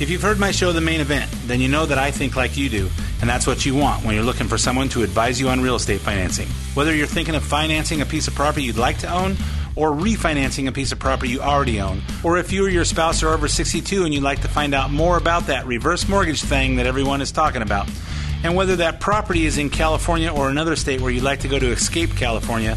If 0.00 0.10
you've 0.10 0.20
heard 0.20 0.40
my 0.40 0.50
show, 0.50 0.72
The 0.72 0.80
Main 0.80 1.00
Event, 1.00 1.30
then 1.46 1.60
you 1.60 1.68
know 1.68 1.86
that 1.86 1.96
I 1.96 2.10
think 2.10 2.34
like 2.34 2.56
you 2.56 2.68
do, 2.68 2.90
and 3.20 3.30
that's 3.30 3.46
what 3.46 3.64
you 3.64 3.76
want 3.76 4.04
when 4.04 4.16
you're 4.16 4.24
looking 4.24 4.48
for 4.48 4.58
someone 4.58 4.88
to 4.88 5.04
advise 5.04 5.38
you 5.38 5.48
on 5.48 5.60
real 5.60 5.76
estate 5.76 6.00
financing. 6.00 6.48
Whether 6.74 6.92
you're 6.92 7.06
thinking 7.06 7.36
of 7.36 7.44
financing 7.44 8.00
a 8.00 8.04
piece 8.04 8.26
of 8.26 8.34
property 8.34 8.64
you'd 8.64 8.78
like 8.78 8.98
to 8.98 9.14
own, 9.14 9.36
or 9.76 9.92
refinancing 9.92 10.66
a 10.66 10.72
piece 10.72 10.90
of 10.90 10.98
property 10.98 11.30
you 11.30 11.40
already 11.40 11.80
own, 11.80 12.02
or 12.24 12.36
if 12.36 12.50
you 12.50 12.66
or 12.66 12.68
your 12.68 12.84
spouse 12.84 13.22
are 13.22 13.28
over 13.28 13.46
62 13.46 14.04
and 14.04 14.12
you'd 14.12 14.24
like 14.24 14.42
to 14.42 14.48
find 14.48 14.74
out 14.74 14.90
more 14.90 15.18
about 15.18 15.46
that 15.46 15.66
reverse 15.66 16.08
mortgage 16.08 16.42
thing 16.42 16.74
that 16.76 16.86
everyone 16.86 17.22
is 17.22 17.30
talking 17.30 17.62
about, 17.62 17.88
and 18.42 18.56
whether 18.56 18.74
that 18.74 18.98
property 18.98 19.46
is 19.46 19.56
in 19.56 19.70
California 19.70 20.32
or 20.32 20.50
another 20.50 20.74
state 20.74 21.00
where 21.00 21.12
you'd 21.12 21.22
like 21.22 21.38
to 21.38 21.48
go 21.48 21.60
to 21.60 21.70
escape 21.70 22.16
California, 22.16 22.76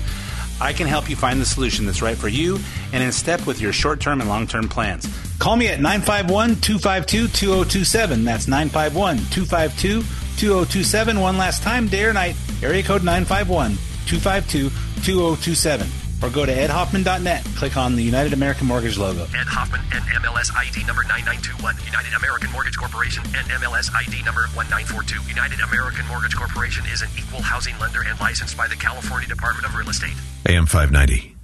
I 0.62 0.74
can 0.74 0.88
help 0.88 1.10
you 1.10 1.16
find 1.16 1.42
the 1.42 1.46
solution 1.46 1.86
that's 1.86 2.02
right 2.02 2.18
for 2.18 2.28
you 2.28 2.60
and 2.92 3.04
in 3.04 3.12
step 3.12 3.46
with 3.46 3.60
your 3.60 3.74
short 3.74 4.00
term 4.00 4.22
and 4.22 4.30
long 4.30 4.48
term 4.48 4.68
plans. 4.70 5.08
Call 5.40 5.56
me 5.56 5.68
at 5.68 5.80
951 5.80 6.56
252 6.62 7.28
2027. 7.28 8.24
That's 8.24 8.48
951 8.48 9.18
252 9.18 10.02
2027. 10.38 11.20
One 11.20 11.38
last 11.38 11.64
time, 11.64 11.88
day 11.88 12.06
or 12.06 12.14
night, 12.14 12.36
area 12.62 12.84
code 12.84 13.04
951 13.04 13.76
252 14.06 14.70
2027 15.04 16.03
or 16.24 16.30
go 16.30 16.46
to 16.46 16.54
edhoffman.net. 16.56 17.44
Click 17.56 17.78
on 17.78 17.96
the 17.96 18.02
United 18.02 18.34
American 18.34 18.66
Mortgage 18.66 18.98
logo. 18.98 19.24
Ed 19.36 19.46
Hoffman 19.46 19.82
and 19.92 20.04
MLS 20.24 20.56
ID 20.56 20.88
number 20.88 21.04
9921. 21.04 21.76
United 21.86 22.14
American 22.16 22.50
Mortgage 22.52 22.78
Corporation 22.78 23.24
and 23.36 23.46
MLS 23.60 23.92
ID 23.94 24.24
number 24.24 24.48
1942. 24.56 25.22
United 25.28 25.60
American 25.60 26.08
Mortgage 26.08 26.36
Corporation 26.36 26.86
is 26.88 27.02
an 27.02 27.10
equal 27.20 27.42
housing 27.42 27.78
lender 27.78 28.02
and 28.02 28.20
licensed 28.20 28.56
by 28.56 28.68
the 28.68 28.76
California 28.76 29.28
Department 29.28 29.68
of 29.68 29.76
Real 29.76 29.90
Estate. 29.90 30.16
AM 30.48 30.66
590. 30.66 31.36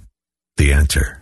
The 0.56 0.72
answer. 0.72 1.19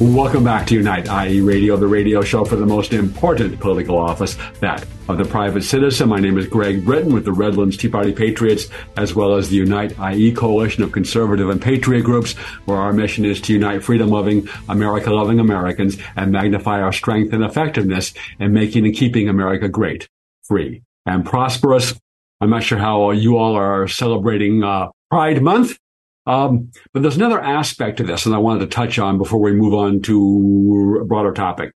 Welcome 0.00 0.42
back 0.42 0.66
to 0.66 0.74
Unite 0.74 1.08
IE 1.08 1.40
Radio, 1.40 1.76
the 1.76 1.86
radio 1.86 2.20
show 2.20 2.44
for 2.44 2.56
the 2.56 2.66
most 2.66 2.92
important 2.92 3.60
political 3.60 3.96
office, 3.96 4.36
that 4.58 4.84
of 5.08 5.18
the 5.18 5.24
private 5.24 5.62
citizen. 5.62 6.08
My 6.08 6.18
name 6.18 6.36
is 6.36 6.48
Greg 6.48 6.84
Brittain 6.84 7.12
with 7.12 7.24
the 7.24 7.32
Redlands 7.32 7.76
Tea 7.76 7.88
Party 7.88 8.12
Patriots, 8.12 8.66
as 8.96 9.14
well 9.14 9.36
as 9.36 9.48
the 9.48 9.56
Unite 9.56 9.96
IE 10.00 10.32
coalition 10.32 10.82
of 10.82 10.90
conservative 10.90 11.48
and 11.48 11.62
patriot 11.62 12.02
groups, 12.02 12.32
where 12.64 12.78
our 12.78 12.92
mission 12.92 13.24
is 13.24 13.40
to 13.42 13.52
unite 13.52 13.84
freedom 13.84 14.08
loving, 14.08 14.48
America 14.68 15.12
loving 15.12 15.38
Americans 15.38 15.96
and 16.16 16.32
magnify 16.32 16.80
our 16.80 16.92
strength 16.92 17.32
and 17.32 17.44
effectiveness 17.44 18.14
in 18.40 18.52
making 18.52 18.86
and 18.86 18.96
keeping 18.96 19.28
America 19.28 19.68
great, 19.68 20.08
free, 20.42 20.82
and 21.06 21.24
prosperous. 21.24 21.94
I'm 22.40 22.50
not 22.50 22.64
sure 22.64 22.78
how 22.78 23.12
you 23.12 23.38
all 23.38 23.54
are 23.54 23.86
celebrating 23.86 24.64
uh, 24.64 24.88
Pride 25.08 25.40
Month. 25.40 25.78
Um, 26.26 26.70
but 26.92 27.02
there's 27.02 27.16
another 27.16 27.40
aspect 27.40 27.98
to 27.98 28.04
this, 28.04 28.26
and 28.26 28.34
I 28.34 28.38
wanted 28.38 28.60
to 28.60 28.66
touch 28.66 28.98
on 28.98 29.18
before 29.18 29.40
we 29.40 29.52
move 29.52 29.74
on 29.74 30.00
to 30.02 31.00
a 31.02 31.04
broader 31.04 31.32
topic. 31.32 31.72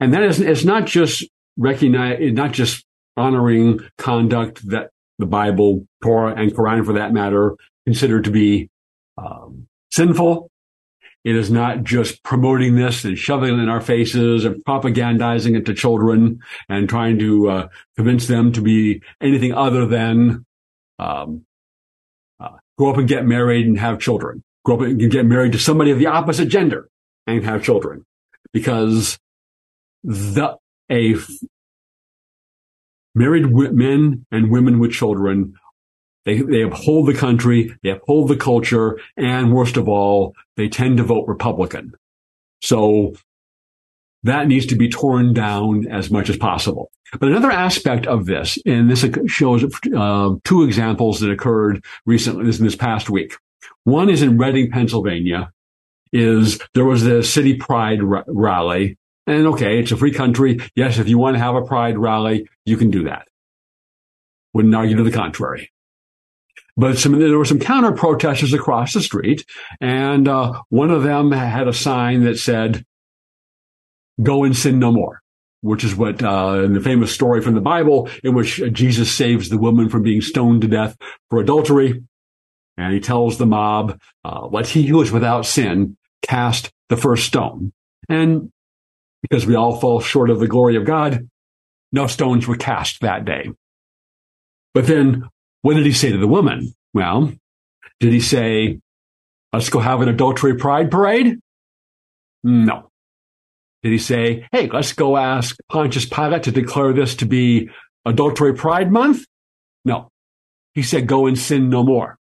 And 0.00 0.12
that 0.14 0.22
is, 0.22 0.40
it's 0.40 0.64
not 0.64 0.86
just 0.86 1.24
recognize, 1.56 2.18
not 2.32 2.52
just 2.52 2.84
honoring 3.16 3.80
conduct 3.98 4.66
that 4.70 4.90
the 5.18 5.26
Bible, 5.26 5.86
Torah, 6.02 6.34
and 6.34 6.52
Quran, 6.52 6.84
for 6.84 6.94
that 6.94 7.12
matter, 7.12 7.56
consider 7.84 8.20
to 8.22 8.30
be 8.30 8.70
um, 9.18 9.66
sinful. 9.92 10.50
It 11.22 11.36
is 11.36 11.50
not 11.50 11.84
just 11.84 12.22
promoting 12.22 12.76
this 12.76 13.04
and 13.04 13.18
shoving 13.18 13.52
it 13.52 13.62
in 13.62 13.68
our 13.68 13.82
faces 13.82 14.46
and 14.46 14.64
propagandizing 14.64 15.54
it 15.54 15.66
to 15.66 15.74
children 15.74 16.40
and 16.70 16.88
trying 16.88 17.18
to 17.18 17.50
uh, 17.50 17.68
convince 17.96 18.26
them 18.26 18.52
to 18.52 18.62
be 18.62 19.02
anything 19.20 19.52
other 19.52 19.84
than 19.84 20.46
um, 20.98 21.44
grow 22.80 22.90
up 22.90 22.96
and 22.96 23.06
get 23.08 23.26
married 23.26 23.66
and 23.66 23.78
have 23.78 24.00
children. 24.00 24.42
Grow 24.64 24.76
up 24.76 24.80
and 24.80 25.10
get 25.10 25.26
married 25.26 25.52
to 25.52 25.58
somebody 25.58 25.90
of 25.90 25.98
the 25.98 26.06
opposite 26.06 26.46
gender 26.46 26.88
and 27.26 27.44
have 27.44 27.62
children. 27.62 28.06
Because 28.54 29.18
the, 30.02 30.56
a 30.90 31.14
married 33.14 33.52
men 33.52 34.24
and 34.32 34.50
women 34.50 34.78
with 34.78 34.92
children, 34.92 35.52
they, 36.24 36.40
they 36.40 36.62
uphold 36.62 37.06
the 37.06 37.12
country, 37.12 37.76
they 37.82 37.90
uphold 37.90 38.28
the 38.28 38.36
culture, 38.36 38.98
and 39.14 39.52
worst 39.52 39.76
of 39.76 39.86
all, 39.86 40.34
they 40.56 40.70
tend 40.70 40.96
to 40.96 41.02
vote 41.02 41.28
Republican. 41.28 41.92
So 42.62 43.14
that 44.22 44.48
needs 44.48 44.66
to 44.66 44.76
be 44.76 44.88
torn 44.88 45.32
down 45.32 45.86
as 45.88 46.10
much 46.10 46.28
as 46.28 46.36
possible. 46.36 46.90
But 47.18 47.30
another 47.30 47.50
aspect 47.50 48.06
of 48.06 48.26
this, 48.26 48.58
and 48.66 48.90
this 48.90 49.04
shows 49.26 49.64
uh, 49.64 50.34
two 50.44 50.62
examples 50.62 51.20
that 51.20 51.30
occurred 51.30 51.84
recently, 52.06 52.44
this 52.44 52.58
in 52.58 52.64
this 52.64 52.76
past 52.76 53.10
week. 53.10 53.34
One 53.84 54.08
is 54.08 54.22
in 54.22 54.38
Reading, 54.38 54.70
Pennsylvania. 54.70 55.50
Is 56.12 56.60
there 56.74 56.84
was 56.84 57.06
a 57.06 57.22
city 57.22 57.54
pride 57.54 58.00
r- 58.02 58.24
rally, 58.26 58.98
and 59.26 59.46
okay, 59.48 59.78
it's 59.78 59.92
a 59.92 59.96
free 59.96 60.12
country. 60.12 60.58
Yes, 60.74 60.98
if 60.98 61.08
you 61.08 61.18
want 61.18 61.36
to 61.36 61.42
have 61.42 61.54
a 61.54 61.62
pride 61.62 61.96
rally, 61.96 62.48
you 62.64 62.76
can 62.76 62.90
do 62.90 63.04
that. 63.04 63.28
Wouldn't 64.52 64.74
argue 64.74 64.96
to 64.96 65.04
the 65.04 65.12
contrary. 65.12 65.70
But 66.76 66.98
some, 66.98 67.18
there 67.18 67.38
were 67.38 67.44
some 67.44 67.60
counter 67.60 67.92
protesters 67.92 68.52
across 68.52 68.92
the 68.92 69.02
street, 69.02 69.44
and 69.80 70.26
uh, 70.26 70.62
one 70.68 70.90
of 70.90 71.02
them 71.02 71.30
had 71.30 71.68
a 71.68 71.72
sign 71.72 72.24
that 72.24 72.38
said, 72.38 72.84
go 74.22 74.44
and 74.44 74.56
sin 74.56 74.78
no 74.78 74.92
more, 74.92 75.20
which 75.60 75.84
is 75.84 75.94
what, 75.94 76.22
uh, 76.22 76.62
in 76.64 76.74
the 76.74 76.80
famous 76.80 77.12
story 77.12 77.40
from 77.40 77.54
the 77.54 77.60
Bible 77.60 78.08
in 78.22 78.34
which 78.34 78.62
Jesus 78.72 79.12
saves 79.12 79.48
the 79.48 79.58
woman 79.58 79.88
from 79.88 80.02
being 80.02 80.20
stoned 80.20 80.62
to 80.62 80.68
death 80.68 80.96
for 81.28 81.40
adultery. 81.40 82.02
And 82.76 82.94
he 82.94 83.00
tells 83.00 83.36
the 83.36 83.46
mob, 83.46 83.98
uh, 84.24 84.46
let 84.46 84.66
he 84.68 84.86
who 84.86 85.02
is 85.02 85.12
without 85.12 85.44
sin 85.44 85.96
cast 86.22 86.70
the 86.88 86.96
first 86.96 87.26
stone. 87.26 87.72
And 88.08 88.50
because 89.22 89.46
we 89.46 89.54
all 89.54 89.78
fall 89.78 90.00
short 90.00 90.30
of 90.30 90.40
the 90.40 90.48
glory 90.48 90.76
of 90.76 90.86
God, 90.86 91.28
no 91.92 92.06
stones 92.06 92.46
were 92.46 92.56
cast 92.56 93.00
that 93.00 93.24
day. 93.24 93.50
But 94.72 94.86
then 94.86 95.28
what 95.62 95.74
did 95.74 95.84
he 95.84 95.92
say 95.92 96.10
to 96.10 96.18
the 96.18 96.26
woman? 96.26 96.72
Well, 96.94 97.32
did 97.98 98.12
he 98.12 98.20
say, 98.20 98.80
let's 99.52 99.68
go 99.68 99.78
have 99.78 100.00
an 100.00 100.08
adultery 100.08 100.56
pride 100.56 100.90
parade? 100.90 101.38
No. 102.42 102.89
Did 103.82 103.92
he 103.92 103.98
say, 103.98 104.46
hey, 104.52 104.68
let's 104.68 104.92
go 104.92 105.16
ask 105.16 105.56
Pontius 105.68 106.04
Pilate 106.04 106.42
to 106.44 106.50
declare 106.50 106.92
this 106.92 107.14
to 107.16 107.26
be 107.26 107.70
adultery 108.04 108.54
pride 108.54 108.92
month? 108.92 109.24
No. 109.84 110.08
He 110.74 110.82
said, 110.82 111.06
go 111.06 111.26
and 111.26 111.38
sin 111.38 111.70
no 111.70 111.82
more. 111.82 112.16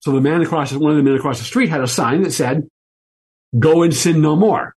So 0.00 0.12
the 0.12 0.20
man 0.20 0.42
across, 0.42 0.72
one 0.72 0.90
of 0.90 0.96
the 0.96 1.02
men 1.02 1.14
across 1.14 1.38
the 1.38 1.44
street 1.44 1.68
had 1.68 1.82
a 1.82 1.88
sign 1.88 2.22
that 2.22 2.32
said, 2.32 2.66
go 3.58 3.82
and 3.82 3.94
sin 3.94 4.20
no 4.20 4.34
more. 4.34 4.74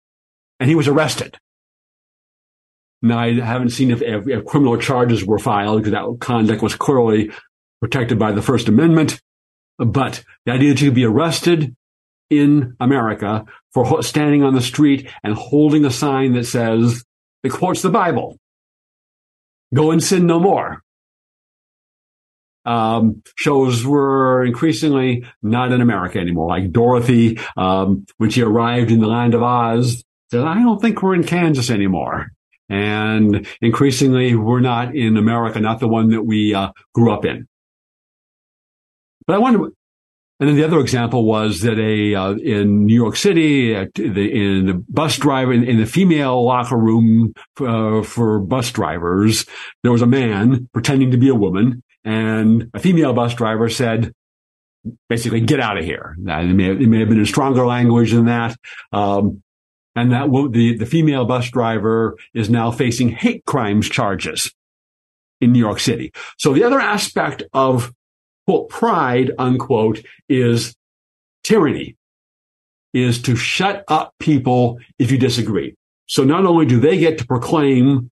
And 0.60 0.70
he 0.70 0.76
was 0.76 0.88
arrested. 0.88 1.38
Now, 3.02 3.20
I 3.20 3.34
haven't 3.34 3.72
seen 3.72 3.92
if, 3.92 4.02
if, 4.02 4.28
if 4.28 4.46
criminal 4.46 4.78
charges 4.78 5.26
were 5.26 5.40
filed 5.40 5.84
because 5.84 5.92
that 5.92 6.20
conduct 6.20 6.62
was 6.62 6.76
clearly 6.76 7.32
protected 7.82 8.18
by 8.18 8.32
the 8.32 8.42
First 8.42 8.70
Amendment. 8.70 9.20
But 9.78 10.24
the 10.46 10.54
idea 10.54 10.70
that 10.70 10.82
you 10.82 10.90
could 10.90 10.96
be 10.96 11.06
arrested 11.06 11.76
in 12.40 12.76
America 12.80 13.46
for 13.74 14.04
standing 14.04 14.44
on 14.44 14.54
the 14.54 14.62
street 14.62 15.10
and 15.24 15.34
holding 15.34 15.86
a 15.86 15.92
sign 15.92 16.34
that 16.34 16.46
says, 16.46 17.04
it 17.44 17.52
quotes 17.52 17.82
the 17.82 17.90
Bible, 17.90 18.38
go 19.74 19.92
and 19.92 20.04
sin 20.04 20.26
no 20.26 20.40
more. 20.40 20.82
Um, 22.66 23.24
shows 23.36 23.86
were 23.86 24.46
increasingly 24.46 25.26
not 25.42 25.74
in 25.74 25.82
America 25.82 26.20
anymore. 26.20 26.48
Like 26.48 26.72
Dorothy, 26.72 27.40
um, 27.58 28.06
when 28.18 28.30
she 28.30 28.42
arrived 28.42 28.90
in 28.90 29.02
the 29.02 29.08
land 29.08 29.34
of 29.34 29.44
Oz, 29.44 30.04
said, 30.32 30.46
I 30.46 30.56
don't 30.56 30.82
think 30.82 31.04
we're 31.04 31.16
in 31.16 31.26
Kansas 31.26 31.70
anymore. 31.70 32.32
And 32.70 33.46
increasingly, 33.62 34.36
we're 34.36 34.62
not 34.62 34.96
in 34.96 35.18
America, 35.18 35.60
not 35.60 35.82
the 35.82 35.88
one 35.90 36.12
that 36.12 36.24
we 36.24 36.54
uh, 36.54 36.72
grew 36.94 37.12
up 37.12 37.26
in. 37.26 37.48
But 39.28 39.36
I 39.36 39.40
wonder, 39.40 39.70
and 40.44 40.50
then 40.50 40.58
the 40.58 40.66
other 40.66 40.82
example 40.82 41.24
was 41.24 41.62
that 41.62 41.80
a 41.80 42.16
uh, 42.16 42.34
in 42.34 42.86
New 42.86 42.94
York 42.94 43.16
City, 43.16 43.74
the, 43.74 44.58
in 44.58 44.66
the 44.66 44.74
bus 44.90 45.16
driver 45.16 45.54
in, 45.54 45.64
in 45.64 45.78
the 45.78 45.86
female 45.86 46.44
locker 46.44 46.76
room 46.76 47.34
uh, 47.62 48.04
for 48.04 48.40
bus 48.40 48.70
drivers, 48.70 49.46
there 49.84 49.92
was 49.94 50.02
a 50.02 50.06
man 50.06 50.68
pretending 50.74 51.12
to 51.12 51.18
be 51.18 51.30
a 51.30 51.34
woman, 51.34 51.82
and 52.04 52.70
a 52.74 52.80
female 52.80 53.14
bus 53.14 53.34
driver 53.36 53.70
said, 53.70 54.12
basically, 55.08 55.40
"Get 55.40 55.62
out 55.62 55.78
of 55.78 55.86
here." 55.86 56.14
Now, 56.20 56.42
it, 56.42 56.48
may 56.48 56.66
have, 56.66 56.82
it 56.82 56.90
may 56.90 57.00
have 57.00 57.08
been 57.08 57.20
in 57.20 57.26
stronger 57.26 57.66
language 57.66 58.12
than 58.12 58.26
that. 58.26 58.58
Um, 58.92 59.42
and 59.96 60.12
that 60.12 60.30
the, 60.52 60.76
the 60.78 60.86
female 60.86 61.24
bus 61.24 61.50
driver 61.52 62.18
is 62.34 62.50
now 62.50 62.70
facing 62.70 63.08
hate 63.08 63.46
crimes 63.46 63.88
charges 63.88 64.52
in 65.40 65.54
New 65.54 65.60
York 65.60 65.80
City. 65.80 66.12
So 66.38 66.52
the 66.52 66.66
other 66.66 66.82
aspect 66.82 67.44
of 67.54 67.94
quote 68.46 68.70
pride 68.70 69.32
unquote 69.38 70.04
is 70.30 70.76
tyranny 71.44 71.96
is 72.94 73.22
to 73.24 73.36
shut 73.36 73.84
up 73.88 74.14
people 74.20 74.80
if 75.00 75.12
you 75.12 75.18
disagree. 75.18 75.76
So 76.08 76.24
not 76.24 76.46
only 76.46 76.66
do 76.66 76.80
they 76.80 76.98
get 76.98 77.18
to 77.20 77.26
proclaim 77.26 78.12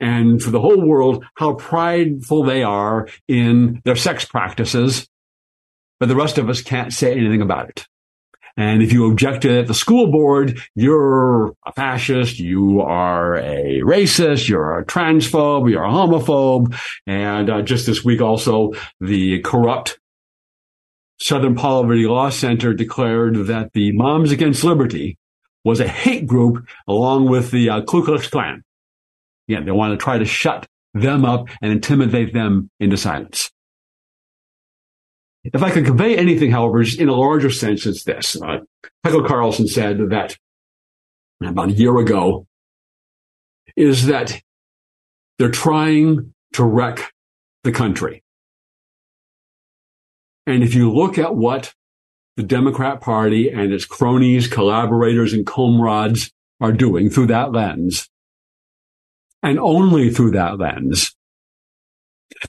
and 0.00 0.42
for 0.42 0.50
the 0.50 0.60
whole 0.60 0.80
world 0.80 1.24
how 1.34 1.54
prideful 1.54 2.44
they 2.44 2.62
are 2.62 3.08
in 3.28 3.80
their 3.84 3.96
sex 3.96 4.24
practices, 4.24 5.06
but 6.00 6.08
the 6.08 6.16
rest 6.16 6.38
of 6.38 6.48
us 6.48 6.62
can't 6.62 6.92
say 6.92 7.12
anything 7.12 7.42
about 7.42 7.68
it. 7.68 7.86
And 8.56 8.82
if 8.82 8.92
you 8.92 9.10
object 9.10 9.42
to 9.42 9.50
it 9.50 9.60
at 9.62 9.66
the 9.66 9.74
school 9.74 10.10
board, 10.10 10.60
you're 10.74 11.54
a 11.66 11.72
fascist, 11.72 12.38
you 12.38 12.80
are 12.80 13.36
a 13.36 13.80
racist, 13.80 14.48
you're 14.48 14.78
a 14.78 14.84
transphobe, 14.84 15.70
you're 15.70 15.84
a 15.84 15.90
homophobe. 15.90 16.78
And 17.06 17.50
uh, 17.50 17.62
just 17.62 17.86
this 17.86 18.04
week 18.04 18.20
also, 18.20 18.72
the 19.00 19.40
corrupt 19.40 19.98
Southern 21.18 21.54
Poverty 21.54 22.06
Law 22.06 22.30
Center 22.30 22.74
declared 22.74 23.46
that 23.46 23.72
the 23.72 23.92
Moms 23.92 24.30
Against 24.30 24.62
Liberty 24.62 25.18
was 25.64 25.80
a 25.80 25.88
hate 25.88 26.26
group 26.26 26.66
along 26.86 27.28
with 27.28 27.50
the 27.50 27.70
uh, 27.70 27.82
Ku 27.82 28.04
Klux 28.04 28.28
Klan. 28.28 28.62
Yeah, 29.48 29.62
they 29.62 29.70
want 29.70 29.98
to 29.98 30.02
try 30.02 30.18
to 30.18 30.24
shut 30.24 30.66
them 30.92 31.24
up 31.24 31.48
and 31.60 31.72
intimidate 31.72 32.32
them 32.32 32.70
into 32.78 32.96
silence. 32.96 33.50
If 35.44 35.62
I 35.62 35.70
could 35.70 35.84
convey 35.84 36.16
anything, 36.16 36.50
however, 36.50 36.82
in 36.82 37.08
a 37.08 37.14
larger 37.14 37.50
sense, 37.50 37.84
it's 37.84 38.04
this. 38.04 38.40
Uh, 38.40 38.60
Tucker 39.04 39.26
Carlson 39.26 39.68
said 39.68 39.98
that 40.08 40.36
about 41.42 41.68
a 41.68 41.72
year 41.72 41.96
ago 41.98 42.46
is 43.76 44.06
that 44.06 44.40
they're 45.38 45.50
trying 45.50 46.32
to 46.54 46.64
wreck 46.64 47.12
the 47.62 47.72
country. 47.72 48.22
And 50.46 50.62
if 50.62 50.74
you 50.74 50.92
look 50.92 51.18
at 51.18 51.34
what 51.34 51.74
the 52.36 52.42
Democrat 52.42 53.00
Party 53.00 53.50
and 53.50 53.72
its 53.72 53.84
cronies, 53.84 54.48
collaborators, 54.48 55.32
and 55.32 55.46
comrades 55.46 56.30
are 56.60 56.72
doing 56.72 57.10
through 57.10 57.28
that 57.28 57.52
lens, 57.52 58.08
and 59.42 59.58
only 59.58 60.10
through 60.10 60.32
that 60.32 60.58
lens, 60.58 61.14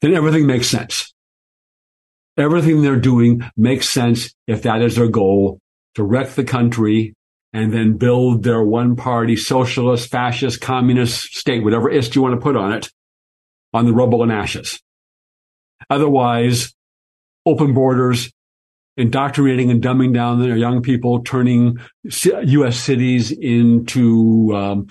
then 0.02 0.14
everything 0.14 0.46
makes 0.48 0.68
sense. 0.68 1.15
Everything 2.38 2.82
they're 2.82 2.98
doing 2.98 3.50
makes 3.56 3.90
sense 3.90 4.34
if 4.48 4.64
that 4.64 4.82
is 4.82 4.96
their 4.96 5.08
goal 5.08 5.60
to 5.96 6.04
wreck 6.04 6.30
the 6.32 6.44
country 6.44 7.14
and 7.54 7.72
then 7.72 7.98
build 7.98 8.44
their 8.44 8.62
one 8.62 8.98
party 8.98 9.38
socialist, 9.38 10.12
fascist, 10.12 10.60
communist 10.60 11.34
state, 11.36 11.64
whatever 11.64 11.90
ist 11.90 12.14
you 12.14 12.22
want 12.22 12.36
to 12.36 12.42
put 12.42 12.58
on 12.58 12.74
it, 12.74 12.92
on 13.74 13.86
the 13.86 13.94
rubble 13.94 14.24
and 14.24 14.32
ashes. 14.32 14.82
Otherwise, 15.90 16.74
open 17.46 17.74
borders, 17.74 18.30
indoctrinating 18.98 19.72
and 19.72 19.82
dumbing 19.82 20.14
down 20.14 20.42
their 20.42 20.58
young 20.58 20.82
people, 20.82 21.24
turning 21.24 21.78
U.S. 22.04 22.78
cities 22.78 23.32
into 23.32 24.54
um, 24.54 24.88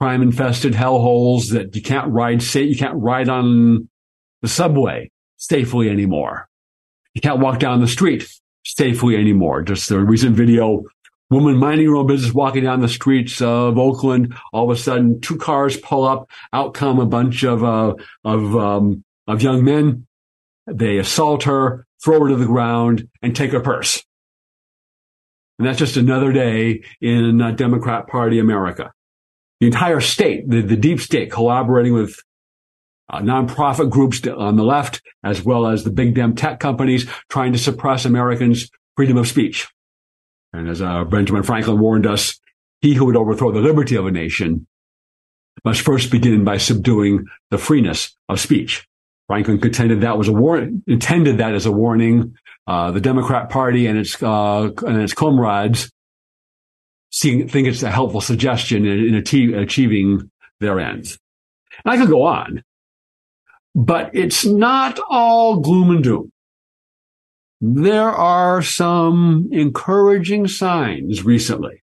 crime 0.00 0.22
infested 0.22 0.72
hellholes 0.72 1.52
that 1.52 1.76
you 1.76 1.82
can't 1.82 2.10
ride, 2.10 2.42
you 2.54 2.76
can't 2.76 2.96
ride 2.96 3.28
on 3.28 3.88
the 4.42 4.48
subway 4.48 5.10
safely 5.36 5.88
anymore. 5.88 6.49
You 7.14 7.20
can't 7.20 7.40
walk 7.40 7.58
down 7.58 7.80
the 7.80 7.88
street 7.88 8.28
safely 8.64 9.16
anymore. 9.16 9.62
Just 9.62 9.88
the 9.88 9.98
recent 9.98 10.36
video, 10.36 10.84
woman 11.30 11.56
minding 11.56 11.86
her 11.86 11.96
own 11.96 12.06
business, 12.06 12.32
walking 12.32 12.64
down 12.64 12.80
the 12.80 12.88
streets 12.88 13.40
of 13.40 13.78
Oakland. 13.78 14.34
All 14.52 14.70
of 14.70 14.76
a 14.76 14.80
sudden, 14.80 15.20
two 15.20 15.36
cars 15.36 15.76
pull 15.76 16.06
up. 16.06 16.30
Out 16.52 16.74
come 16.74 16.98
a 16.98 17.06
bunch 17.06 17.42
of 17.42 17.64
uh, 17.64 17.94
of 18.24 18.56
um, 18.56 19.04
of 19.26 19.42
young 19.42 19.64
men. 19.64 20.06
They 20.66 20.98
assault 20.98 21.44
her, 21.44 21.86
throw 22.04 22.20
her 22.20 22.28
to 22.28 22.36
the 22.36 22.46
ground, 22.46 23.08
and 23.22 23.34
take 23.34 23.52
her 23.52 23.60
purse. 23.60 24.04
And 25.58 25.66
that's 25.66 25.78
just 25.78 25.96
another 25.96 26.32
day 26.32 26.84
in 27.00 27.40
uh, 27.40 27.50
Democrat 27.50 28.06
Party 28.06 28.38
America. 28.38 28.92
The 29.60 29.66
entire 29.66 30.00
state, 30.00 30.48
the, 30.48 30.62
the 30.62 30.76
deep 30.76 31.00
state, 31.00 31.30
collaborating 31.30 31.92
with 31.92 32.16
uh, 33.10 33.20
nonprofit 33.20 33.90
groups 33.90 34.26
on 34.26 34.56
the 34.56 34.64
left, 34.64 35.02
as 35.24 35.44
well 35.44 35.66
as 35.66 35.84
the 35.84 35.90
big 35.90 36.14
damn 36.14 36.34
tech 36.34 36.60
companies 36.60 37.06
trying 37.28 37.52
to 37.52 37.58
suppress 37.58 38.04
Americans' 38.04 38.70
freedom 38.96 39.16
of 39.16 39.28
speech. 39.28 39.68
And 40.52 40.68
as 40.68 40.80
uh, 40.80 41.04
Benjamin 41.04 41.42
Franklin 41.42 41.78
warned 41.78 42.06
us, 42.06 42.38
he 42.80 42.94
who 42.94 43.06
would 43.06 43.16
overthrow 43.16 43.52
the 43.52 43.60
liberty 43.60 43.96
of 43.96 44.06
a 44.06 44.10
nation 44.10 44.66
must 45.64 45.82
first 45.82 46.10
begin 46.10 46.44
by 46.44 46.56
subduing 46.56 47.26
the 47.50 47.58
freeness 47.58 48.16
of 48.28 48.40
speech. 48.40 48.86
Franklin 49.26 49.60
contended 49.60 50.00
that 50.00 50.18
was 50.18 50.28
a 50.28 50.32
war- 50.32 50.68
intended 50.86 51.38
that 51.38 51.54
as 51.54 51.66
a 51.66 51.72
warning. 51.72 52.34
Uh, 52.66 52.90
the 52.90 53.00
Democrat 53.00 53.50
Party 53.50 53.86
and 53.86 53.98
its 53.98 54.20
uh, 54.22 54.70
and 54.86 55.00
its 55.02 55.12
comrades 55.12 55.90
see, 57.10 57.44
think 57.44 57.68
it's 57.68 57.82
a 57.82 57.90
helpful 57.90 58.20
suggestion 58.20 58.86
in, 58.86 59.14
in 59.14 59.54
achieving 59.54 60.30
their 60.60 60.80
ends. 60.80 61.18
And 61.84 61.92
I 61.92 61.96
could 61.96 62.08
go 62.08 62.22
on. 62.22 62.62
But 63.74 64.10
it's 64.14 64.44
not 64.44 64.98
all 65.08 65.60
gloom 65.60 65.90
and 65.90 66.02
doom. 66.04 66.32
There 67.60 68.08
are 68.08 68.62
some 68.62 69.48
encouraging 69.52 70.48
signs 70.48 71.24
recently 71.24 71.82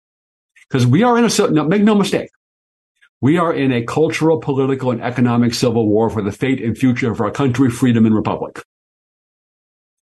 because 0.67 0.85
we 0.87 1.03
are 1.03 1.17
in 1.17 1.25
a, 1.25 1.51
no, 1.51 1.63
make 1.65 1.83
no 1.83 1.95
mistake, 1.95 2.31
we 3.21 3.37
are 3.37 3.53
in 3.53 3.71
a 3.71 3.83
cultural, 3.83 4.39
political, 4.39 4.91
and 4.91 5.01
economic 5.01 5.53
civil 5.53 5.87
war 5.87 6.09
for 6.09 6.21
the 6.21 6.31
fate 6.31 6.61
and 6.61 6.77
future 6.77 7.11
of 7.11 7.19
our 7.19 7.31
country, 7.31 7.69
freedom, 7.69 8.05
and 8.05 8.15
republic. 8.15 8.61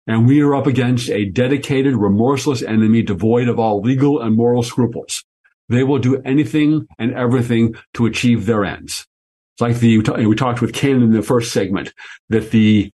And 0.06 0.26
we 0.26 0.40
are 0.42 0.54
up 0.54 0.66
against 0.66 1.10
a 1.10 1.26
dedicated, 1.26 1.96
remorseless 1.96 2.62
enemy 2.62 3.02
devoid 3.02 3.48
of 3.48 3.58
all 3.58 3.80
legal 3.80 4.20
and 4.20 4.36
moral 4.36 4.62
scruples. 4.62 5.24
They 5.68 5.82
will 5.82 5.98
do 5.98 6.20
anything 6.24 6.86
and 6.98 7.14
everything 7.14 7.74
to 7.94 8.06
achieve 8.06 8.46
their 8.46 8.64
ends. 8.64 9.06
It's 9.54 9.60
like 9.60 9.78
the, 9.78 9.98
we 10.26 10.34
talked 10.34 10.60
with 10.60 10.72
Ken 10.74 11.02
in 11.02 11.12
the 11.12 11.22
first 11.22 11.52
segment 11.52 11.92
that 12.28 12.50
the 12.50 12.90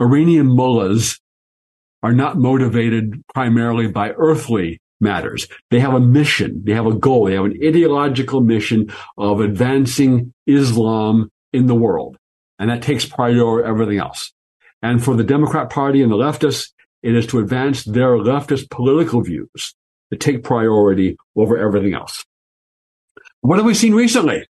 Iranian 0.00 0.48
mullahs 0.48 1.20
are 2.02 2.12
not 2.12 2.36
motivated 2.36 3.22
primarily 3.32 3.86
by 3.86 4.10
earthly 4.10 4.80
matters. 5.00 5.46
They 5.70 5.80
have 5.80 5.94
a 5.94 6.00
mission. 6.00 6.62
They 6.64 6.72
have 6.72 6.86
a 6.86 6.94
goal. 6.94 7.26
They 7.26 7.34
have 7.34 7.44
an 7.44 7.58
ideological 7.62 8.40
mission 8.40 8.92
of 9.16 9.40
advancing 9.40 10.32
Islam 10.46 11.30
in 11.52 11.66
the 11.66 11.74
world. 11.74 12.16
And 12.58 12.70
that 12.70 12.82
takes 12.82 13.04
priority 13.04 13.40
over 13.40 13.64
everything 13.64 13.98
else. 13.98 14.32
And 14.82 15.02
for 15.02 15.14
the 15.14 15.24
Democrat 15.24 15.70
Party 15.70 16.02
and 16.02 16.10
the 16.10 16.16
leftists, 16.16 16.72
it 17.02 17.14
is 17.14 17.26
to 17.28 17.38
advance 17.38 17.84
their 17.84 18.16
leftist 18.16 18.68
political 18.70 19.22
views 19.22 19.74
that 20.10 20.20
take 20.20 20.42
priority 20.42 21.16
over 21.36 21.56
everything 21.56 21.94
else. 21.94 22.24
What 23.40 23.56
have 23.56 23.66
we 23.66 23.74
seen 23.74 23.94
recently? 23.94 24.46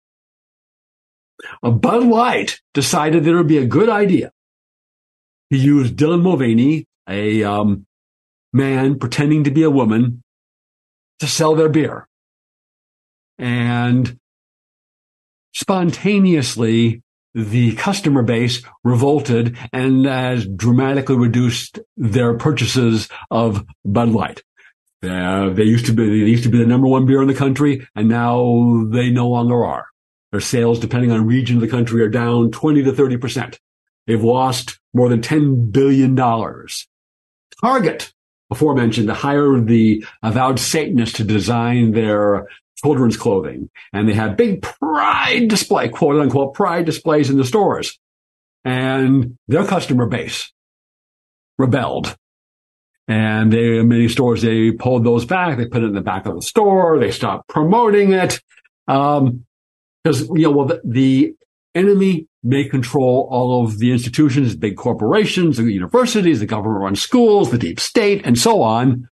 Bud 1.62 2.04
Light 2.04 2.60
decided 2.74 3.24
that 3.24 3.30
it 3.30 3.36
would 3.36 3.46
be 3.46 3.58
a 3.58 3.66
good 3.66 3.88
idea 3.88 4.32
to 5.52 5.58
use 5.58 5.90
Dylan 5.90 6.22
Mulvaney, 6.22 6.86
a 7.08 7.44
um, 7.44 7.86
man 8.52 8.98
pretending 8.98 9.44
to 9.44 9.50
be 9.50 9.62
a 9.62 9.70
woman, 9.70 10.22
to 11.20 11.26
sell 11.26 11.54
their 11.54 11.68
beer. 11.68 12.08
And 13.38 14.18
spontaneously 15.54 17.02
the 17.34 17.74
customer 17.74 18.22
base 18.22 18.62
revolted 18.82 19.58
and 19.72 20.06
has 20.06 20.46
dramatically 20.46 21.16
reduced 21.16 21.78
their 21.96 22.34
purchases 22.34 23.08
of 23.30 23.64
Bud 23.84 24.08
Light. 24.08 24.42
Uh, 25.02 25.50
they 25.50 25.64
used 25.64 25.86
to 25.86 25.92
be 25.92 26.08
they 26.08 26.30
used 26.30 26.44
to 26.44 26.48
be 26.48 26.58
the 26.58 26.66
number 26.66 26.88
one 26.88 27.04
beer 27.04 27.20
in 27.20 27.28
the 27.28 27.34
country, 27.34 27.86
and 27.94 28.08
now 28.08 28.86
they 28.88 29.10
no 29.10 29.28
longer 29.28 29.64
are. 29.64 29.86
Their 30.36 30.42
sales, 30.42 30.78
depending 30.78 31.12
on 31.12 31.26
region 31.26 31.56
of 31.56 31.62
the 31.62 31.68
country, 31.68 32.02
are 32.02 32.10
down 32.10 32.50
twenty 32.50 32.82
to 32.82 32.92
thirty 32.92 33.16
percent. 33.16 33.58
They've 34.06 34.22
lost 34.22 34.78
more 34.92 35.08
than 35.08 35.22
ten 35.22 35.70
billion 35.70 36.14
dollars. 36.14 36.86
Target, 37.62 38.12
before 38.50 38.74
mentioned, 38.74 39.08
hired 39.08 39.66
the 39.66 40.04
avowed 40.22 40.58
Satanists 40.58 41.16
to 41.16 41.24
design 41.24 41.92
their 41.92 42.48
children's 42.76 43.16
clothing, 43.16 43.70
and 43.94 44.06
they 44.06 44.12
had 44.12 44.36
big 44.36 44.60
pride 44.60 45.48
display, 45.48 45.88
quote 45.88 46.20
unquote, 46.20 46.52
pride 46.52 46.84
displays 46.84 47.30
in 47.30 47.38
the 47.38 47.44
stores. 47.46 47.98
And 48.62 49.38
their 49.48 49.64
customer 49.64 50.04
base 50.04 50.52
rebelled. 51.56 52.14
And 53.08 53.50
they, 53.50 53.80
many 53.80 54.08
stores, 54.08 54.42
they 54.42 54.70
pulled 54.72 55.02
those 55.02 55.24
back. 55.24 55.56
They 55.56 55.64
put 55.64 55.82
it 55.82 55.86
in 55.86 55.94
the 55.94 56.02
back 56.02 56.26
of 56.26 56.34
the 56.34 56.42
store. 56.42 56.98
They 56.98 57.10
stopped 57.10 57.48
promoting 57.48 58.12
it. 58.12 58.42
Um, 58.86 59.45
because, 60.06 60.28
you 60.28 60.42
know, 60.42 60.52
well, 60.52 60.66
the, 60.66 60.80
the 60.84 61.34
enemy 61.74 62.28
may 62.44 62.68
control 62.68 63.26
all 63.28 63.64
of 63.64 63.80
the 63.80 63.90
institutions, 63.90 64.54
big 64.54 64.76
corporations, 64.76 65.56
the 65.56 65.64
universities, 65.64 66.38
the 66.38 66.46
government 66.46 66.80
run 66.80 66.94
schools, 66.94 67.50
the 67.50 67.58
deep 67.58 67.80
state, 67.80 68.24
and 68.24 68.38
so 68.38 68.62
on. 68.62 69.08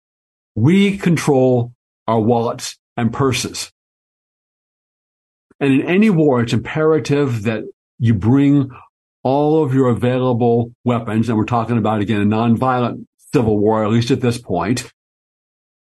We 0.55 0.97
control 0.97 1.75
our 2.07 2.19
wallets 2.19 2.79
and 2.97 3.13
purses. 3.13 3.71
And 5.61 5.75
in 5.75 5.87
any 5.87 6.09
war, 6.09 6.41
it's 6.41 6.55
imperative 6.55 7.43
that 7.43 7.65
you 7.99 8.15
bring 8.15 8.71
all 9.23 9.63
of 9.63 9.75
your 9.75 9.91
available 9.91 10.73
weapons, 10.85 11.29
and 11.29 11.37
we're 11.37 11.45
talking 11.45 11.77
about, 11.77 12.01
again, 12.01 12.23
a 12.23 12.25
nonviolent 12.25 13.05
civil 13.35 13.59
war, 13.59 13.85
at 13.85 13.91
least 13.91 14.11
at 14.11 14.23
this 14.23 14.39
point. 14.39 14.91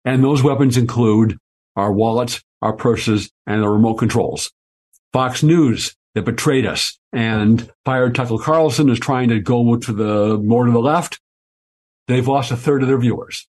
And 0.05 0.23
those 0.23 0.41
weapons 0.41 0.75
include 0.75 1.37
our 1.75 1.93
wallets, 1.93 2.41
our 2.63 2.73
purses, 2.73 3.29
and 3.45 3.61
the 3.61 3.69
remote 3.69 3.95
controls. 3.95 4.51
Fox 5.13 5.43
News 5.43 5.95
that 6.15 6.25
betrayed 6.25 6.65
us 6.65 6.97
and 7.13 7.71
fired 7.85 8.15
Tucker 8.15 8.37
Carlson 8.37 8.89
is 8.89 8.99
trying 8.99 9.29
to 9.29 9.39
go 9.39 9.75
to 9.77 9.93
the 9.93 10.37
more 10.37 10.65
to 10.65 10.71
the 10.71 10.79
left. 10.79 11.19
They've 12.07 12.27
lost 12.27 12.51
a 12.51 12.57
third 12.57 12.81
of 12.81 12.87
their 12.87 12.97
viewers. 12.97 13.47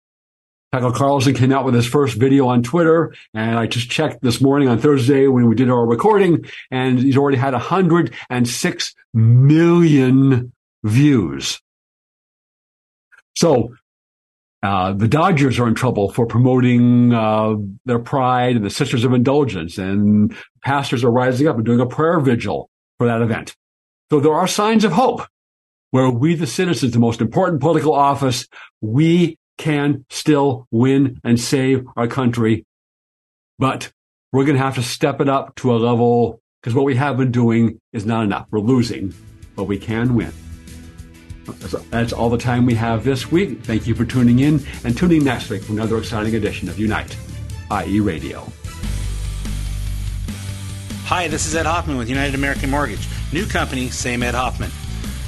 Tucker 0.72 0.92
Carlson 0.92 1.34
came 1.34 1.52
out 1.52 1.66
with 1.66 1.74
his 1.74 1.88
first 1.88 2.18
video 2.18 2.48
on 2.48 2.64
Twitter, 2.64 3.14
and 3.34 3.58
I 3.58 3.68
just 3.68 3.90
checked 3.90 4.22
this 4.22 4.40
morning 4.40 4.70
on 4.70 4.80
Thursday 4.80 5.28
when 5.28 5.50
we 5.50 5.56
did 5.56 5.70
our 5.70 5.86
recording, 5.86 6.46
and 6.70 6.98
he's 6.98 7.18
already 7.18 7.38
had 7.38 7.54
106 7.54 8.96
million 9.14 10.54
views. 10.84 11.60
So 13.36 13.76
uh, 14.64 14.94
the 14.94 15.08
Dodgers 15.08 15.60
are 15.60 15.68
in 15.68 15.74
trouble 15.74 16.12
for 16.12 16.28
promoting 16.28 17.14
uh, 17.14 17.56
their 17.86 18.00
pride 18.00 18.56
and 18.56 18.66
the 18.66 18.70
Sisters 18.70 19.04
of 19.04 19.14
Indulgence, 19.14 19.78
and 19.78 20.36
pastors 20.64 21.04
are 21.04 21.12
rising 21.12 21.48
up 21.48 21.56
and 21.56 21.66
doing 21.66 21.80
a 21.80 21.88
prayer 21.88 22.20
vigil 22.20 22.70
for 22.98 23.08
that 23.08 23.22
event. 23.22 23.56
So 24.12 24.20
there 24.20 24.34
are 24.34 24.48
signs 24.48 24.84
of 24.84 24.92
hope 24.92 25.22
where 25.90 26.10
we, 26.10 26.36
the 26.36 26.48
citizens, 26.48 26.94
the 26.94 27.00
most 27.00 27.22
important 27.22 27.62
political 27.62 27.94
office, 27.94 28.48
we 28.82 29.38
can 29.58 30.06
still 30.10 30.68
win 30.72 31.20
and 31.24 31.40
save 31.40 31.84
our 31.96 32.08
country. 32.08 32.66
But 33.58 33.92
we're 34.32 34.46
going 34.46 34.58
to 34.58 34.64
have 34.64 34.76
to 34.76 34.84
step 34.84 35.22
it 35.22 35.30
up 35.30 35.56
to 35.56 35.74
a 35.74 35.78
level 35.78 36.40
because 36.62 36.76
what 36.76 36.86
we 36.86 36.96
have 36.96 37.18
been 37.18 37.32
doing 37.32 37.80
is 37.94 38.06
not 38.06 38.24
enough. 38.24 38.48
We're 38.52 38.60
losing, 38.60 39.14
but 39.56 39.64
we 39.66 39.78
can 39.78 40.16
win. 40.16 40.32
That's 41.60 42.14
all 42.14 42.30
the 42.30 42.38
time 42.38 42.66
we 42.66 42.74
have 42.76 43.04
this 43.04 43.32
week. 43.32 43.62
Thank 43.64 43.88
you 43.88 43.96
for 43.96 44.06
tuning 44.06 44.40
in 44.40 44.66
and 44.84 44.98
tuning 44.98 45.24
next 45.24 45.50
week 45.50 45.64
for 45.64 45.74
another 45.74 45.98
exciting 45.98 46.36
edition 46.36 46.70
of 46.70 46.80
Unite, 46.80 47.16
IE 47.72 48.00
Radio. 48.00 48.48
Hi, 51.06 51.28
this 51.28 51.46
is 51.46 51.56
Ed 51.56 51.66
Hoffman 51.66 51.98
with 51.98 52.10
United 52.10 52.36
American 52.36 52.70
Mortgage. 52.70 53.06
New 53.34 53.46
company, 53.46 53.90
same 53.90 54.24
Ed 54.24 54.34
Hoffman. 54.34 54.72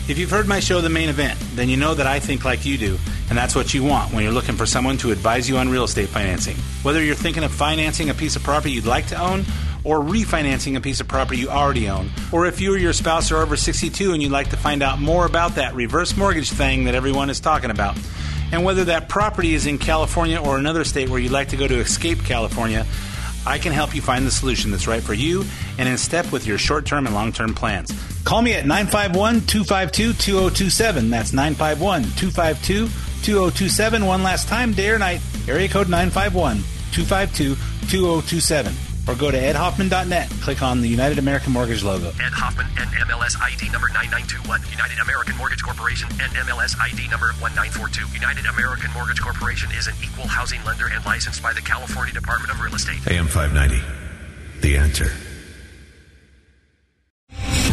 If 0.05 0.17
you've 0.17 0.31
heard 0.31 0.49
my 0.49 0.59
show, 0.59 0.81
The 0.81 0.89
Main 0.89 1.07
Event, 1.07 1.39
then 1.55 1.69
you 1.69 1.77
know 1.77 1.93
that 1.93 2.05
I 2.05 2.19
think 2.19 2.43
like 2.43 2.65
you 2.65 2.77
do, 2.77 2.99
and 3.29 3.37
that's 3.37 3.55
what 3.55 3.73
you 3.73 3.83
want 3.83 4.13
when 4.13 4.21
you're 4.21 4.33
looking 4.33 4.57
for 4.57 4.65
someone 4.65 4.97
to 4.97 5.11
advise 5.11 5.47
you 5.47 5.55
on 5.55 5.69
real 5.69 5.85
estate 5.85 6.09
financing. 6.09 6.57
Whether 6.83 7.01
you're 7.01 7.15
thinking 7.15 7.45
of 7.45 7.53
financing 7.53 8.09
a 8.09 8.13
piece 8.13 8.35
of 8.35 8.43
property 8.43 8.73
you'd 8.73 8.85
like 8.85 9.07
to 9.07 9.21
own, 9.21 9.45
or 9.85 10.01
refinancing 10.01 10.75
a 10.75 10.81
piece 10.81 10.99
of 10.99 11.07
property 11.07 11.39
you 11.39 11.47
already 11.47 11.89
own, 11.89 12.11
or 12.33 12.47
if 12.47 12.59
you 12.59 12.73
or 12.73 12.77
your 12.77 12.91
spouse 12.91 13.31
are 13.31 13.37
over 13.37 13.55
62 13.55 14.11
and 14.11 14.21
you'd 14.21 14.31
like 14.33 14.49
to 14.49 14.57
find 14.57 14.83
out 14.83 14.99
more 14.99 15.25
about 15.25 15.55
that 15.55 15.73
reverse 15.73 16.17
mortgage 16.17 16.51
thing 16.51 16.83
that 16.83 16.95
everyone 16.95 17.29
is 17.29 17.39
talking 17.39 17.71
about, 17.71 17.97
and 18.51 18.65
whether 18.65 18.83
that 18.83 19.07
property 19.07 19.53
is 19.53 19.65
in 19.65 19.77
California 19.77 20.37
or 20.37 20.57
another 20.57 20.83
state 20.83 21.07
where 21.07 21.19
you'd 21.19 21.31
like 21.31 21.47
to 21.47 21.57
go 21.57 21.65
to 21.65 21.79
escape 21.79 22.25
California, 22.25 22.85
I 23.45 23.57
can 23.57 23.71
help 23.71 23.95
you 23.95 24.01
find 24.01 24.25
the 24.25 24.31
solution 24.31 24.71
that's 24.71 24.87
right 24.87 25.03
for 25.03 25.13
you 25.13 25.43
and 25.77 25.89
in 25.89 25.97
step 25.97 26.31
with 26.31 26.47
your 26.47 26.57
short 26.57 26.85
term 26.85 27.05
and 27.05 27.15
long 27.15 27.31
term 27.31 27.53
plans. 27.53 27.91
Call 28.23 28.41
me 28.41 28.53
at 28.53 28.65
951 28.65 29.41
252 29.41 30.13
2027. 30.13 31.09
That's 31.09 31.33
951 31.33 32.03
252 32.03 32.87
2027. 33.23 34.05
One 34.05 34.23
last 34.23 34.47
time, 34.47 34.73
day 34.73 34.89
or 34.89 34.99
night, 34.99 35.21
area 35.47 35.67
code 35.67 35.89
951 35.89 36.57
252 36.91 37.55
2027 37.89 38.92
or 39.07 39.15
go 39.15 39.31
to 39.31 39.37
edhoffman.net. 39.37 40.29
Click 40.41 40.61
on 40.61 40.81
the 40.81 40.87
United 40.87 41.19
American 41.19 41.53
Mortgage 41.53 41.83
logo. 41.83 42.09
Ed 42.21 42.33
Hoffman, 42.33 42.67
NMLS 42.75 43.39
ID 43.41 43.69
number 43.71 43.89
9921. 43.89 44.61
United 44.71 44.99
American 44.99 45.35
Mortgage 45.37 45.63
Corporation, 45.63 46.09
NMLS 46.09 46.79
ID 46.79 47.07
number 47.09 47.33
1942. 47.39 48.13
United 48.13 48.45
American 48.45 48.91
Mortgage 48.93 49.21
Corporation 49.21 49.71
is 49.71 49.87
an 49.87 49.95
equal 50.03 50.27
housing 50.27 50.63
lender 50.63 50.87
and 50.87 51.03
licensed 51.05 51.41
by 51.43 51.53
the 51.53 51.61
California 51.61 52.13
Department 52.13 52.51
of 52.51 52.59
Real 52.61 52.75
Estate. 52.75 53.05
AM 53.07 53.27
590. 53.27 53.83
The 54.61 54.77
answer. 54.77 55.11